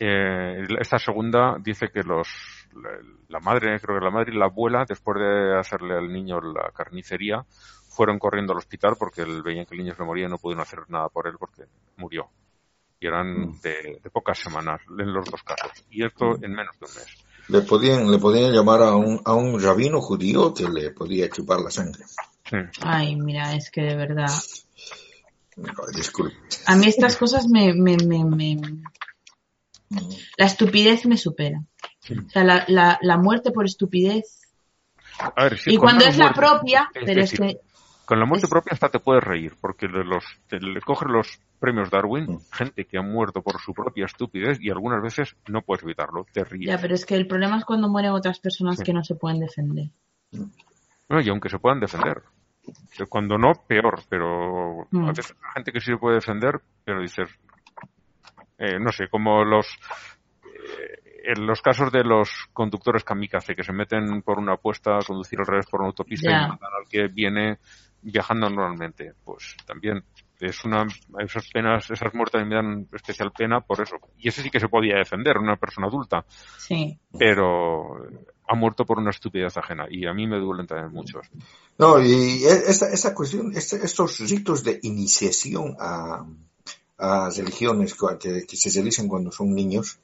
[0.00, 2.28] Eh, esta segunda dice que los
[3.28, 6.72] la, madre, creo que la madre y la abuela, después de hacerle al niño la
[6.74, 7.44] carnicería,
[7.88, 10.62] fueron corriendo al hospital porque el, veían que el niño se moría y no pudieron
[10.62, 11.64] hacer nada por él porque
[11.96, 12.28] murió.
[12.98, 15.84] Y eran de, de pocas semanas en los dos casos.
[15.90, 17.24] Y esto en menos de un mes.
[17.48, 21.60] Le podían, le podían llamar a un, a un rabino judío que le podía chupar
[21.60, 22.04] la sangre.
[22.48, 22.56] Sí.
[22.80, 24.30] Ay, mira, es que de verdad.
[25.94, 26.36] Disculpe.
[26.66, 28.60] A mí estas cosas me, me, me, me-
[30.38, 31.60] La estupidez me supera.
[32.10, 34.40] O sea, la, la, la muerte por estupidez.
[35.18, 37.58] A ver, sí, y cuando es la propia, es pero es que.
[38.04, 41.08] Con la muerte es- propia hasta te puedes reír, porque le, los, te, le coges
[41.08, 45.62] los premios Darwin, gente que ha muerto por su propia estupidez y algunas veces no
[45.62, 46.68] puedes evitarlo, te ríes.
[46.68, 48.82] Ya, pero es que el problema es cuando mueren otras personas Sí.
[48.84, 49.90] que no se pueden defender.
[51.08, 52.22] No, y aunque se puedan defender.
[53.08, 55.04] Cuando no, peor, pero Mm.
[55.04, 57.28] a veces hay gente que sí se puede defender, pero dices,
[58.58, 59.66] eh, no sé, como los
[60.44, 65.04] eh, en los casos de los conductores kamikaze que se meten por una apuesta a
[65.06, 67.58] conducir al revés por una autopista y matan al que viene
[68.02, 70.02] viajando normalmente, pues también
[70.40, 70.84] es una
[71.20, 73.96] esas penas, esas muertes me dan especial pena por eso.
[74.18, 76.24] Y ese sí que se podía defender, una persona adulta,
[76.58, 76.98] Sí.
[77.16, 77.96] pero
[78.46, 81.20] ha muerto por una estupidez ajena y a mí me duelen también mucho.
[81.78, 86.26] No, y e- esta, esta cuestión, estos ritos de iniciación a,
[86.98, 89.98] a religiones que, que se realizan cuando son niños,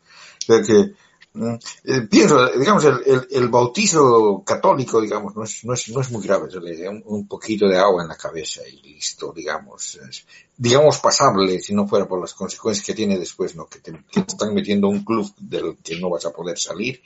[0.46, 0.94] que
[1.34, 6.10] eh, pienso, digamos, el, el, el bautizo católico, digamos, no es, no es, no es
[6.10, 9.32] muy grave, se le da un, un poquito de agua en la cabeza y listo,
[9.34, 10.26] digamos, es-
[10.56, 13.66] digamos pasable si no fuera por las consecuencias que tiene después, ¿no?
[13.66, 17.00] Que te, que te están metiendo un club del que no vas a poder salir.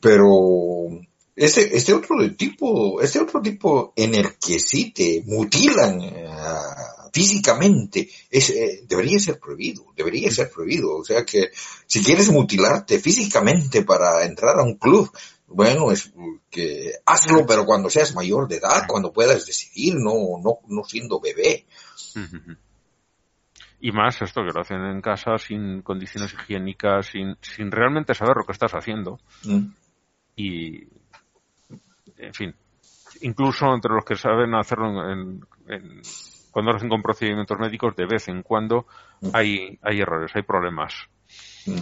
[0.00, 0.88] Pero
[1.36, 6.28] este, este otro tipo, este otro tipo en el que sí te mutilan eh,
[7.14, 10.96] físicamente, es, eh, debería ser prohibido, debería ser prohibido.
[10.98, 11.50] O sea que
[11.86, 15.08] si quieres mutilarte físicamente para entrar a un club,
[15.46, 16.12] bueno, es
[16.50, 21.20] que hazlo, pero cuando seas mayor de edad, cuando puedas decidir, no, no, no siendo
[21.20, 21.64] bebé.
[23.80, 28.34] Y más esto que lo hacen en casa sin condiciones higiénicas, sin, sin realmente saber
[28.38, 29.18] lo que estás haciendo.
[29.42, 29.66] Mm.
[30.36, 30.84] Y,
[32.16, 32.54] en fin,
[33.20, 36.00] incluso entre los que saben hacerlo en, en-
[36.54, 38.86] cuando hacen con procedimientos médicos, de vez en cuando
[39.32, 40.94] hay, hay errores, hay problemas.
[41.66, 41.78] Mm.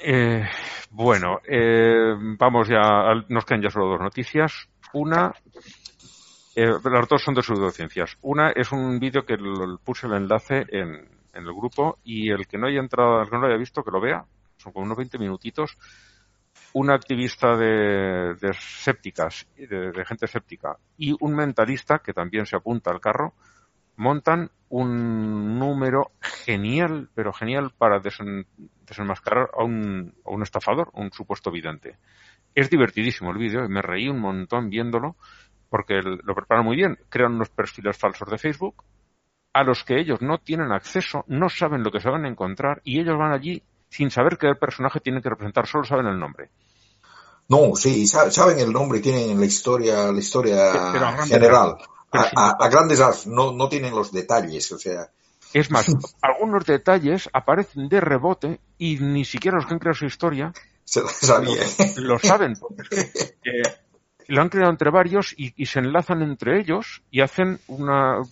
[0.00, 0.44] Eh,
[0.90, 4.68] bueno, eh, vamos ya, al- nos quedan ya solo dos noticias.
[4.92, 5.32] Una,
[6.56, 8.16] eh, las dos son de pseudociencias.
[8.22, 9.36] Una es un vídeo que
[9.84, 10.90] puse el enlace en,
[11.32, 13.84] en el grupo y el que no haya entrado, el que no lo haya visto,
[13.84, 14.24] que lo vea.
[14.56, 15.76] Son como unos 20 minutitos.
[16.74, 22.56] Una activista de, de sépticas, de, de gente escéptica, y un mentalista que también se
[22.56, 23.34] apunta al carro,
[23.96, 28.46] montan un número genial, pero genial para desen-
[28.86, 31.96] desenmascarar a un, a un estafador, un supuesto vidente.
[32.54, 35.16] Es divertidísimo el vídeo y me reí un montón viéndolo
[35.70, 36.98] porque lo preparan muy bien.
[37.08, 38.84] Crean unos perfiles falsos de Facebook
[39.52, 42.80] a los que ellos no tienen acceso, no saben lo que se van a encontrar
[42.84, 46.50] y ellos van allí sin saber qué personaje tienen que representar, solo saben el nombre.
[47.48, 51.50] No, sí, sa- saben el nombre, tienen la historia, la historia Pero- a general.
[51.78, 51.88] rasgos.
[52.10, 52.30] A, sí.
[52.36, 55.10] a- a grandes rasgos, no, no tienen los detalles, o sea,
[55.54, 55.86] Es más,
[56.22, 60.52] algunos detalles aparecen de rebote y ni siquiera los que han creado su historia
[60.84, 61.62] se lo sabía.
[61.96, 62.54] lo saben.
[62.58, 63.00] porque
[63.44, 63.62] eh,
[64.26, 68.22] lo han creado entre varios y, y se enlazan entre ellos y hacen una...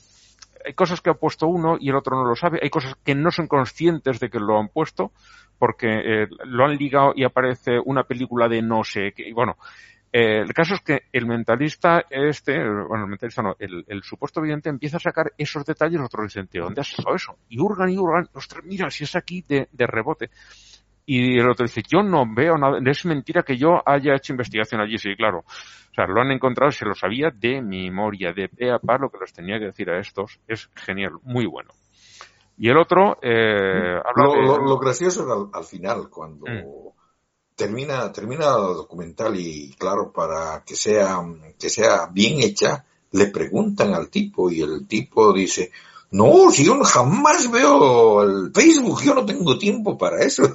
[0.66, 2.58] Hay cosas que ha puesto uno y el otro no lo sabe.
[2.62, 5.12] Hay cosas que no son conscientes de que lo han puesto
[5.58, 9.28] porque eh, lo han ligado y aparece una película de no sé qué.
[9.28, 9.56] Y Bueno,
[10.12, 14.40] eh, el caso es que el mentalista este, bueno, el mentalista no, el, el supuesto
[14.40, 17.38] vidente empieza a sacar esos detalles y los otros dicen, ¿de dónde has sacado eso?
[17.48, 20.30] Y hurgan y hurgan, ostras, mira, si es aquí de rebote.
[21.06, 24.80] Y el otro dice, yo no veo nada, es mentira que yo haya hecho investigación
[24.80, 25.38] allí, sí, claro.
[25.38, 29.08] O sea, lo han encontrado, se lo sabía de memoria, de pe a pa lo
[29.08, 30.40] que les tenía que decir a estos.
[30.46, 31.70] Es genial, muy bueno.
[32.58, 34.42] Y el otro, eh, habla Lo, de...
[34.42, 36.86] lo- lo gracioso era al, al final, cuando Mm.
[37.54, 41.22] termina, termina el documental y claro, para que sea,
[41.58, 45.70] que sea bien hecha, le preguntan al tipo y el tipo dice,
[46.10, 50.42] no, si yo jamás veo el Facebook, yo no tengo tiempo para eso.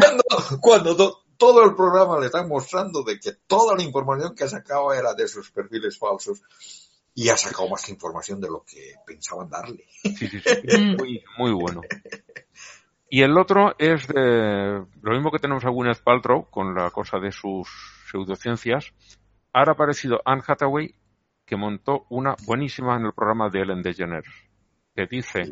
[0.00, 4.44] cuando cuando to- todo el programa le están mostrando de que toda la información que
[4.44, 6.40] ha sacado era de esos perfiles falsos
[7.14, 9.84] y ha sacado más información de lo que pensaban darle.
[10.02, 10.96] Sí, sí, sí.
[10.96, 11.80] Muy, muy bueno.
[13.10, 17.18] Y el otro es de lo mismo que tenemos a Gwyneth Paltrow con la cosa
[17.18, 17.68] de sus
[18.10, 18.92] pseudociencias.
[19.52, 20.94] Ahora ha aparecido Anne Hathaway
[21.44, 24.51] que montó una buenísima en el programa de Ellen DeGeneres
[24.94, 25.42] que dice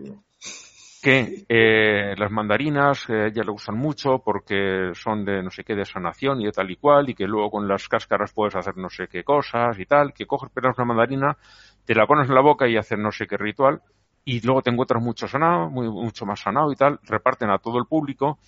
[1.03, 5.65] que eh, las mandarinas eh, a ella le gustan mucho porque son de no sé
[5.65, 8.55] qué de sanación y de tal y cual y que luego con las cáscaras puedes
[8.55, 11.37] hacer no sé qué cosas y tal, que coges pedazo una mandarina,
[11.87, 13.81] te la pones en la boca y haces no sé qué ritual
[14.25, 17.79] y luego te encuentras mucho sanado, muy, mucho más sanado y tal, reparten a todo
[17.79, 18.39] el público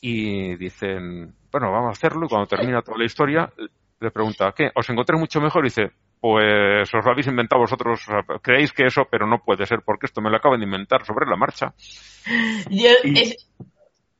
[0.00, 3.52] y dicen, bueno, vamos a hacerlo y cuando termina toda la historia
[4.00, 4.70] le pregunta, ¿qué?
[4.74, 5.66] ¿Os encontré mucho mejor?
[5.66, 5.90] Y dice,
[6.20, 8.00] pues os lo habéis inventado vosotros,
[8.42, 11.26] creéis que eso, pero no puede ser porque esto me lo acaban de inventar sobre
[11.28, 11.72] la marcha.
[12.70, 13.48] Yo- es,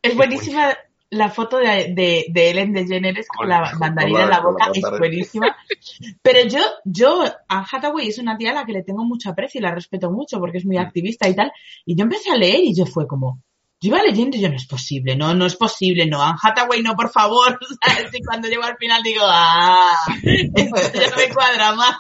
[0.03, 0.77] es buenísima
[1.13, 5.57] la foto de, de, de Ellen DeGeneres con la mandarina en la boca, es buenísima.
[6.23, 9.59] Pero yo, yo, Anne Hathaway es una tía a la que le tengo mucho aprecio
[9.59, 11.51] y la respeto mucho porque es muy activista y tal.
[11.85, 13.43] Y yo empecé a leer y yo fue como,
[13.81, 16.83] yo iba leyendo y yo no es posible, no, no es posible, no, Anne Hathaway
[16.83, 17.59] no, por favor.
[17.87, 18.11] ¿sabes?
[18.13, 19.97] Y cuando llego al final digo, ah,
[20.55, 21.97] esto ya no me cuadra más.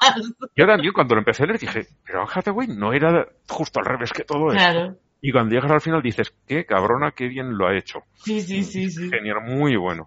[0.56, 3.86] Yo también cuando lo empecé a leer dije, pero Anne Hathaway no era justo al
[3.86, 4.58] revés que todo esto.
[4.58, 8.00] Claro, Y cuando llegas al final dices, qué cabrona, qué bien lo ha hecho.
[8.24, 9.08] sí, sí, sí, sí.
[9.10, 10.06] Genial, muy bueno.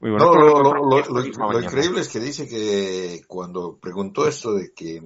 [0.00, 0.26] Muy bueno.
[0.26, 1.66] No, lo, lo lo- encontré lo- esta lo- misma lo mañana.
[1.66, 4.96] increíble es que dice que cuando preguntó esto de que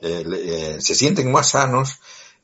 [0.00, 2.00] eh, le- eh, se sienten más sanos,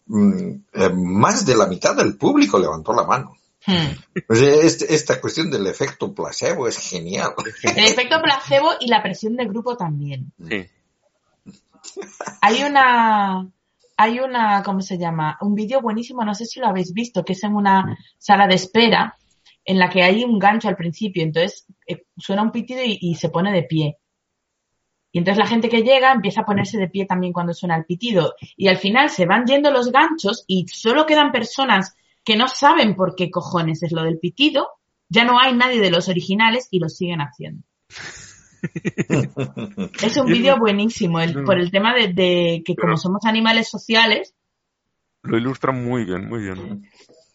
[0.08, 3.36] más de la mitad del público levantó la mano.
[3.66, 4.22] Hmm.
[4.28, 7.32] O sea, este- esta cuestión del efecto placebo es genial.
[7.62, 10.32] El efecto placebo y la presión de grupo también.
[10.48, 10.66] Sí.
[12.40, 13.46] Hay una,
[13.96, 15.36] hay una, ¿cómo se llama?
[15.40, 18.54] Un vídeo buenísimo, no sé si lo habéis visto, que es en una sala de
[18.54, 19.16] espera
[19.64, 23.14] en la que hay un gancho al principio, entonces eh, suena un pitido y, y
[23.16, 23.98] se pone de pie.
[25.12, 27.84] Y entonces la gente que llega empieza a ponerse de pie también cuando suena el
[27.86, 28.34] pitido.
[28.56, 32.94] Y al final se van yendo los ganchos y solo quedan personas que no saben
[32.94, 34.68] por qué cojones es lo del pitido.
[35.08, 37.62] Ya no hay nadie de los originales y lo siguen haciendo.
[40.02, 44.34] Es un vídeo buenísimo el- por el tema de, de que como somos animales sociales,
[45.22, 46.88] Lo ilustra muy bien, muy bien.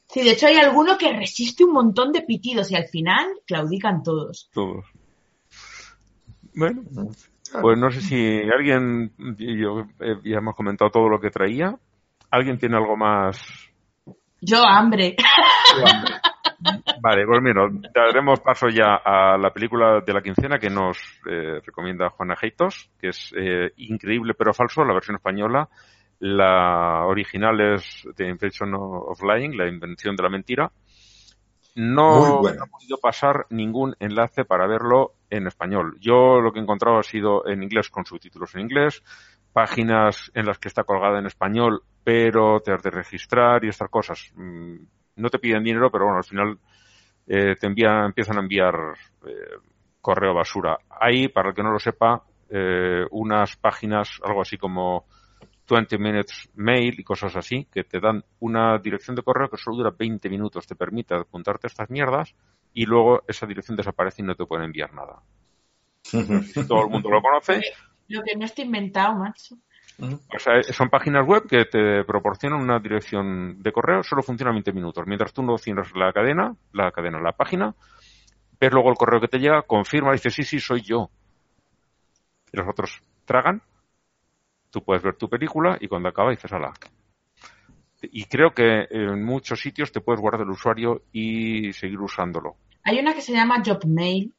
[0.10, 4.04] sí, de hecho hay alguno que resiste un montón de pitidos y al final claudican
[4.04, 4.50] todos.
[4.54, 4.86] Todos.
[6.56, 6.84] Bueno,
[7.62, 11.76] pues no sé si alguien, yo eh, ya hemos comentado todo lo que traía.
[12.32, 13.38] ¿Alguien tiene algo más?
[14.42, 15.16] Yo hambre.
[17.02, 20.98] Vale, pues mira, daremos paso ya a la película de la quincena que nos
[21.30, 25.68] eh, recomienda Juana Heitos, que es eh, increíble pero falso, la versión española.
[26.20, 30.72] La original es The Invention of Lying, la invención de la mentira.
[31.76, 32.60] No buena.
[32.60, 35.98] me ha podido pasar ningún enlace para verlo en español.
[36.00, 39.04] Yo lo que he encontrado ha sido en inglés con subtítulos en inglés,
[39.52, 43.90] páginas en las que está colgada en español, pero te has de registrar y estas
[43.90, 44.32] cosas.
[44.36, 44.76] Mm,
[45.16, 46.58] No te piden dinero, pero bueno, al final
[47.28, 48.76] eh, te envían, empiezan a enviar
[49.26, 49.58] eh,
[50.02, 50.78] correo basura.
[50.90, 55.06] Hay, para el que no lo sepa, eh, unas páginas, algo así como
[55.70, 59.78] 20 minutes mail y cosas así, que te dan una dirección de correo que solo
[59.78, 62.36] dura 20 minutos, te permite apuntarte a estas mierdas
[62.74, 65.22] y luego esa dirección desaparece y no te pueden enviar nada.
[66.68, 67.62] Todo el mundo lo conoce.
[68.08, 69.56] Lo que no está inventado, macho.
[70.00, 74.74] O sea, son páginas web que te proporcionan una dirección de correo, solo funciona 20
[74.74, 75.06] minutos.
[75.06, 77.76] Mientras tú no cierras la cadena, la cadena, la página,
[78.60, 81.10] ves luego el correo que te llega, confirma, dice, sí, sí, soy yo.
[82.52, 83.62] Y los otros tragan,
[84.72, 86.74] tú puedes ver tu película y cuando acaba dices, ala.
[88.12, 92.56] Y creo que en muchos sitios te puedes guardar el usuario y seguir usándolo.
[92.84, 94.34] Hay una que se llama Jobmail,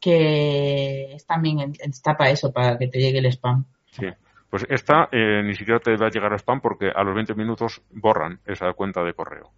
[0.00, 3.64] que es también en- está para eso, para que te llegue el spam.
[3.90, 4.06] Sí.
[4.50, 7.34] Pues esta eh, ni siquiera te va a llegar a spam porque a los 20
[7.34, 9.50] minutos borran esa cuenta de correo.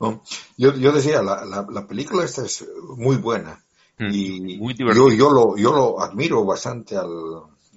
[0.00, 0.22] No,
[0.56, 3.60] Yo, yo decía, la, la, la película esta es muy buena.
[3.98, 5.16] Mm, Y muy yo, divertida.
[5.16, 7.08] yo, lo, yo lo admiro bastante al,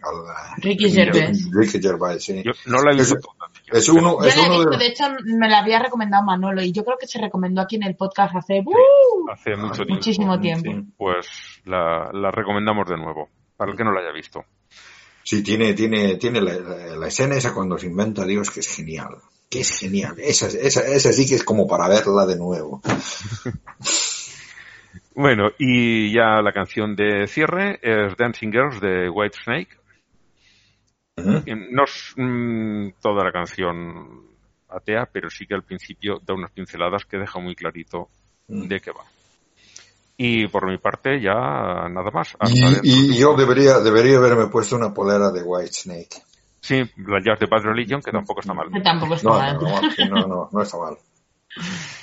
[0.07, 1.49] al Ricky Gervais.
[1.51, 2.41] Ricky Gervais, sí.
[2.43, 3.15] Yo no la he visto
[3.71, 6.61] Es- uno, Yo es la he visto, de, de hecho me la había recomendado Manolo
[6.61, 9.29] y yo creo que se recomendó aquí en el podcast hace ¡uh!
[9.31, 9.93] Hace mucho tiempo.
[9.95, 10.71] muchísimo tiempo.
[10.71, 10.93] sí.
[10.97, 11.27] Pues
[11.65, 14.43] la, la recomendamos de nuevo, para el que no la haya visto.
[15.23, 18.67] Sí, tiene, tiene, tiene la, la- la escena esa cuando se inventa Dios que es
[18.73, 19.17] genial.
[19.49, 20.15] Que es genial.
[20.19, 22.81] Esa, esa, esa sí que es como para verla de nuevo.
[25.15, 29.37] Bueno, y ya la canción de cierre es Dancing Girls de White
[31.17, 31.43] Ujú.
[31.71, 34.21] No es mm, toda la canción
[34.69, 38.09] atea, pero sí que al principio da unas pinceladas que deja muy clarito
[38.47, 39.03] de qué va.
[40.17, 42.35] Y por mi parte ya nada más.
[42.39, 46.21] Hasta Y, yo debería, debería haberme puesto una polera de White Snake.
[46.59, 48.69] Sí, la Jazz de Bad Religion, que tampoco está mal.
[48.71, 49.57] Que tampoco está No, mal.
[50.09, 50.97] no, no, no, está mal.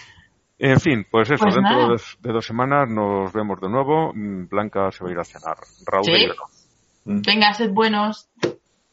[0.57, 4.13] En fin, pues eso, Pues dentro de, de dos semanas nos vemos de nuevo.
[4.15, 5.57] Mm, Blanca se va a ir a cenar.
[5.85, 6.13] Raúl Sí.
[6.13, 7.21] y yo no.
[7.27, 8.29] Venga, sed buenos.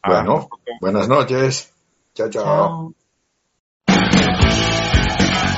[0.04, 0.50] Bueno,
[0.80, 1.72] buenas noches.
[2.14, 2.94] Chao, chao.
[3.88, 5.58] Chao.